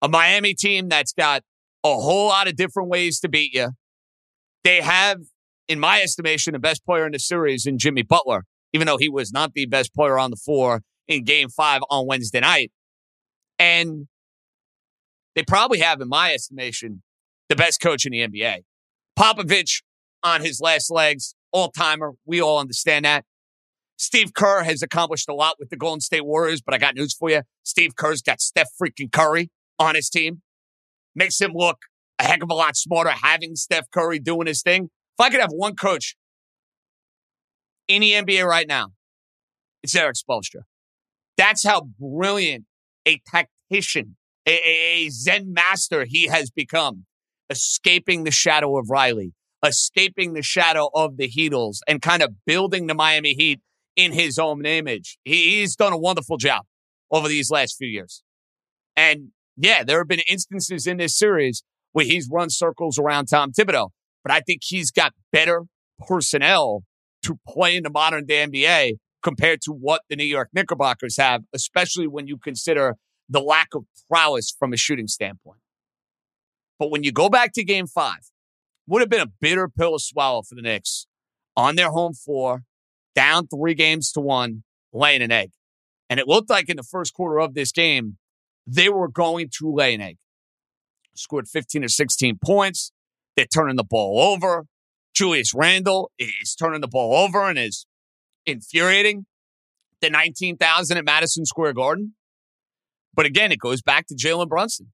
A 0.00 0.08
Miami 0.08 0.54
team 0.54 0.88
that's 0.88 1.12
got 1.12 1.42
a 1.84 1.94
whole 1.94 2.28
lot 2.28 2.48
of 2.48 2.56
different 2.56 2.88
ways 2.88 3.20
to 3.20 3.28
beat 3.28 3.54
you. 3.54 3.70
They 4.64 4.80
have, 4.80 5.18
in 5.68 5.80
my 5.80 6.00
estimation, 6.00 6.52
the 6.52 6.58
best 6.58 6.84
player 6.84 7.06
in 7.06 7.12
the 7.12 7.18
series 7.18 7.66
in 7.66 7.78
Jimmy 7.78 8.02
Butler, 8.02 8.44
even 8.72 8.86
though 8.86 8.96
he 8.96 9.08
was 9.08 9.32
not 9.32 9.52
the 9.54 9.66
best 9.66 9.94
player 9.94 10.18
on 10.18 10.30
the 10.30 10.36
floor 10.36 10.82
in 11.06 11.24
game 11.24 11.48
five 11.48 11.82
on 11.90 12.06
Wednesday 12.06 12.40
night. 12.40 12.70
And 13.58 14.06
they 15.34 15.42
probably 15.42 15.80
have, 15.80 16.00
in 16.00 16.08
my 16.08 16.32
estimation, 16.32 17.02
the 17.48 17.56
best 17.56 17.80
coach 17.80 18.04
in 18.06 18.12
the 18.12 18.26
NBA. 18.26 18.62
Popovich 19.18 19.82
on 20.22 20.42
his 20.42 20.60
last 20.60 20.90
legs, 20.90 21.34
all 21.52 21.70
timer. 21.70 22.12
We 22.24 22.40
all 22.40 22.58
understand 22.58 23.04
that. 23.04 23.24
Steve 23.96 24.32
Kerr 24.32 24.62
has 24.62 24.80
accomplished 24.80 25.28
a 25.28 25.34
lot 25.34 25.56
with 25.58 25.70
the 25.70 25.76
Golden 25.76 26.00
State 26.00 26.24
Warriors, 26.24 26.62
but 26.62 26.72
I 26.72 26.78
got 26.78 26.94
news 26.94 27.14
for 27.14 27.30
you. 27.30 27.42
Steve 27.64 27.96
Kerr's 27.96 28.22
got 28.22 28.40
Steph 28.40 28.70
freaking 28.80 29.10
Curry 29.10 29.50
on 29.78 29.96
his 29.96 30.08
team. 30.08 30.42
Makes 31.16 31.40
him 31.40 31.52
look 31.52 31.78
a 32.20 32.24
heck 32.24 32.42
of 32.42 32.50
a 32.50 32.54
lot 32.54 32.76
smarter 32.76 33.10
having 33.10 33.56
Steph 33.56 33.90
Curry 33.90 34.20
doing 34.20 34.46
his 34.46 34.62
thing. 34.62 34.84
If 34.84 35.24
I 35.24 35.30
could 35.30 35.40
have 35.40 35.50
one 35.50 35.74
coach 35.74 36.16
in 37.88 38.02
the 38.02 38.12
NBA 38.12 38.44
right 38.44 38.68
now, 38.68 38.92
it's 39.82 39.96
Erik 39.96 40.16
Spoelstra. 40.16 40.62
That's 41.36 41.64
how 41.64 41.88
brilliant 41.98 42.66
a 43.06 43.20
tactician, 43.26 44.16
a, 44.46 44.52
a 44.52 45.08
Zen 45.08 45.52
master 45.52 46.04
he 46.04 46.26
has 46.26 46.50
become, 46.50 47.06
escaping 47.50 48.24
the 48.24 48.30
shadow 48.30 48.76
of 48.78 48.90
Riley, 48.90 49.32
escaping 49.64 50.34
the 50.34 50.42
shadow 50.42 50.90
of 50.94 51.16
the 51.16 51.28
Heatles, 51.28 51.78
and 51.86 52.00
kind 52.00 52.22
of 52.22 52.32
building 52.46 52.86
the 52.86 52.94
Miami 52.94 53.34
Heat 53.34 53.60
in 53.96 54.12
his 54.12 54.38
own 54.38 54.64
image. 54.64 55.18
He, 55.24 55.58
he's 55.58 55.74
done 55.74 55.92
a 55.92 55.98
wonderful 55.98 56.36
job 56.36 56.64
over 57.10 57.28
these 57.28 57.50
last 57.50 57.76
few 57.76 57.88
years. 57.88 58.22
And 58.96 59.28
yeah, 59.56 59.82
there 59.82 59.98
have 59.98 60.08
been 60.08 60.20
instances 60.28 60.86
in 60.86 60.98
this 60.98 61.18
series 61.18 61.64
where 61.92 62.04
he's 62.04 62.28
run 62.30 62.50
circles 62.50 62.98
around 62.98 63.26
Tom 63.26 63.52
Thibodeau, 63.52 63.88
but 64.22 64.32
I 64.32 64.40
think 64.40 64.60
he's 64.64 64.90
got 64.90 65.14
better 65.32 65.64
personnel 66.06 66.84
to 67.24 67.38
play 67.46 67.76
in 67.76 67.82
the 67.82 67.90
modern 67.90 68.24
day 68.24 68.46
NBA 68.46 68.98
compared 69.22 69.60
to 69.62 69.72
what 69.72 70.02
the 70.08 70.16
New 70.16 70.24
York 70.24 70.50
Knickerbockers 70.52 71.16
have, 71.16 71.42
especially 71.52 72.06
when 72.06 72.28
you 72.28 72.38
consider 72.38 72.96
the 73.28 73.40
lack 73.40 73.68
of 73.74 73.84
prowess 74.08 74.54
from 74.56 74.72
a 74.72 74.76
shooting 74.76 75.08
standpoint. 75.08 75.60
But 76.78 76.90
when 76.90 77.02
you 77.02 77.10
go 77.10 77.28
back 77.28 77.52
to 77.54 77.64
game 77.64 77.86
five, 77.88 78.30
would 78.88 79.00
have 79.02 79.10
been 79.10 79.20
a 79.20 79.32
bitter 79.40 79.68
pill 79.68 79.92
to 79.92 80.02
swallow 80.02 80.42
for 80.42 80.54
the 80.54 80.62
Knicks 80.62 81.06
on 81.56 81.76
their 81.76 81.90
home 81.90 82.14
floor, 82.14 82.62
down 83.14 83.46
three 83.46 83.74
games 83.74 84.10
to 84.12 84.20
one, 84.20 84.64
laying 84.92 85.22
an 85.22 85.30
egg. 85.30 85.50
And 86.08 86.18
it 86.18 86.26
looked 86.26 86.48
like 86.50 86.68
in 86.68 86.76
the 86.76 86.82
first 86.82 87.12
quarter 87.12 87.38
of 87.38 87.54
this 87.54 87.70
game, 87.70 88.16
they 88.66 88.88
were 88.88 89.08
going 89.08 89.50
to 89.58 89.72
lay 89.72 89.94
an 89.94 90.00
egg. 90.00 90.16
Scored 91.14 91.48
15 91.48 91.84
or 91.84 91.88
16 91.88 92.38
points. 92.42 92.92
They're 93.36 93.46
turning 93.46 93.76
the 93.76 93.84
ball 93.84 94.20
over. 94.20 94.66
Julius 95.14 95.52
Randle 95.54 96.10
is 96.18 96.54
turning 96.54 96.80
the 96.80 96.88
ball 96.88 97.14
over 97.14 97.48
and 97.48 97.58
is 97.58 97.86
infuriating 98.46 99.26
the 100.00 100.10
19,000 100.10 100.96
at 100.96 101.04
Madison 101.04 101.44
Square 101.44 101.74
Garden. 101.74 102.14
But 103.14 103.26
again, 103.26 103.50
it 103.50 103.58
goes 103.58 103.82
back 103.82 104.06
to 104.06 104.14
Jalen 104.14 104.48
Brunson. 104.48 104.92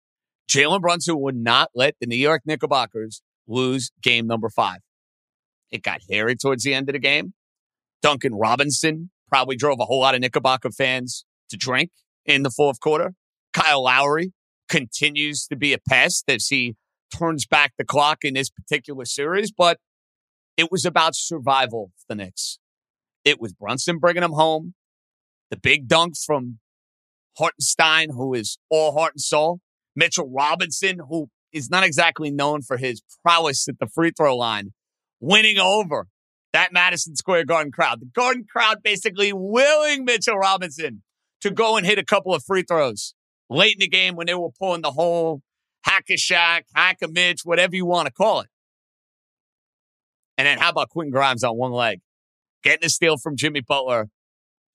Jalen 0.51 0.81
Brunson 0.81 1.21
would 1.21 1.37
not 1.37 1.71
let 1.75 1.95
the 2.01 2.07
New 2.07 2.17
York 2.17 2.43
Knickerbockers 2.47 3.23
lose 3.47 3.91
game 4.03 4.27
number 4.27 4.49
five. 4.49 4.79
It 5.71 5.83
got 5.83 6.01
hairy 6.11 6.37
towards 6.37 6.65
the 6.65 6.75
end 6.75 6.89
of 6.89 6.95
the 6.95 6.99
game. 6.99 7.35
Duncan 8.03 8.35
Robinson 8.35 9.11
probably 9.29 9.57
drove 9.57 9.81
a 9.81 9.85
whole 9.85 10.01
lot 10.01 10.15
of 10.15 10.21
Knickerbocker 10.21 10.71
fans 10.71 11.25
to 11.51 11.57
drink 11.57 11.91
in 12.25 12.43
the 12.43 12.51
fourth 12.51 12.81
quarter. 12.81 13.15
Kyle 13.53 13.83
Lowry 13.83 14.33
continues 14.69 15.47
to 15.47 15.57
be 15.57 15.73
a 15.73 15.79
pest 15.89 16.25
as 16.29 16.49
he 16.49 16.75
turns 17.17 17.47
back 17.47 17.73
the 17.79 17.85
clock 17.85 18.19
in 18.23 18.35
this 18.35 18.51
particular 18.51 19.05
series, 19.05 19.53
but 19.53 19.79
it 20.57 20.71
was 20.71 20.85
about 20.85 21.15
survival 21.15 21.93
for 21.97 22.05
the 22.09 22.15
Knicks. 22.15 22.59
It 23.25 23.41
was 23.41 23.53
Brunson 23.53 23.99
bringing 23.99 24.23
him 24.23 24.33
home. 24.33 24.75
The 25.51 25.57
big 25.57 25.89
dunk 25.89 26.15
from 26.17 26.59
Hartenstein, 27.39 28.11
who 28.11 28.35
is 28.35 28.59
all 28.71 28.93
heart 28.93 29.15
and 29.15 29.21
soul. 29.21 29.61
Mitchell 29.97 30.31
Robinson, 30.31 30.99
who 31.09 31.29
is 31.55 31.71
not 31.71 31.85
exactly 31.85 32.31
known 32.31 32.61
for 32.63 32.77
his 32.77 33.01
prowess 33.25 33.67
at 33.69 33.79
the 33.79 33.87
free 33.87 34.11
throw 34.11 34.37
line, 34.37 34.73
winning 35.21 35.59
over 35.59 36.09
that 36.53 36.73
Madison 36.73 37.17
Square 37.17 37.47
Garden 37.47 37.73
crowd. 37.73 38.01
The 38.01 38.07
Garden 38.07 38.45
crowd 38.51 38.83
basically 38.83 39.33
willing 39.33 40.05
Mitchell 40.05 40.37
Robinson 40.37 41.03
to 41.41 41.51
go 41.51 41.77
and 41.77 41.87
hit 41.87 41.99
a 41.99 42.05
couple 42.05 42.35
of 42.35 42.45
free 42.45 42.63
throws 42.63 43.15
late 43.49 43.75
in 43.75 43.81
the 43.81 43.89
game 43.89 44.17
when 44.17 44.27
they 44.27 44.35
were 44.35 44.51
pulling 44.51 44.83
the 44.83 44.93
whole 44.93 45.43
hack 45.85 46.05
a 46.11 46.15
Shaq, 46.15 46.63
hack 46.75 46.99
a 47.03 47.09
Mitch, 47.09 47.43
whatever 47.45 47.77
you 47.77 47.87
want 47.87 48.07
to 48.07 48.13
call 48.13 48.41
it. 48.41 48.49
And 50.37 50.47
then 50.47 50.59
how 50.59 50.71
about 50.71 50.91
Quentin 50.91 51.13
Grimes 51.13 51.45
on 51.45 51.57
one 51.57 51.73
leg? 51.73 52.01
Getting 52.63 52.87
a 52.87 52.89
steal 52.89 53.19
from 53.19 53.37
Jimmy 53.37 53.61
Butler, 53.61 54.09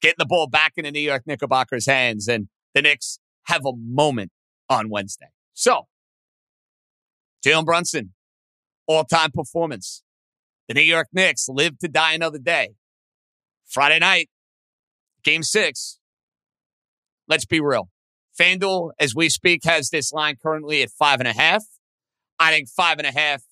getting 0.01 0.15
the 0.19 0.25
ball 0.25 0.47
back 0.47 0.73
into 0.77 0.91
New 0.91 0.99
York 0.99 1.23
Knickerbockers' 1.25 1.87
hands, 1.87 2.27
and 2.27 2.47
the 2.73 2.81
Knicks 2.81 3.19
have 3.45 3.65
a 3.65 3.71
moment 3.75 4.31
on 4.69 4.89
Wednesday. 4.89 5.29
So, 5.53 5.87
Jalen 7.45 7.65
Brunson, 7.65 8.13
all 8.87 9.03
time 9.03 9.31
performance. 9.31 10.03
The 10.67 10.73
New 10.73 10.81
York 10.81 11.07
Knicks 11.13 11.47
live 11.49 11.79
to 11.79 11.87
die 11.87 12.13
another 12.13 12.37
day. 12.37 12.75
Friday 13.65 13.99
night, 13.99 14.29
game 15.23 15.43
six. 15.43 15.99
Let's 17.27 17.45
be 17.45 17.59
real. 17.59 17.89
FanDuel, 18.39 18.91
as 18.99 19.15
we 19.15 19.29
speak, 19.29 19.63
has 19.65 19.89
this 19.89 20.11
line 20.11 20.35
currently 20.41 20.81
at 20.81 20.89
five 20.91 21.19
and 21.19 21.27
a 21.27 21.33
half. 21.33 21.63
I 22.39 22.51
think 22.51 22.69
five 22.69 22.97
and 22.97 23.07
a 23.07 23.11
half 23.11 23.43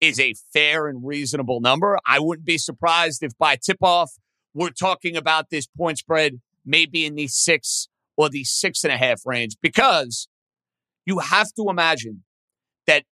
is 0.00 0.18
a 0.18 0.34
fair 0.52 0.88
and 0.88 1.06
reasonable 1.06 1.60
number. 1.60 1.98
I 2.06 2.18
wouldn't 2.18 2.46
be 2.46 2.58
surprised 2.58 3.22
if 3.22 3.36
by 3.38 3.56
tip 3.56 3.78
off, 3.82 4.12
we're 4.52 4.70
talking 4.70 5.16
about 5.16 5.50
this 5.50 5.66
point 5.66 5.98
spread 5.98 6.40
maybe 6.64 7.06
in 7.06 7.14
the 7.14 7.28
six 7.28 7.88
or 8.16 8.28
the 8.28 8.44
six 8.44 8.84
and 8.84 8.92
a 8.92 8.96
half 8.96 9.22
range 9.24 9.56
because 9.62 10.28
you 11.06 11.20
have 11.20 11.52
to 11.54 11.66
imagine 11.68 12.24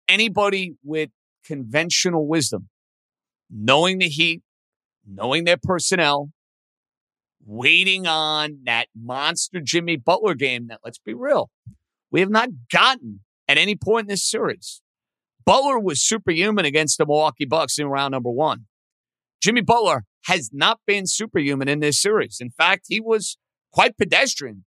anybody 0.08 0.76
with 0.84 1.10
conventional 1.46 2.28
wisdom 2.28 2.70
knowing 3.50 4.00
the 4.00 4.10
Heat, 4.10 4.42
knowing 5.08 5.44
their 5.44 5.58
personnel, 5.62 6.32
waiting 7.46 8.08
on 8.08 8.60
that 8.66 8.88
monster 8.96 9.60
Jimmy 9.62 9.98
Butler 9.98 10.34
game 10.34 10.68
that, 10.68 10.80
let's 10.84 11.00
be 11.00 11.14
real, 11.14 11.50
we 12.12 12.20
have 12.20 12.30
not 12.30 12.50
gotten 12.72 13.22
at 13.48 13.58
any 13.58 13.76
point 13.76 14.06
in 14.06 14.10
this 14.10 14.30
series. 14.30 14.82
Butler 15.46 15.80
was 15.80 16.02
superhuman 16.02 16.66
against 16.66 16.98
the 16.98 17.06
Milwaukee 17.06 17.46
Bucks 17.46 17.78
in 17.78 17.88
round 17.88 18.14
number 18.14 18.32
one. 18.32 18.66
Jimmy 19.42 19.62
Butler 19.62 20.06
has 20.26 20.50
not 20.52 20.80
been 20.88 21.06
superhuman 21.06 21.68
in 21.68 21.82
this 21.82 22.02
series. 22.02 22.38
In 22.42 22.50
fact, 22.50 22.86
he 22.88 23.00
was 23.00 23.38
quite 23.72 23.96
pedestrian 23.96 24.66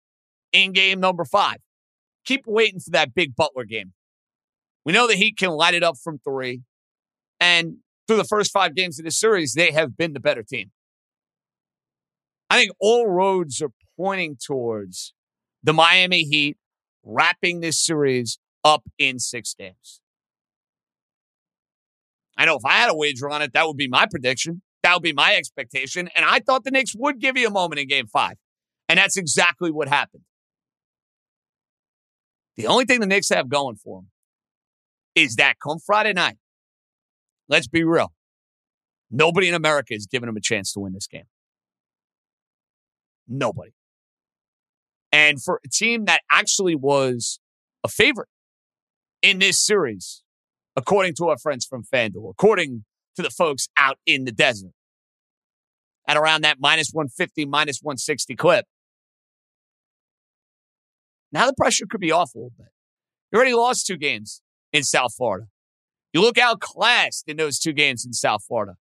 in 0.53 0.73
game 0.73 1.01
number 1.01 1.25
five. 1.25 1.57
Keep 2.25 2.45
waiting 2.47 2.79
for 2.79 2.91
that 2.91 3.13
big 3.13 3.35
Butler 3.35 3.65
game. 3.65 3.93
We 4.89 4.95
know 4.95 5.07
the 5.07 5.17
Heat 5.17 5.37
can 5.37 5.51
light 5.51 5.75
it 5.75 5.83
up 5.83 5.99
from 6.03 6.19
three. 6.19 6.63
And 7.39 7.77
through 8.07 8.17
the 8.17 8.25
first 8.25 8.51
five 8.51 8.75
games 8.75 8.99
of 8.99 9.05
this 9.05 9.21
series, 9.21 9.53
they 9.53 9.71
have 9.71 9.99
been 9.99 10.15
the 10.15 10.19
better 10.19 10.43
team. 10.43 10.71
I 12.49 12.57
think 12.57 12.73
all 12.81 13.07
roads 13.07 13.61
are 13.61 13.69
pointing 13.99 14.39
towards 14.43 15.13
the 15.63 15.75
Miami 15.75 16.23
Heat 16.23 16.57
wrapping 17.05 17.61
this 17.61 17.79
series 17.79 18.39
up 18.65 18.83
in 18.97 19.19
six 19.19 19.53
games. 19.53 20.01
I 22.39 22.47
know 22.47 22.57
if 22.57 22.65
I 22.65 22.73
had 22.73 22.91
a 22.91 22.97
wager 22.97 23.29
on 23.29 23.43
it, 23.43 23.53
that 23.53 23.67
would 23.67 23.77
be 23.77 23.89
my 23.89 24.07
prediction. 24.11 24.63
That 24.85 24.95
would 24.95 25.03
be 25.03 25.13
my 25.13 25.37
expectation. 25.37 26.09
And 26.17 26.25
I 26.25 26.39
thought 26.39 26.65
the 26.65 26.71
Knicks 26.71 26.95
would 26.97 27.21
give 27.21 27.37
you 27.37 27.47
a 27.47 27.51
moment 27.51 27.79
in 27.79 27.89
game 27.89 28.07
five. 28.07 28.39
And 28.89 28.99
that's 28.99 29.19
exactly 29.19 29.71
what 29.71 29.87
happened. 29.87 30.23
The 32.57 32.69
only 32.69 32.87
thing 32.87 33.01
the 33.01 33.07
Knicks 33.07 33.29
have 33.29 33.51
going 33.51 33.77
for 33.77 34.01
them 34.01 34.09
is 35.23 35.37
that 35.37 35.57
come 35.63 35.79
Friday 35.79 36.13
night, 36.13 36.37
let's 37.49 37.69
be 37.69 37.85
real. 37.85 38.13
Nobody 39.11 39.49
in 39.49 39.55
America 39.55 39.95
is 39.95 40.07
giving 40.07 40.27
them 40.27 40.37
a 40.37 40.41
chance 40.41 40.73
to 40.73 40.81
win 40.81 40.93
this 40.93 41.07
game. 41.07 41.25
Nobody. 43.27 43.73
And 45.11 45.43
for 45.43 45.61
a 45.65 45.69
team 45.69 46.05
that 46.05 46.21
actually 46.31 46.77
was 46.77 47.41
a 47.83 47.89
favorite 47.89 48.29
in 49.23 49.39
this 49.39 49.59
series, 49.59 50.23
according 50.77 51.15
to 51.15 51.29
our 51.29 51.39
friends 51.39 51.65
from 51.65 51.83
FanDuel, 51.83 52.31
according 52.31 52.85
to 53.17 53.23
the 53.23 53.31
folks 53.31 53.69
out 53.77 53.99
in 54.07 54.25
the 54.25 54.33
desert, 54.33 54.73
at 56.07 56.17
around 56.17 56.43
that 56.43 56.59
minus 56.61 56.91
150, 56.93 57.47
minus 57.47 57.81
160 57.83 58.37
clip. 58.37 58.67
Now 61.33 61.47
the 61.47 61.55
pressure 61.55 61.85
could 61.89 62.01
be 62.01 62.13
off 62.13 62.35
a 62.35 62.39
little 62.39 62.53
bit. 62.57 62.69
You 63.33 63.37
already 63.37 63.55
lost 63.55 63.87
two 63.87 63.99
games 63.99 64.43
in 64.73 64.83
South 64.83 65.15
Florida. 65.17 65.47
You 66.13 66.21
look 66.21 66.39
outclassed 66.39 67.29
in 67.29 67.37
those 67.37 67.59
two 67.59 67.73
games 67.73 68.05
in 68.05 68.13
South 68.13 68.45
Florida. 68.47 68.75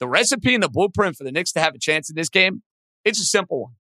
The 0.00 0.08
recipe 0.08 0.54
and 0.54 0.62
the 0.62 0.68
blueprint 0.68 1.16
for 1.16 1.24
the 1.24 1.32
Knicks 1.32 1.52
to 1.52 1.60
have 1.60 1.74
a 1.74 1.78
chance 1.78 2.10
in 2.10 2.16
this 2.16 2.28
game, 2.28 2.62
it's 3.04 3.20
a 3.20 3.24
simple 3.24 3.62
one. 3.62 3.72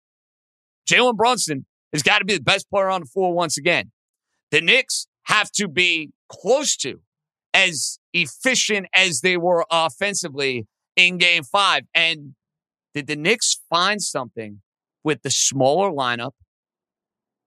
Jalen 0.90 1.16
Brunson 1.16 1.66
has 1.92 2.04
got 2.04 2.20
to 2.20 2.26
be 2.26 2.36
the 2.36 2.42
best 2.42 2.70
player 2.70 2.90
on 2.90 3.02
the 3.02 3.08
floor 3.08 3.34
once 3.34 3.58
again. 3.58 3.92
The 4.52 4.62
Knicks 4.62 5.08
have 5.24 5.52
to 5.52 5.68
be 5.68 6.12
close 6.30 6.76
to 6.78 7.02
as 7.54 8.00
efficient 8.14 8.88
as 8.96 9.22
they 9.22 9.38
were 9.38 9.66
offensively 9.72 10.68
in 10.96 11.18
game 11.18 11.44
five. 11.44 11.84
And 11.94 12.36
did 12.94 13.08
the 13.08 13.16
Knicks 13.16 13.62
find 13.70 14.02
something 14.02 14.62
with 15.04 15.22
the 15.22 15.30
smaller 15.30 15.90
lineup? 15.90 16.32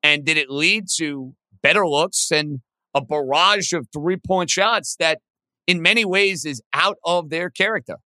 And 0.02 0.24
did 0.24 0.36
it 0.36 0.50
lead 0.50 0.84
to 0.98 1.34
better 1.62 1.86
looks 1.86 2.30
and 2.30 2.60
a 2.96 3.00
barrage 3.02 3.72
of 3.74 3.86
three 3.92 4.16
point 4.16 4.50
shots 4.50 4.96
that 4.98 5.20
in 5.66 5.82
many 5.82 6.04
ways 6.04 6.44
is 6.44 6.62
out 6.72 6.96
of 7.04 7.28
their 7.28 7.50
character. 7.50 7.96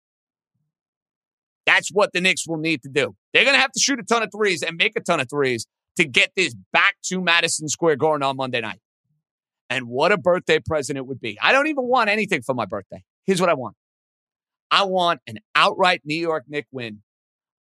That's 1.65 1.89
what 1.89 2.11
the 2.11 2.19
Knicks 2.19 2.45
will 2.45 2.57
need 2.57 2.81
to 2.83 2.89
do. 2.89 3.15
They're 3.33 3.45
going 3.45 3.55
to 3.55 3.61
have 3.61 3.71
to 3.71 3.79
shoot 3.79 3.99
a 3.99 4.03
ton 4.03 4.21
of 4.21 4.29
threes 4.35 4.61
and 4.61 4.75
make 4.75 4.93
a 4.97 4.99
ton 4.99 5.21
of 5.21 5.29
threes 5.29 5.65
to 5.95 6.05
get 6.05 6.31
this 6.35 6.53
back 6.73 6.95
to 7.05 7.21
Madison 7.21 7.69
Square 7.69 7.97
Garden 7.97 8.23
on 8.23 8.35
Monday 8.35 8.59
night. 8.59 8.79
And 9.69 9.87
what 9.87 10.11
a 10.11 10.17
birthday 10.17 10.59
present 10.59 10.97
it 10.97 11.07
would 11.07 11.21
be. 11.21 11.39
I 11.41 11.53
don't 11.53 11.67
even 11.67 11.85
want 11.85 12.09
anything 12.09 12.41
for 12.41 12.53
my 12.53 12.65
birthday. 12.65 13.03
Here's 13.25 13.39
what 13.39 13.49
I 13.49 13.53
want 13.53 13.75
I 14.69 14.83
want 14.83 15.21
an 15.27 15.37
outright 15.55 16.01
New 16.03 16.15
York 16.15 16.43
Knicks 16.49 16.67
win 16.73 17.01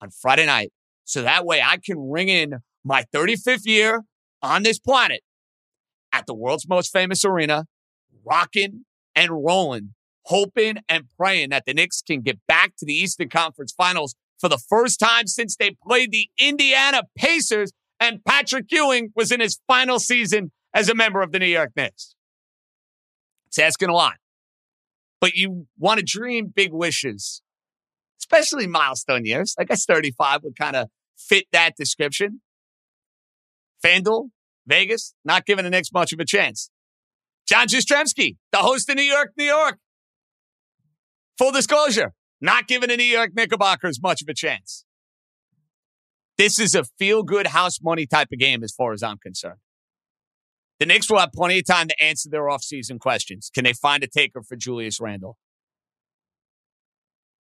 on 0.01 0.11
Friday 0.11 0.47
night. 0.47 0.73
So 1.05 1.23
that 1.23 1.45
way 1.45 1.63
I 1.63 1.77
can 1.77 2.11
ring 2.11 2.29
in 2.29 2.55
my 2.85 3.05
35th 3.15 3.67
year 3.67 4.03
on 4.43 4.65
this 4.65 4.81
planet 4.81 5.23
at 6.13 6.27
the 6.27 6.35
world's 6.35 6.69
most 6.69 6.93
famous 6.93 7.25
arena, 7.25 7.67
rocking 8.25 8.85
and 9.15 9.31
rolling, 9.31 9.95
hoping 10.27 10.79
and 10.89 11.05
praying 11.17 11.51
that 11.51 11.65
the 11.67 11.75
Knicks 11.75 12.03
can 12.03 12.21
get 12.21 12.39
back 12.47 12.75
to 12.79 12.87
the 12.87 12.95
Eastern 12.95 13.29
Conference 13.29 13.73
Finals 13.73 14.15
for 14.39 14.49
the 14.49 14.59
first 14.59 14.99
time 14.99 15.27
since 15.27 15.57
they 15.57 15.77
played 15.87 16.13
the 16.13 16.29
Indiana 16.39 17.03
Pacers 17.17 17.73
and 18.01 18.25
Patrick 18.25 18.67
Ewing 18.71 19.13
was 19.15 19.31
in 19.31 19.41
his 19.41 19.61
final 19.67 19.99
season 19.99 20.51
as 20.73 20.89
a 20.89 20.95
member 20.95 21.21
of 21.21 21.33
the 21.33 21.39
New 21.39 21.47
York 21.47 21.73
Knicks. 21.77 22.15
It's 23.49 23.59
asking 23.59 23.91
a 23.91 23.95
lot. 23.95 24.15
But 25.21 25.35
you 25.35 25.67
want 25.79 25.99
to 25.99 26.05
dream 26.05 26.47
big 26.55 26.73
wishes, 26.73 27.43
especially 28.19 28.67
milestone 28.67 29.27
years. 29.27 29.55
I 29.59 29.65
guess 29.65 29.85
35 29.85 30.45
would 30.45 30.57
kind 30.57 30.77
of 30.77 30.89
fit 31.17 31.45
that 31.53 31.77
description. 31.77 32.41
FanDuel, 33.85 34.31
Vegas, 34.71 35.15
not 35.25 35.45
giving 35.45 35.65
the 35.65 35.71
Knicks 35.71 35.93
much 35.93 36.13
of 36.13 36.21
a 36.21 36.25
chance. 36.25 36.71
John 37.47 37.67
Jastremski, 37.67 38.37
the 38.53 38.59
host 38.59 38.89
of 38.89 38.97
New 38.97 39.03
York, 39.03 39.33
New 39.37 39.45
York. 39.45 39.79
Full 41.37 41.51
disclosure, 41.51 42.13
not 42.41 42.69
giving 42.69 42.89
the 42.89 42.97
New 42.97 43.03
York 43.03 43.33
Knickerbockers 43.35 44.01
much 44.01 44.23
of 44.23 44.29
a 44.29 44.35
chance. 44.35 44.85
This 46.39 46.61
is 46.61 46.75
a 46.75 46.85
feel 46.99 47.25
good 47.25 47.49
house 47.49 47.81
money 47.83 48.07
type 48.07 48.29
of 48.33 48.39
game 48.39 48.63
as 48.63 48.73
far 48.73 48.93
as 48.93 49.03
I'm 49.03 49.19
concerned. 49.19 49.59
The 50.79 50.87
Knicks 50.87 51.11
will 51.11 51.19
have 51.19 51.33
plenty 51.33 51.59
of 51.59 51.67
time 51.67 51.89
to 51.89 52.03
answer 52.03 52.31
their 52.31 52.45
offseason 52.45 53.01
questions. 53.01 53.51
Can 53.53 53.65
they 53.65 53.73
find 53.75 54.03
a 54.05 54.07
taker 54.07 54.43
for 54.43 54.57
Julius 54.57 55.01
Randle? 55.01 55.37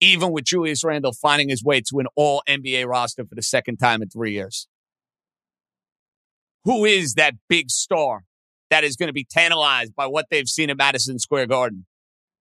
Even 0.00 0.32
with 0.32 0.44
Julius 0.44 0.82
Randle 0.82 1.12
finding 1.12 1.48
his 1.48 1.62
way 1.62 1.80
to 1.82 2.00
an 2.00 2.06
all 2.16 2.42
NBA 2.48 2.86
roster 2.86 3.24
for 3.24 3.34
the 3.34 3.42
second 3.42 3.76
time 3.76 4.02
in 4.02 4.08
three 4.08 4.32
years 4.32 4.66
who 6.64 6.84
is 6.84 7.14
that 7.14 7.34
big 7.48 7.70
star 7.70 8.24
that 8.70 8.84
is 8.84 8.96
going 8.96 9.08
to 9.08 9.12
be 9.12 9.26
tantalized 9.28 9.94
by 9.94 10.06
what 10.06 10.26
they've 10.30 10.48
seen 10.48 10.70
at 10.70 10.76
Madison 10.76 11.18
Square 11.18 11.46
Garden 11.46 11.86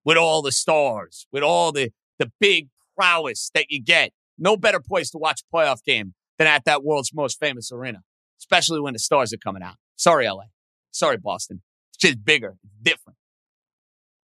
with 0.05 0.17
all 0.17 0.41
the 0.41 0.51
stars, 0.51 1.27
with 1.31 1.43
all 1.43 1.71
the, 1.71 1.91
the 2.19 2.31
big 2.39 2.69
prowess 2.97 3.49
that 3.53 3.65
you 3.69 3.81
get. 3.81 4.11
No 4.37 4.55
better 4.55 4.79
place 4.79 5.09
to 5.11 5.17
watch 5.17 5.41
a 5.41 5.55
playoff 5.55 5.83
game 5.83 6.13
than 6.37 6.47
at 6.47 6.63
that 6.65 6.83
world's 6.83 7.13
most 7.13 7.39
famous 7.39 7.71
arena, 7.71 7.99
especially 8.39 8.79
when 8.79 8.93
the 8.93 8.99
stars 8.99 9.33
are 9.33 9.37
coming 9.37 9.63
out. 9.63 9.75
Sorry, 9.95 10.29
LA. 10.29 10.45
Sorry, 10.91 11.17
Boston. 11.17 11.61
It's 11.89 11.97
just 11.97 12.23
bigger, 12.23 12.55
different. 12.81 13.17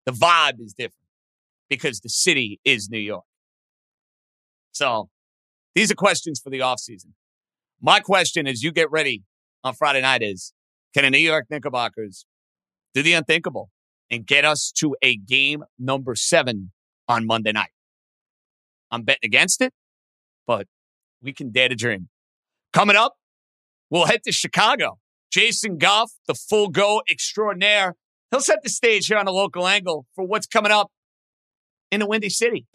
The 0.06 0.12
vibe 0.12 0.60
is 0.60 0.72
different 0.72 0.94
because 1.68 2.00
the 2.00 2.08
city 2.08 2.60
is 2.64 2.88
New 2.88 2.98
York. 2.98 3.24
So 4.72 5.10
these 5.74 5.90
are 5.90 5.94
questions 5.94 6.40
for 6.42 6.50
the 6.50 6.60
offseason. 6.60 7.12
My 7.80 8.00
question 8.00 8.46
as 8.46 8.62
you 8.62 8.72
get 8.72 8.90
ready 8.90 9.22
on 9.64 9.74
Friday 9.74 10.00
night 10.00 10.22
is 10.22 10.52
can 10.94 11.04
the 11.04 11.10
New 11.10 11.18
York 11.18 11.46
Knickerbockers 11.50 12.24
do 12.94 13.02
the 13.02 13.12
unthinkable 13.12 13.70
and 14.10 14.26
get 14.26 14.44
us 14.44 14.72
to 14.78 14.96
a 15.02 15.16
game 15.16 15.64
number 15.78 16.14
seven 16.14 16.72
on 17.08 17.26
Monday 17.26 17.52
night? 17.52 17.70
I'm 18.90 19.02
betting 19.02 19.20
against 19.24 19.60
it, 19.60 19.72
but 20.46 20.66
we 21.22 21.32
can 21.32 21.50
dare 21.50 21.68
to 21.68 21.74
dream. 21.74 22.08
Coming 22.72 22.96
up, 22.96 23.14
we'll 23.90 24.06
head 24.06 24.22
to 24.24 24.32
Chicago. 24.32 24.98
Jason 25.30 25.76
Goff, 25.76 26.12
the 26.26 26.34
full 26.34 26.68
go 26.68 27.02
extraordinaire. 27.10 27.96
He'll 28.30 28.40
set 28.40 28.62
the 28.62 28.70
stage 28.70 29.06
here 29.06 29.18
on 29.18 29.26
the 29.26 29.32
local 29.32 29.66
angle 29.66 30.06
for 30.14 30.24
what's 30.24 30.46
coming 30.46 30.72
up 30.72 30.90
in 31.90 32.00
the 32.00 32.06
Windy 32.06 32.30
City. 32.30 32.66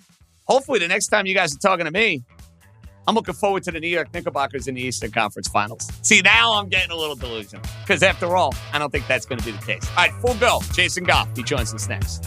Hopefully, 0.45 0.79
the 0.79 0.87
next 0.87 1.07
time 1.07 1.25
you 1.25 1.33
guys 1.33 1.55
are 1.55 1.59
talking 1.59 1.85
to 1.85 1.91
me, 1.91 2.23
I'm 3.05 3.15
looking 3.15 3.33
forward 3.33 3.63
to 3.63 3.71
the 3.71 3.81
New 3.81 3.89
York 3.89 4.13
Knickerbockers 4.13 4.67
in 4.69 4.75
the 4.75 4.81
Eastern 4.81 5.11
Conference 5.11 5.49
Finals. 5.49 5.91
See, 6.03 6.21
now 6.21 6.53
I'm 6.53 6.69
getting 6.69 6.91
a 6.91 6.95
little 6.95 7.15
delusional 7.15 7.65
because, 7.81 8.01
after 8.01 8.37
all, 8.37 8.53
I 8.71 8.79
don't 8.79 8.91
think 8.91 9.07
that's 9.07 9.25
going 9.25 9.39
to 9.39 9.45
be 9.45 9.51
the 9.51 9.65
case. 9.65 9.85
All 9.89 9.95
right, 9.97 10.13
full 10.21 10.35
go. 10.35 10.61
Jason 10.71 11.03
Goff, 11.03 11.27
he 11.35 11.43
joins 11.43 11.73
us 11.73 11.89
next. 11.89 12.25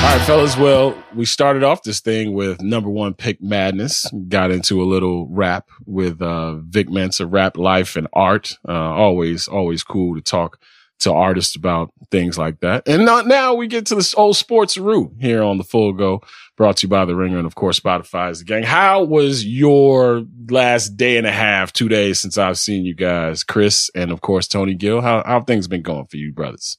All 0.00 0.16
right, 0.16 0.26
fellas. 0.26 0.56
Well, 0.56 1.00
we 1.14 1.26
started 1.26 1.62
off 1.62 1.84
this 1.84 2.00
thing 2.00 2.32
with 2.32 2.60
number 2.60 2.90
one 2.90 3.14
pick 3.14 3.40
madness. 3.40 4.04
Got 4.28 4.50
into 4.50 4.82
a 4.82 4.84
little 4.84 5.28
rap 5.28 5.68
with 5.86 6.20
uh, 6.20 6.56
Vic 6.56 6.90
Mensa, 6.90 7.24
rap 7.24 7.56
life 7.56 7.94
and 7.94 8.08
art. 8.12 8.58
Uh, 8.68 8.72
always, 8.72 9.46
always 9.46 9.84
cool 9.84 10.16
to 10.16 10.20
talk 10.20 10.58
to 11.00 11.12
artists 11.12 11.54
about 11.54 11.92
things 12.10 12.36
like 12.36 12.60
that. 12.60 12.86
And 12.88 13.04
not, 13.04 13.26
now 13.26 13.54
we 13.54 13.66
get 13.66 13.86
to 13.86 13.94
this 13.94 14.14
old 14.14 14.36
sports 14.36 14.76
route 14.76 15.12
here 15.20 15.42
on 15.42 15.58
the 15.58 15.64
Full 15.64 15.92
Go, 15.92 16.22
brought 16.56 16.78
to 16.78 16.86
you 16.86 16.88
by 16.88 17.04
the 17.04 17.14
Ringer 17.14 17.38
and 17.38 17.46
of 17.46 17.54
course 17.54 17.78
Spotify 17.78 18.30
is 18.30 18.40
the 18.40 18.44
gang. 18.44 18.64
How 18.64 19.04
was 19.04 19.44
your 19.44 20.24
last 20.50 20.96
day 20.96 21.16
and 21.16 21.26
a 21.26 21.32
half, 21.32 21.72
two 21.72 21.88
days 21.88 22.20
since 22.20 22.36
I've 22.36 22.58
seen 22.58 22.84
you 22.84 22.94
guys, 22.94 23.44
Chris 23.44 23.90
and 23.94 24.10
of 24.10 24.20
course 24.20 24.48
Tony 24.48 24.74
Gill? 24.74 25.00
How 25.00 25.22
how 25.24 25.40
things 25.42 25.68
been 25.68 25.82
going 25.82 26.06
for 26.06 26.16
you, 26.16 26.32
brothers? 26.32 26.78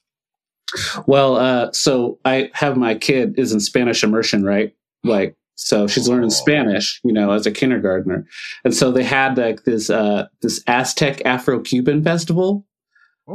Well, 1.07 1.37
uh, 1.37 1.71
so 1.71 2.19
I 2.25 2.51
have 2.53 2.77
my 2.77 2.95
kid 2.95 3.39
is 3.39 3.51
in 3.51 3.59
Spanish 3.59 4.03
immersion, 4.03 4.43
right? 4.43 4.73
Like, 5.03 5.35
so 5.55 5.87
she's 5.87 6.07
learning 6.07 6.29
Spanish, 6.29 7.01
you 7.03 7.11
know, 7.11 7.31
as 7.31 7.45
a 7.45 7.51
kindergartner, 7.51 8.25
and 8.63 8.73
so 8.73 8.91
they 8.91 9.03
had 9.03 9.37
like 9.37 9.63
this 9.63 9.89
uh, 9.89 10.27
this 10.41 10.63
Aztec 10.67 11.21
Afro 11.25 11.59
Cuban 11.59 12.03
festival 12.03 12.65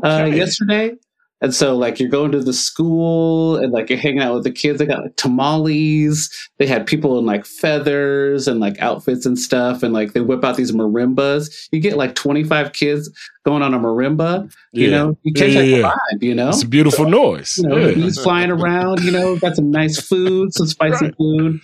uh, 0.03 0.24
yesterday. 0.32 0.92
And 1.40 1.55
so, 1.55 1.76
like, 1.76 2.01
you're 2.01 2.09
going 2.09 2.32
to 2.32 2.40
the 2.40 2.55
school 2.55 3.57
and 3.57 3.70
like 3.70 3.90
you're 3.90 3.99
hanging 3.99 4.20
out 4.20 4.34
with 4.34 4.45
the 4.45 4.51
kids. 4.53 4.78
They 4.78 4.86
got 4.86 5.03
like 5.03 5.16
tamales. 5.16 6.30
They 6.59 6.66
had 6.66 6.86
people 6.86 7.18
in 7.18 7.26
like 7.26 7.45
feathers 7.45 8.49
and 8.49 8.61
like 8.61 8.78
outfits 8.80 9.26
and 9.26 9.38
stuff. 9.38 9.82
And 9.82 9.92
like 9.92 10.14
they 10.14 10.20
whip 10.22 10.42
out 10.42 10.57
these 10.57 10.72
marimbas. 10.72 11.68
You 11.70 11.80
get 11.80 11.99
like 11.99 12.14
25 12.14 12.72
kids 12.72 13.11
going 13.45 13.62
on 13.62 13.74
a 13.74 13.78
marimba. 13.78 14.51
You 14.72 14.88
Yeah. 14.88 14.97
know, 14.97 15.18
you 15.22 15.34
catch 15.34 15.51
Yeah, 15.51 15.61
that 15.61 15.66
yeah, 15.66 15.76
yeah. 15.78 15.90
vibe. 16.12 16.22
You 16.22 16.34
know, 16.34 16.49
It's 16.49 16.62
a 16.62 16.68
beautiful 16.68 17.09
noise. 17.11 17.59
you 17.59 17.68
know, 17.68 17.76
Yeah. 17.88 18.11
flying 18.22 18.51
around, 18.51 19.03
you 19.03 19.11
know, 19.11 19.36
got 19.36 19.57
some 19.57 19.70
nice 19.70 20.01
food, 20.01 20.55
some 20.55 20.66
spicy 20.66 21.11
food. 21.18 21.61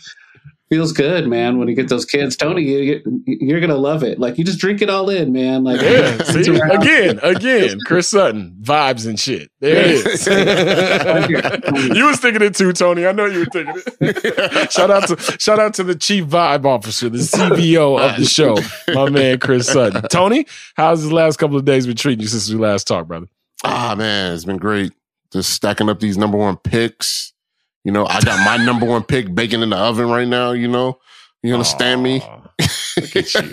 Feels 0.71 0.93
good, 0.93 1.27
man, 1.27 1.59
when 1.59 1.67
you 1.67 1.75
get 1.75 1.89
those 1.89 2.05
kids. 2.05 2.37
Tony, 2.37 2.63
you, 2.63 3.03
you're 3.27 3.59
going 3.59 3.71
to 3.71 3.77
love 3.77 4.05
it. 4.05 4.21
Like, 4.21 4.39
you 4.39 4.45
just 4.45 4.61
drink 4.61 4.81
it 4.81 4.89
all 4.89 5.11
in, 5.11 5.33
man. 5.33 5.65
Like, 5.65 5.81
Yeah, 5.81 6.23
see? 6.23 6.49
again, 6.49 7.19
again, 7.25 7.79
Chris 7.87 8.07
Sutton, 8.07 8.57
vibes 8.63 9.05
and 9.05 9.19
shit. 9.19 9.51
There 9.59 9.85
it 9.85 10.07
is. 10.07 10.27
you 11.97 12.07
was 12.07 12.21
thinking 12.21 12.43
it 12.43 12.55
too, 12.55 12.73
Tony. 12.73 13.05
I 13.05 13.11
know 13.11 13.25
you 13.27 13.41
were 13.41 13.47
thinking 13.47 13.83
it. 14.01 14.73
shout 14.73 14.93
out 14.93 15.09
to 15.09 15.17
shout 15.41 15.59
out 15.59 15.75
to 15.75 15.83
the 15.83 15.97
chief 15.97 16.27
vibe 16.27 16.65
officer, 16.65 17.09
the 17.09 17.19
CBO 17.19 17.99
of 18.01 18.17
the 18.17 18.25
show, 18.25 18.57
my 18.95 19.11
man 19.11 19.41
Chris 19.41 19.67
Sutton. 19.67 20.03
Tony, 20.09 20.47
how's 20.77 21.03
the 21.03 21.13
last 21.13 21.39
couple 21.39 21.57
of 21.57 21.65
days 21.65 21.87
been 21.89 21.97
treating 21.97 22.23
you 22.23 22.29
since 22.29 22.49
we 22.49 22.55
last 22.57 22.87
talked, 22.87 23.09
brother? 23.09 23.27
Ah 23.65 23.97
man, 23.99 24.35
it's 24.35 24.45
been 24.45 24.57
great. 24.57 24.93
Just 25.33 25.51
stacking 25.51 25.89
up 25.89 25.99
these 25.99 26.17
number 26.17 26.39
one 26.39 26.57
picks. 26.59 27.33
You 27.85 27.93
know, 27.93 28.07
I 28.07 28.21
got 28.21 28.45
my 28.45 28.63
number 28.65 28.87
one 28.87 29.05
pick 29.05 29.35
baking 29.35 29.63
in 29.63 29.71
the 29.71 29.77
oven 29.77 30.09
right 30.09 30.29
now. 30.29 30.53
You 30.53 30.69
know, 30.69 30.99
you 31.43 31.55
understand 31.55 32.03
me? 32.03 32.23
Look 32.97 33.17
at 33.17 33.35
you. 33.35 33.53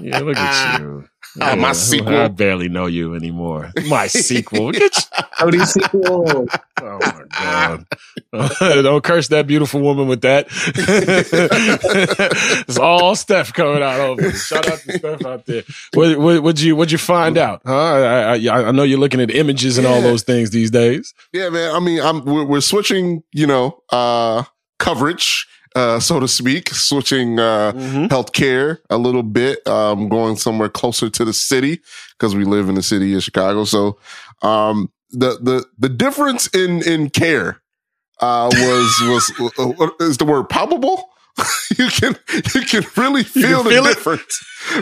Yeah, 0.00 0.18
look 0.20 0.36
at 0.36 0.80
you. 0.80 1.04
Ah, 1.40 1.54
my 1.54 1.72
sequel. 1.72 2.16
I 2.16 2.28
barely 2.28 2.68
know 2.68 2.86
you 2.86 3.14
anymore. 3.14 3.72
My 3.88 4.08
sequel. 4.08 4.72
Look 4.72 4.76
at 4.82 5.52
you. 5.52 5.64
Sequel. 5.66 6.46
Oh 6.80 6.98
my 7.00 7.19
god! 7.42 7.86
Don't 8.60 9.04
curse 9.04 9.28
that 9.28 9.46
beautiful 9.46 9.80
woman 9.80 10.08
with 10.08 10.22
that. 10.22 10.46
it's 12.68 12.78
all 12.78 13.14
Steph 13.16 13.52
coming 13.52 13.82
out 13.82 14.00
over. 14.00 14.22
you. 14.22 14.30
Shout 14.32 14.68
out 14.68 14.78
to 14.80 14.98
Steph 14.98 15.24
out 15.24 15.46
there. 15.46 15.62
What 15.94 16.18
what 16.18 16.42
would 16.42 16.60
you 16.60 16.76
what 16.76 16.92
you 16.92 16.98
find 16.98 17.38
out? 17.38 17.62
Huh? 17.64 17.76
I, 17.76 18.46
I, 18.46 18.68
I 18.68 18.70
know 18.70 18.82
you're 18.82 18.98
looking 18.98 19.20
at 19.20 19.30
images 19.30 19.78
and 19.78 19.86
all 19.86 20.00
those 20.00 20.22
things 20.22 20.50
these 20.50 20.70
days. 20.70 21.14
Yeah, 21.32 21.48
man. 21.48 21.74
I 21.74 21.80
mean, 21.80 22.00
I'm 22.00 22.24
we're, 22.24 22.44
we're 22.44 22.60
switching. 22.60 23.22
You 23.32 23.46
know, 23.46 23.82
uh, 23.90 24.44
coverage, 24.78 25.46
uh, 25.76 26.00
so 26.00 26.20
to 26.20 26.28
speak, 26.28 26.70
switching 26.70 27.38
uh, 27.38 27.72
healthcare 28.10 28.78
a 28.90 28.98
little 28.98 29.22
bit. 29.22 29.66
Um, 29.66 30.08
going 30.08 30.36
somewhere 30.36 30.68
closer 30.68 31.08
to 31.08 31.24
the 31.24 31.32
city 31.32 31.80
because 32.18 32.34
we 32.34 32.44
live 32.44 32.68
in 32.68 32.74
the 32.74 32.82
city 32.82 33.14
of 33.14 33.22
Chicago. 33.22 33.64
So, 33.64 33.98
um, 34.42 34.90
the 35.12 35.38
the 35.40 35.66
the 35.78 35.88
difference 35.88 36.48
in 36.48 36.82
in 36.82 37.10
care 37.10 37.60
uh, 38.20 38.50
was 38.52 39.00
was 39.02 39.52
uh, 39.58 39.66
what 39.66 39.94
is 40.00 40.18
the 40.18 40.24
word 40.24 40.48
palpable. 40.48 41.10
you 41.78 41.88
can 41.88 42.16
you 42.54 42.62
can 42.62 42.84
really 42.96 43.22
feel 43.22 43.62
the 43.62 43.70
feel 43.70 43.84
difference 43.84 44.36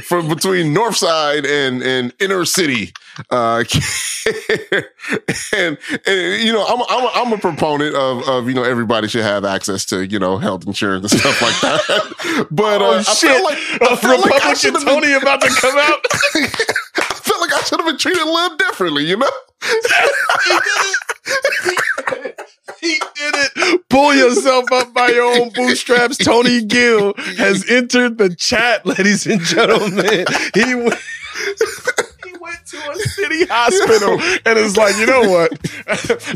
from 0.05 0.29
between 0.29 0.72
North 0.72 0.97
Side 0.97 1.47
and 1.47 1.83
and 1.83 2.14
inner 2.20 2.45
city 2.45 2.93
uh, 3.31 3.64
and, 5.55 5.79
and 6.07 6.43
you 6.43 6.53
know 6.53 6.64
I'm 6.66 6.83
I'm 6.89 7.11
I'm 7.14 7.33
a 7.33 7.39
proponent 7.39 7.95
of 7.95 8.29
of 8.29 8.49
you 8.49 8.55
know 8.55 8.64
everybody 8.64 9.09
should 9.09 9.22
have 9.24 9.45
access 9.45 9.85
to 9.87 10.07
you 10.07 10.18
know 10.18 10.39
health 10.39 10.66
insurance 10.66 11.12
and 11.12 11.20
stuff 11.20 11.43
like 11.43 11.61
that. 11.61 12.47
but 12.51 12.83
uh, 12.83 12.87
Oh 12.87 13.05
I 13.07 13.14
shit! 13.14 13.31
felt 13.31 13.45
like 13.45 13.59
I 13.83 13.93
A 13.93 13.97
felt 13.97 14.20
like 14.20 14.45
I 14.45 14.55
Republican 14.55 14.74
Tony 14.81 15.09
been, 15.09 15.22
about 15.22 15.43
to 15.43 15.51
come 15.51 15.79
out. 15.79 16.07
I 17.51 17.55
like 17.55 17.61
I 17.61 17.64
should 17.64 17.80
have 17.80 17.86
been 17.86 17.99
treated 17.99 18.22
a 18.22 18.30
little 18.30 18.57
differently, 18.57 19.05
you 19.07 19.16
know. 19.16 19.28
He 19.62 19.72
did 19.72 20.70
it. 20.86 22.40
He, 22.80 22.88
he 22.88 22.99
did 22.99 23.34
it. 23.36 23.88
Pull 23.88 24.14
yourself 24.14 24.70
up 24.72 24.94
by 24.94 25.09
your 25.09 25.40
own 25.40 25.51
bootstraps. 25.51 26.16
Tony 26.16 26.62
Gill 26.64 27.14
has 27.36 27.68
entered 27.68 28.18
the 28.18 28.34
chat, 28.34 28.86
ladies 28.86 29.26
and 29.26 29.40
gentlemen. 29.40 30.24
He 30.55 30.74
went, 30.74 30.94
he 32.24 32.32
went 32.40 32.66
to 32.66 32.90
a 32.90 32.94
city 32.96 33.46
hospital 33.46 34.20
and 34.46 34.59
it's 34.59 34.76
like, 34.76 34.96
you 34.96 35.07
know 35.07 35.28
what? 35.28 35.53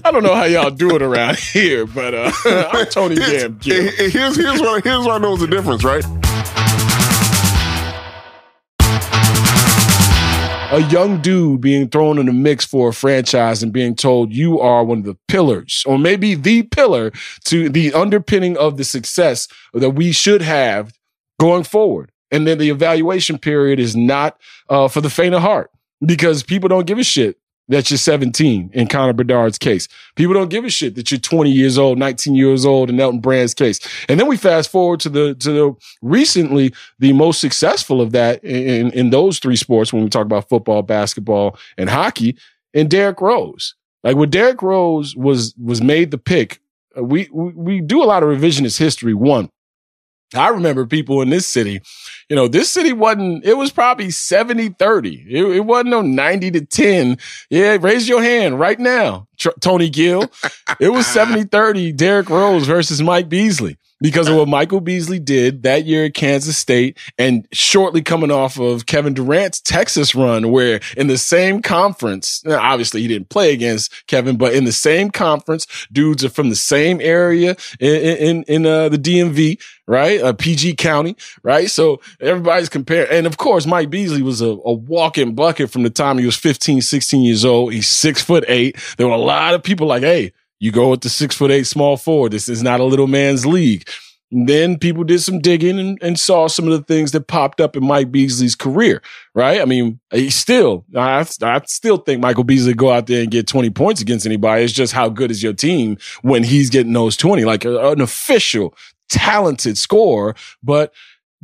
I 0.04 0.10
don't 0.10 0.22
know 0.22 0.34
how 0.34 0.44
y'all 0.44 0.70
do 0.70 0.94
it 0.96 1.02
around 1.02 1.38
here, 1.38 1.86
but 1.86 2.14
uh, 2.14 2.32
I'm 2.72 2.86
Tony 2.86 3.16
Damn 3.16 3.58
Gill. 3.58 3.90
Here's 3.92 4.36
here's 4.36 4.60
what 4.60 4.82
here's 4.84 5.04
what 5.04 5.12
I 5.12 5.18
know 5.18 5.34
is 5.34 5.40
the 5.40 5.46
difference, 5.46 5.84
right? 5.84 6.04
A 10.72 10.80
young 10.84 11.20
dude 11.20 11.60
being 11.60 11.86
thrown 11.86 12.16
in 12.16 12.24
the 12.24 12.32
mix 12.32 12.64
for 12.64 12.88
a 12.88 12.92
franchise 12.94 13.62
and 13.62 13.74
being 13.74 13.94
told 13.94 14.32
you 14.32 14.58
are 14.58 14.82
one 14.82 15.00
of 15.00 15.04
the 15.04 15.18
pillars, 15.28 15.84
or 15.86 15.98
maybe 15.98 16.34
the 16.34 16.62
pillar 16.62 17.12
to 17.44 17.68
the 17.68 17.92
underpinning 17.92 18.56
of 18.56 18.78
the 18.78 18.84
success 18.84 19.48
that 19.74 19.90
we 19.90 20.12
should 20.12 20.40
have 20.40 20.94
going 21.38 21.62
forward. 21.62 22.10
And 22.30 22.46
then 22.46 22.56
the 22.56 22.70
evaluation 22.70 23.36
period 23.36 23.78
is 23.78 23.94
not 23.94 24.40
uh, 24.70 24.88
for 24.88 25.02
the 25.02 25.10
faint 25.10 25.34
of 25.34 25.42
heart 25.42 25.70
because 26.06 26.42
people 26.42 26.70
don't 26.70 26.86
give 26.86 26.98
a 26.98 27.04
shit 27.04 27.36
that 27.72 27.90
you're 27.90 27.96
17 27.96 28.70
in 28.74 28.86
Connor 28.86 29.14
Bedard's 29.14 29.56
case. 29.56 29.88
People 30.14 30.34
don't 30.34 30.50
give 30.50 30.64
a 30.66 30.68
shit 30.68 30.94
that 30.94 31.10
you're 31.10 31.18
20 31.18 31.50
years 31.50 31.78
old, 31.78 31.98
19 31.98 32.34
years 32.34 32.66
old 32.66 32.90
in 32.90 33.00
Elton 33.00 33.20
Brand's 33.20 33.54
case. 33.54 33.80
And 34.10 34.20
then 34.20 34.26
we 34.28 34.36
fast 34.36 34.70
forward 34.70 35.00
to 35.00 35.08
the 35.08 35.34
to 35.36 35.52
the 35.52 35.74
recently 36.02 36.74
the 36.98 37.14
most 37.14 37.40
successful 37.40 38.02
of 38.02 38.12
that 38.12 38.44
in 38.44 38.90
in 38.92 39.08
those 39.08 39.38
three 39.38 39.56
sports 39.56 39.90
when 39.90 40.02
we 40.02 40.10
talk 40.10 40.26
about 40.26 40.50
football, 40.50 40.82
basketball, 40.82 41.58
and 41.78 41.88
hockey, 41.88 42.36
and 42.74 42.90
Derrick 42.90 43.22
Rose. 43.22 43.74
Like 44.04 44.16
when 44.16 44.28
Derrick 44.28 44.60
Rose 44.60 45.16
was 45.16 45.54
was 45.56 45.80
made 45.80 46.10
the 46.10 46.18
pick, 46.18 46.60
uh, 46.96 47.02
we 47.02 47.26
we, 47.32 47.52
we 47.52 47.80
do 47.80 48.02
a 48.02 48.04
lot 48.04 48.22
of 48.22 48.28
revisionist 48.28 48.78
history. 48.78 49.14
One, 49.14 49.48
I 50.34 50.48
remember 50.48 50.86
people 50.86 51.22
in 51.22 51.30
this 51.30 51.46
city, 51.46 51.80
you 52.32 52.36
know, 52.36 52.48
this 52.48 52.70
city 52.70 52.94
wasn't, 52.94 53.44
it 53.44 53.58
was 53.58 53.70
probably 53.70 54.10
70 54.10 54.70
30. 54.70 55.26
It, 55.28 55.44
it 55.56 55.60
wasn't 55.66 55.90
no 55.90 56.00
90 56.00 56.50
to 56.52 56.64
10. 56.64 57.18
Yeah, 57.50 57.76
raise 57.78 58.08
your 58.08 58.22
hand 58.22 58.58
right 58.58 58.80
now, 58.80 59.28
Tr- 59.36 59.50
Tony 59.60 59.90
Gill. 59.90 60.30
It 60.80 60.88
was 60.88 61.06
70 61.06 61.44
30, 61.44 61.92
Derrick 62.04 62.30
Rose 62.30 62.66
versus 62.66 63.02
Mike 63.02 63.28
Beasley. 63.28 63.76
because 64.00 64.28
of 64.28 64.36
what 64.36 64.48
Michael 64.48 64.80
Beasley 64.80 65.18
did 65.20 65.62
that 65.64 65.84
year 65.84 66.06
at 66.06 66.14
Kansas 66.14 66.56
State 66.56 66.96
and 67.18 67.46
shortly 67.52 68.00
coming 68.00 68.30
off 68.30 68.58
of 68.58 68.86
Kevin 68.86 69.12
Durant's 69.14 69.60
Texas 69.60 70.14
run, 70.14 70.50
where 70.50 70.80
in 70.96 71.08
the 71.08 71.18
same 71.18 71.60
conference, 71.60 72.42
obviously 72.48 73.02
he 73.02 73.08
didn't 73.08 73.28
play 73.28 73.52
against 73.52 74.06
Kevin, 74.06 74.38
but 74.38 74.54
in 74.54 74.64
the 74.64 74.72
same 74.72 75.10
conference, 75.10 75.66
dudes 75.92 76.24
are 76.24 76.30
from 76.30 76.48
the 76.48 76.56
same 76.56 76.98
area 77.00 77.56
in, 77.78 77.94
in, 77.94 78.42
in 78.44 78.66
uh, 78.66 78.88
the 78.88 78.98
DMV, 78.98 79.62
right? 79.86 80.20
Uh, 80.20 80.32
PG 80.32 80.74
County, 80.76 81.16
right? 81.44 81.70
So 81.70 82.00
everybody's 82.22 82.68
comparing. 82.68 83.10
And 83.10 83.26
of 83.26 83.36
course, 83.36 83.66
Mike 83.66 83.90
Beasley 83.90 84.22
was 84.22 84.40
a, 84.40 84.50
a 84.64 84.72
walk-in 84.72 85.34
bucket 85.34 85.70
from 85.70 85.82
the 85.82 85.90
time 85.90 86.18
he 86.18 86.26
was 86.26 86.36
15, 86.36 86.80
16 86.80 87.22
years 87.22 87.44
old. 87.44 87.72
He's 87.72 87.88
six 87.88 88.22
foot 88.22 88.44
eight. 88.48 88.76
There 88.96 89.06
were 89.06 89.12
a 89.12 89.18
lot 89.18 89.54
of 89.54 89.62
people 89.62 89.86
like, 89.86 90.02
Hey, 90.02 90.32
you 90.60 90.70
go 90.70 90.90
with 90.90 91.00
the 91.00 91.08
six 91.08 91.34
foot 91.34 91.50
eight 91.50 91.66
small 91.66 91.96
forward. 91.96 92.32
This 92.32 92.48
is 92.48 92.62
not 92.62 92.80
a 92.80 92.84
little 92.84 93.08
man's 93.08 93.44
league. 93.44 93.88
And 94.30 94.48
then 94.48 94.78
people 94.78 95.04
did 95.04 95.20
some 95.20 95.40
digging 95.40 95.78
and, 95.78 95.98
and, 96.00 96.18
saw 96.18 96.48
some 96.48 96.66
of 96.66 96.72
the 96.72 96.82
things 96.82 97.12
that 97.12 97.26
popped 97.26 97.60
up 97.60 97.76
in 97.76 97.84
Mike 97.84 98.10
Beasley's 98.10 98.54
career, 98.54 99.02
right? 99.34 99.60
I 99.60 99.66
mean, 99.66 100.00
he 100.10 100.30
still, 100.30 100.86
I, 100.96 101.26
I 101.42 101.60
still 101.66 101.98
think 101.98 102.22
Michael 102.22 102.44
Beasley 102.44 102.72
go 102.72 102.90
out 102.90 103.08
there 103.08 103.20
and 103.20 103.30
get 103.30 103.46
20 103.46 103.68
points 103.70 104.00
against 104.00 104.24
anybody. 104.24 104.64
It's 104.64 104.72
just 104.72 104.94
how 104.94 105.10
good 105.10 105.30
is 105.30 105.42
your 105.42 105.52
team 105.52 105.98
when 106.22 106.44
he's 106.44 106.70
getting 106.70 106.94
those 106.94 107.14
20, 107.18 107.44
like 107.44 107.66
an 107.66 108.00
official 108.00 108.74
talented 109.10 109.76
scorer, 109.76 110.34
but 110.62 110.94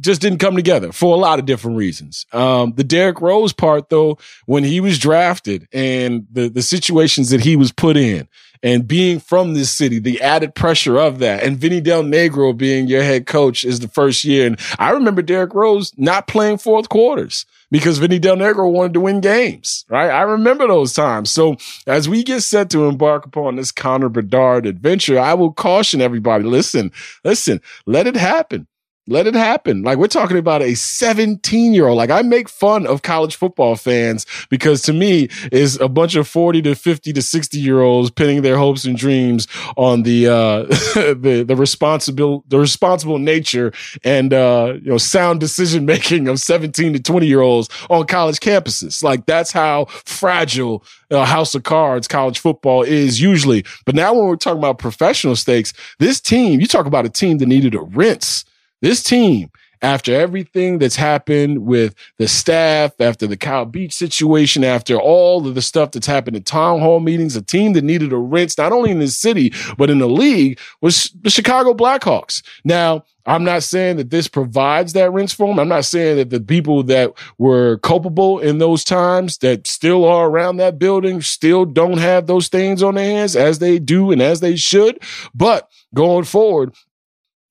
just 0.00 0.20
didn't 0.20 0.38
come 0.38 0.56
together 0.56 0.92
for 0.92 1.14
a 1.14 1.18
lot 1.18 1.38
of 1.38 1.46
different 1.46 1.76
reasons. 1.76 2.26
Um, 2.32 2.72
the 2.76 2.84
Derrick 2.84 3.20
Rose 3.20 3.52
part, 3.52 3.88
though, 3.88 4.18
when 4.46 4.64
he 4.64 4.80
was 4.80 4.98
drafted 4.98 5.68
and 5.72 6.26
the, 6.30 6.48
the 6.48 6.62
situations 6.62 7.30
that 7.30 7.40
he 7.40 7.56
was 7.56 7.72
put 7.72 7.96
in, 7.96 8.28
and 8.62 8.88
being 8.88 9.20
from 9.20 9.54
this 9.54 9.70
city, 9.70 9.98
the 9.98 10.20
added 10.20 10.54
pressure 10.54 10.98
of 10.98 11.20
that, 11.20 11.42
and 11.42 11.58
Vinny 11.58 11.80
Del 11.80 12.02
Negro 12.02 12.56
being 12.56 12.88
your 12.88 13.02
head 13.02 13.26
coach 13.26 13.64
is 13.64 13.80
the 13.80 13.88
first 13.88 14.24
year. 14.24 14.46
And 14.46 14.58
I 14.78 14.90
remember 14.90 15.22
Derrick 15.22 15.54
Rose 15.54 15.92
not 15.96 16.26
playing 16.26 16.58
fourth 16.58 16.88
quarters 16.88 17.46
because 17.70 17.98
Vinny 17.98 18.18
Del 18.18 18.36
Negro 18.36 18.70
wanted 18.70 18.94
to 18.94 19.00
win 19.00 19.20
games, 19.20 19.84
right? 19.88 20.10
I 20.10 20.22
remember 20.22 20.66
those 20.66 20.92
times. 20.92 21.30
So 21.30 21.56
as 21.86 22.08
we 22.08 22.24
get 22.24 22.42
set 22.42 22.70
to 22.70 22.88
embark 22.88 23.26
upon 23.26 23.56
this 23.56 23.70
Connor 23.70 24.08
Bedard 24.08 24.66
adventure, 24.66 25.20
I 25.20 25.34
will 25.34 25.52
caution 25.52 26.00
everybody, 26.00 26.44
listen, 26.44 26.90
listen, 27.24 27.60
let 27.86 28.06
it 28.06 28.16
happen. 28.16 28.66
Let 29.10 29.26
it 29.26 29.34
happen. 29.34 29.84
Like 29.84 29.96
we're 29.96 30.06
talking 30.06 30.36
about 30.36 30.60
a 30.60 30.74
17 30.74 31.72
year 31.72 31.88
old. 31.88 31.96
Like 31.96 32.10
I 32.10 32.20
make 32.20 32.46
fun 32.46 32.86
of 32.86 33.00
college 33.00 33.36
football 33.36 33.74
fans 33.74 34.26
because 34.50 34.82
to 34.82 34.92
me 34.92 35.30
is 35.50 35.80
a 35.80 35.88
bunch 35.88 36.14
of 36.14 36.28
40 36.28 36.60
to 36.62 36.74
50 36.74 37.14
to 37.14 37.22
60 37.22 37.58
year 37.58 37.80
olds 37.80 38.10
pinning 38.10 38.42
their 38.42 38.58
hopes 38.58 38.84
and 38.84 38.98
dreams 38.98 39.48
on 39.78 40.02
the, 40.02 40.26
uh, 40.26 40.62
the, 40.94 41.42
the 41.48 41.56
responsible, 41.56 42.44
the 42.48 42.58
responsible 42.58 43.18
nature 43.18 43.72
and, 44.04 44.34
uh, 44.34 44.74
you 44.74 44.90
know, 44.90 44.98
sound 44.98 45.40
decision 45.40 45.86
making 45.86 46.28
of 46.28 46.38
17 46.38 46.92
to 46.92 47.00
20 47.00 47.26
year 47.26 47.40
olds 47.40 47.70
on 47.88 48.06
college 48.06 48.40
campuses. 48.40 49.02
Like 49.02 49.24
that's 49.24 49.52
how 49.52 49.86
fragile 49.86 50.84
a 51.10 51.24
house 51.24 51.54
of 51.54 51.62
cards 51.62 52.08
college 52.08 52.38
football 52.38 52.82
is 52.82 53.22
usually. 53.22 53.64
But 53.86 53.94
now 53.94 54.12
when 54.12 54.26
we're 54.26 54.36
talking 54.36 54.58
about 54.58 54.78
professional 54.78 55.34
stakes, 55.34 55.72
this 55.98 56.20
team, 56.20 56.60
you 56.60 56.66
talk 56.66 56.84
about 56.84 57.06
a 57.06 57.10
team 57.10 57.38
that 57.38 57.46
needed 57.46 57.74
a 57.74 57.80
rinse 57.80 58.44
this 58.80 59.02
team, 59.02 59.50
after 59.82 60.12
everything 60.12 60.78
that's 60.78 60.96
happened 60.96 61.64
with 61.64 61.94
the 62.18 62.26
staff, 62.26 63.00
after 63.00 63.26
the 63.26 63.36
Kyle 63.36 63.64
Beach 63.64 63.92
situation, 63.92 64.64
after 64.64 64.96
all 64.96 65.46
of 65.46 65.54
the 65.54 65.62
stuff 65.62 65.92
that's 65.92 66.06
happened 66.06 66.36
in 66.36 66.42
town 66.42 66.80
hall 66.80 67.00
meetings, 67.00 67.36
a 67.36 67.42
team 67.42 67.74
that 67.74 67.84
needed 67.84 68.12
a 68.12 68.16
rinse, 68.16 68.58
not 68.58 68.72
only 68.72 68.90
in 68.90 68.98
the 68.98 69.08
city, 69.08 69.52
but 69.76 69.90
in 69.90 69.98
the 69.98 70.08
league, 70.08 70.58
was 70.80 71.14
the 71.22 71.30
Chicago 71.30 71.74
Blackhawks. 71.74 72.42
Now, 72.64 73.04
I'm 73.26 73.44
not 73.44 73.62
saying 73.62 73.98
that 73.98 74.10
this 74.10 74.26
provides 74.26 74.94
that 74.94 75.12
rinse 75.12 75.34
for 75.34 75.46
them. 75.48 75.58
I'm 75.58 75.68
not 75.68 75.84
saying 75.84 76.16
that 76.16 76.30
the 76.30 76.40
people 76.40 76.82
that 76.84 77.12
were 77.36 77.76
culpable 77.78 78.38
in 78.38 78.58
those 78.58 78.84
times 78.84 79.38
that 79.38 79.66
still 79.66 80.06
are 80.06 80.28
around 80.28 80.56
that 80.56 80.78
building 80.78 81.20
still 81.20 81.66
don't 81.66 81.98
have 81.98 82.26
those 82.26 82.46
stains 82.46 82.82
on 82.82 82.94
their 82.94 83.04
hands 83.04 83.36
as 83.36 83.58
they 83.58 83.78
do 83.78 84.10
and 84.10 84.22
as 84.22 84.40
they 84.40 84.56
should. 84.56 84.98
But 85.34 85.70
going 85.94 86.24
forward, 86.24 86.74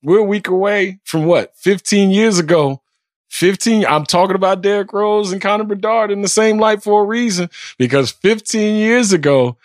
we're 0.04 0.20
a 0.20 0.24
week 0.24 0.48
away 0.48 1.00
from 1.04 1.26
what? 1.26 1.56
15 1.58 2.12
years 2.12 2.40
ago. 2.40 2.82
15. 3.30 3.86
I'm 3.86 4.06
talking 4.06 4.36
about 4.36 4.62
Derrick 4.62 4.94
Rose 4.94 5.32
and 5.32 5.42
Connor 5.42 5.66
Bedard 5.66 6.12
in 6.12 6.22
the 6.22 6.28
same 6.30 6.60
light 6.60 6.82
for 6.82 7.04
a 7.04 7.06
reason 7.06 7.50
because 7.78 8.12
15 8.12 8.78
years 8.78 9.12
ago, 9.12 9.58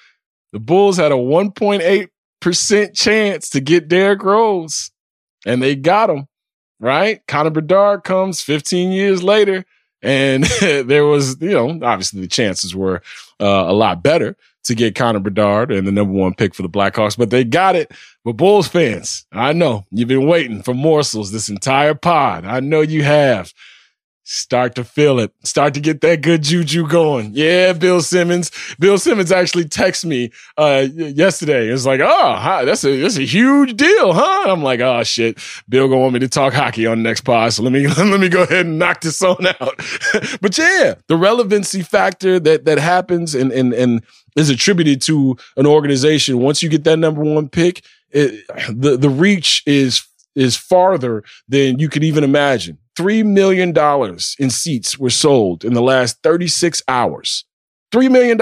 the 0.53 0.59
Bulls 0.59 0.97
had 0.97 1.13
a 1.13 1.17
1.8% 1.17 2.95
chance 2.95 3.49
to 3.51 3.61
get 3.61 3.89
Derrick 3.89 4.23
Rose 4.25 4.91
and 5.47 5.63
they 5.63 5.77
got 5.77 6.11
him, 6.11 6.27
right? 6.81 7.25
Connor 7.29 7.51
Bedard 7.51 8.03
comes 8.05 8.43
15 8.43 8.91
years 8.91 9.23
later 9.23 9.65
and 10.03 10.45
there 10.61 11.07
was, 11.07 11.41
you 11.41 11.51
know, 11.51 11.71
obviously 11.83 12.21
the 12.21 12.29
chances 12.29 12.75
were 12.75 13.01
uh, 13.41 13.65
a 13.69 13.73
lot 13.73 14.03
better 14.03 14.37
to 14.65 14.75
get 14.75 14.95
Connor 14.95 15.21
Bedard 15.21 15.73
and 15.73 15.87
the 15.87 15.93
number 15.93 16.13
one 16.13 16.35
pick 16.35 16.55
for 16.55 16.63
the 16.63 16.69
Blackhawks, 16.69 17.17
but 17.17 17.31
they 17.31 17.45
got 17.45 17.77
it. 17.77 17.93
But 18.25 18.35
Bulls 18.35 18.69
fans, 18.69 19.27
I 19.33 19.53
know 19.53 19.85
you've 19.91 20.09
been 20.09 20.29
waiting 20.29 20.63
for 20.63 20.75
morsels 20.75 21.33
this 21.33 21.49
entire 21.49 21.95
pod. 21.95 22.45
I 22.45 22.61
know 22.61 22.81
you 22.81 23.03
have. 23.03 23.53
Start 24.25 24.77
to 24.77 24.85
feel 24.85 25.19
it. 25.19 25.33
Start 25.43 25.75
to 25.75 25.81
get 25.81 26.01
that 26.03 26.23
good 26.23 26.45
juju 26.45 26.87
going. 26.87 27.33
Yeah, 27.35 27.73
Bill 27.73 28.01
Simmons. 28.01 28.53
Bill 28.79 28.97
Simmons 28.97 29.33
actually 29.33 29.65
texted 29.65 30.05
me 30.05 30.31
uh, 30.57 30.87
yesterday. 30.95 31.67
It's 31.67 31.85
like, 31.85 32.01
oh, 32.01 32.35
hi, 32.37 32.65
that's 32.65 32.85
a 32.85 33.01
that's 33.01 33.17
a 33.17 33.27
huge 33.27 33.77
deal, 33.77 34.13
huh? 34.13 34.45
I'm 34.47 34.63
like, 34.63 34.79
oh 34.79 35.03
shit. 35.03 35.41
Bill 35.69 35.89
gonna 35.89 36.01
want 36.01 36.15
me 36.15 36.21
to 36.21 36.29
talk 36.29 36.53
hockey 36.53 36.87
on 36.87 37.03
the 37.03 37.09
next 37.09 37.23
pod, 37.23 37.53
so 37.53 37.65
let 37.65 37.73
me 37.73 37.89
let 37.99 38.21
me 38.21 38.29
go 38.29 38.45
ahead 38.45 38.67
and 38.67 38.79
knock 38.79 39.01
this 39.01 39.21
on 39.23 39.45
out. 39.45 39.59
but 40.41 40.57
yeah, 40.57 40.95
the 41.09 41.17
relevancy 41.17 41.83
factor 41.83 42.39
that 42.39 42.65
that 42.65 42.79
happens 42.79 43.35
and 43.35 43.51
and 43.51 43.75
and 43.75 44.05
is 44.37 44.51
attributed 44.51 45.03
to 45.03 45.37
an 45.57 45.67
organization. 45.67 46.39
Once 46.39 46.63
you 46.63 46.69
get 46.69 46.85
that 46.85 46.99
number 46.99 47.23
one 47.23 47.49
pick, 47.49 47.83
it, 48.13 48.45
the 48.69 48.97
the 48.97 49.11
reach 49.11 49.63
is 49.67 50.07
is 50.35 50.57
farther 50.57 51.23
than 51.49 51.79
you 51.79 51.89
could 51.89 52.05
even 52.05 52.25
imagine. 52.25 52.79
$3 52.97 53.25
million 53.25 53.75
in 54.39 54.51
seats 54.51 54.99
were 54.99 55.11
sold 55.11 55.65
in 55.65 55.75
the 55.75 55.83
last 55.83 56.23
36 56.23 56.83
hours. 56.89 57.45
$3 57.93 58.11
million. 58.11 58.39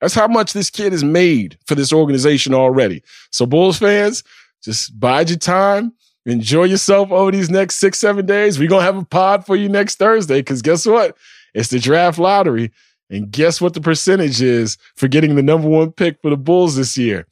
That's 0.00 0.14
how 0.14 0.28
much 0.28 0.52
this 0.52 0.70
kid 0.70 0.92
has 0.92 1.04
made 1.04 1.58
for 1.66 1.74
this 1.74 1.92
organization 1.92 2.54
already. 2.54 3.02
So, 3.30 3.46
Bulls 3.46 3.78
fans, 3.78 4.22
just 4.62 4.98
bide 4.98 5.30
your 5.30 5.38
time. 5.38 5.92
Enjoy 6.26 6.64
yourself 6.64 7.10
over 7.12 7.30
these 7.30 7.50
next 7.50 7.76
six, 7.76 7.98
seven 7.98 8.24
days. 8.24 8.58
We're 8.58 8.68
going 8.68 8.80
to 8.80 8.86
have 8.86 8.96
a 8.96 9.04
pod 9.04 9.44
for 9.44 9.56
you 9.56 9.68
next 9.68 9.96
Thursday 9.96 10.40
because 10.40 10.62
guess 10.62 10.86
what? 10.86 11.16
It's 11.54 11.68
the 11.68 11.78
draft 11.78 12.18
lottery. 12.18 12.72
And 13.10 13.30
guess 13.30 13.60
what 13.60 13.74
the 13.74 13.80
percentage 13.80 14.40
is 14.40 14.78
for 14.96 15.06
getting 15.08 15.36
the 15.36 15.42
number 15.42 15.68
one 15.68 15.92
pick 15.92 16.20
for 16.22 16.30
the 16.30 16.36
Bulls 16.36 16.76
this 16.76 16.96
year? 16.96 17.26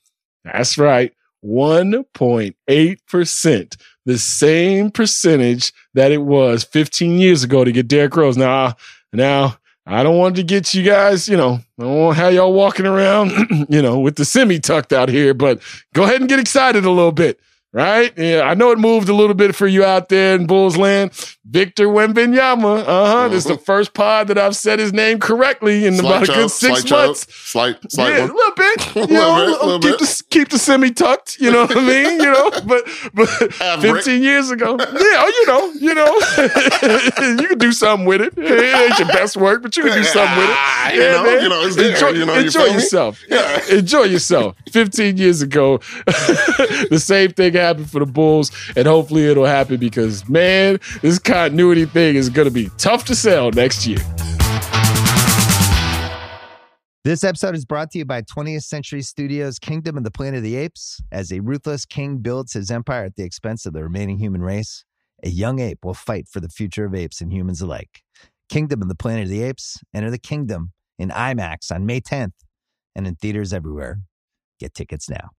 That's 0.45 0.77
right. 0.77 1.13
1.8%, 1.45 3.77
the 4.05 4.19
same 4.19 4.91
percentage 4.91 5.73
that 5.95 6.13
it 6.13 6.23
was 6.23 6.65
15 6.65 7.19
years 7.19 7.45
ago 7.45 7.65
to 7.65 7.73
get 7.73 7.89
Derrick 7.89 8.17
Rose. 8.17 8.37
Now, 8.37 8.77
now 9.13 9.57
I 9.87 10.03
don't 10.03 10.19
want 10.19 10.37
to 10.37 10.43
get 10.43 10.75
you 10.75 10.83
guys, 10.83 11.29
you 11.29 11.37
know, 11.37 11.61
I 11.79 11.83
don't 11.83 11.99
want 11.99 12.17
have 12.17 12.35
y'all 12.35 12.53
walking 12.53 12.87
around, 12.87 13.33
you 13.69 13.83
know, 13.83 13.99
with 13.99 14.17
the 14.17 14.25
semi 14.25 14.61
tucked 14.61 14.93
out 14.93 15.09
here, 15.09 15.35
but 15.35 15.61
go 15.95 16.05
ahead 16.05 16.21
and 16.21 16.29
get 16.29 16.39
excited 16.39 16.85
a 16.85 16.91
little 16.91 17.13
bit 17.13 17.41
right? 17.73 18.13
Yeah, 18.17 18.43
I 18.43 18.55
know 18.55 18.71
it 18.71 18.79
moved 18.79 19.09
a 19.09 19.15
little 19.15 19.35
bit 19.35 19.55
for 19.55 19.67
you 19.67 19.85
out 19.85 20.09
there 20.09 20.35
in 20.35 20.47
Bulls 20.47 20.77
land. 20.77 21.13
Victor 21.45 21.87
Wembanyama. 21.87 22.81
Uh-huh. 22.81 22.91
uh-huh. 22.91 23.29
This 23.29 23.45
is 23.45 23.51
the 23.51 23.59
first 23.59 23.93
pod 23.93 24.29
that 24.29 24.39
I've 24.39 24.57
said 24.57 24.79
his 24.79 24.93
name 24.93 25.19
correctly 25.19 25.85
in 25.85 25.97
slight 25.97 26.23
about 26.25 26.37
a 26.37 26.41
good 26.41 26.51
six 26.51 26.89
months. 26.91 27.27
Slight, 27.35 27.93
slight 27.93 28.15
yeah, 28.15 28.25
a 28.25 28.33
little 28.33 28.55
bit. 28.57 28.97
You 29.13 29.19
know, 29.19 29.37
bit, 29.37 29.49
little 29.49 29.81
keep 29.81 29.91
bit. 29.91 30.01
the 30.01 30.23
keep 30.31 30.49
the 30.49 30.59
semi 30.59 30.91
tucked. 30.93 31.39
You 31.39 31.51
know 31.51 31.63
what 31.63 31.77
I 31.77 31.81
mean? 31.81 32.21
You 32.21 32.33
know, 32.33 32.51
but 32.67 32.85
but 33.13 33.61
Average. 33.61 33.93
fifteen 33.93 34.23
years 34.23 34.51
ago, 34.51 34.77
yeah, 34.79 34.87
oh, 34.91 35.29
you 35.29 35.47
know, 35.47 35.73
you 35.75 35.95
know, 35.95 37.37
you 37.43 37.49
can 37.49 37.59
do 37.59 37.73
something 37.73 38.07
with 38.07 38.21
it. 38.21 38.35
It 38.39 38.75
ain't 38.75 38.99
your 38.99 39.09
best 39.09 39.37
work, 39.37 39.63
but 39.63 39.77
you 39.77 39.83
can 39.83 39.93
do 39.93 40.05
something 40.05 40.39
with 40.39 40.49
it. 40.49 40.53
Yeah, 40.53 40.93
you 40.93 41.01
know, 41.01 41.43
you 41.43 41.49
know, 41.49 41.69
there, 41.71 41.93
enjoy, 41.93 42.09
you 42.11 42.27
know, 42.27 42.35
you 42.35 42.45
enjoy 42.47 42.67
me? 42.67 42.73
yourself. 42.75 43.23
Yeah. 43.29 43.61
enjoy 43.71 44.05
yourself. 44.05 44.57
Fifteen 44.71 45.17
years 45.17 45.43
ago, 45.43 45.79
the 46.07 47.03
same 47.03 47.33
thing 47.33 47.57
happened 47.63 47.91
for 47.91 48.01
the 48.01 48.07
Bulls, 48.07 48.51
and 48.77 48.87
hopefully 48.87 49.27
it'll 49.27 49.47
happen 49.47 49.79
because 49.79 50.29
man, 50.29 50.79
this 51.01 51.19
continuity 51.19 51.87
thing 51.87 52.17
is 52.17 52.29
going 52.29 52.49
to 52.49 52.55
be 52.55 52.71
tough 52.79 53.05
to 53.07 53.15
sell 53.15 53.51
next 53.51 53.87
year. 53.87 53.99
This 57.05 57.25
episode 57.25 57.57
is 57.57 57.65
brought 57.65 57.91
to 57.91 57.99
you 57.99 58.05
by 58.05 58.23
20th 58.23 58.63
Century 58.63 59.03
Studios' 59.03 59.59
Kingdom 59.59 59.97
of 59.97 60.05
the 60.05 60.11
Planet 60.13 60.39
of 60.39 60.45
the 60.45 60.55
Apes. 60.55 61.01
As 61.11 61.33
a 61.33 61.41
ruthless 61.41 61.85
king 61.85 62.19
builds 62.19 62.53
his 62.53 62.71
empire 62.71 63.05
at 63.05 63.17
the 63.17 63.25
expense 63.25 63.67
of 63.67 63.73
the 63.73 63.83
remaining 63.83 64.19
human 64.19 64.41
race, 64.41 64.85
a 65.25 65.29
young 65.29 65.59
ape 65.59 65.85
will 65.85 65.95
fight 65.95 66.29
for 66.29 66.39
the 66.39 66.49
future 66.49 66.85
of 66.85 66.95
apes 66.95 67.21
and 67.21 67.33
humans 67.33 67.61
alike. 67.61 68.03
Kingdom 68.49 68.83
of 68.83 68.89
the 68.89 68.95
Planet 68.95 69.25
of 69.25 69.31
the 69.31 69.43
Apes. 69.43 69.79
Enter 69.95 70.11
the 70.11 70.19
kingdom 70.19 70.73
in 70.99 71.09
IMAX 71.09 71.73
on 71.75 71.87
May 71.87 72.01
10th 72.01 72.35
and 72.95 73.07
in 73.07 73.17
theaters 73.17 73.53
everywhere. 73.53 74.01
Get 74.61 74.75
tickets 74.75 75.09
now. 75.09 75.31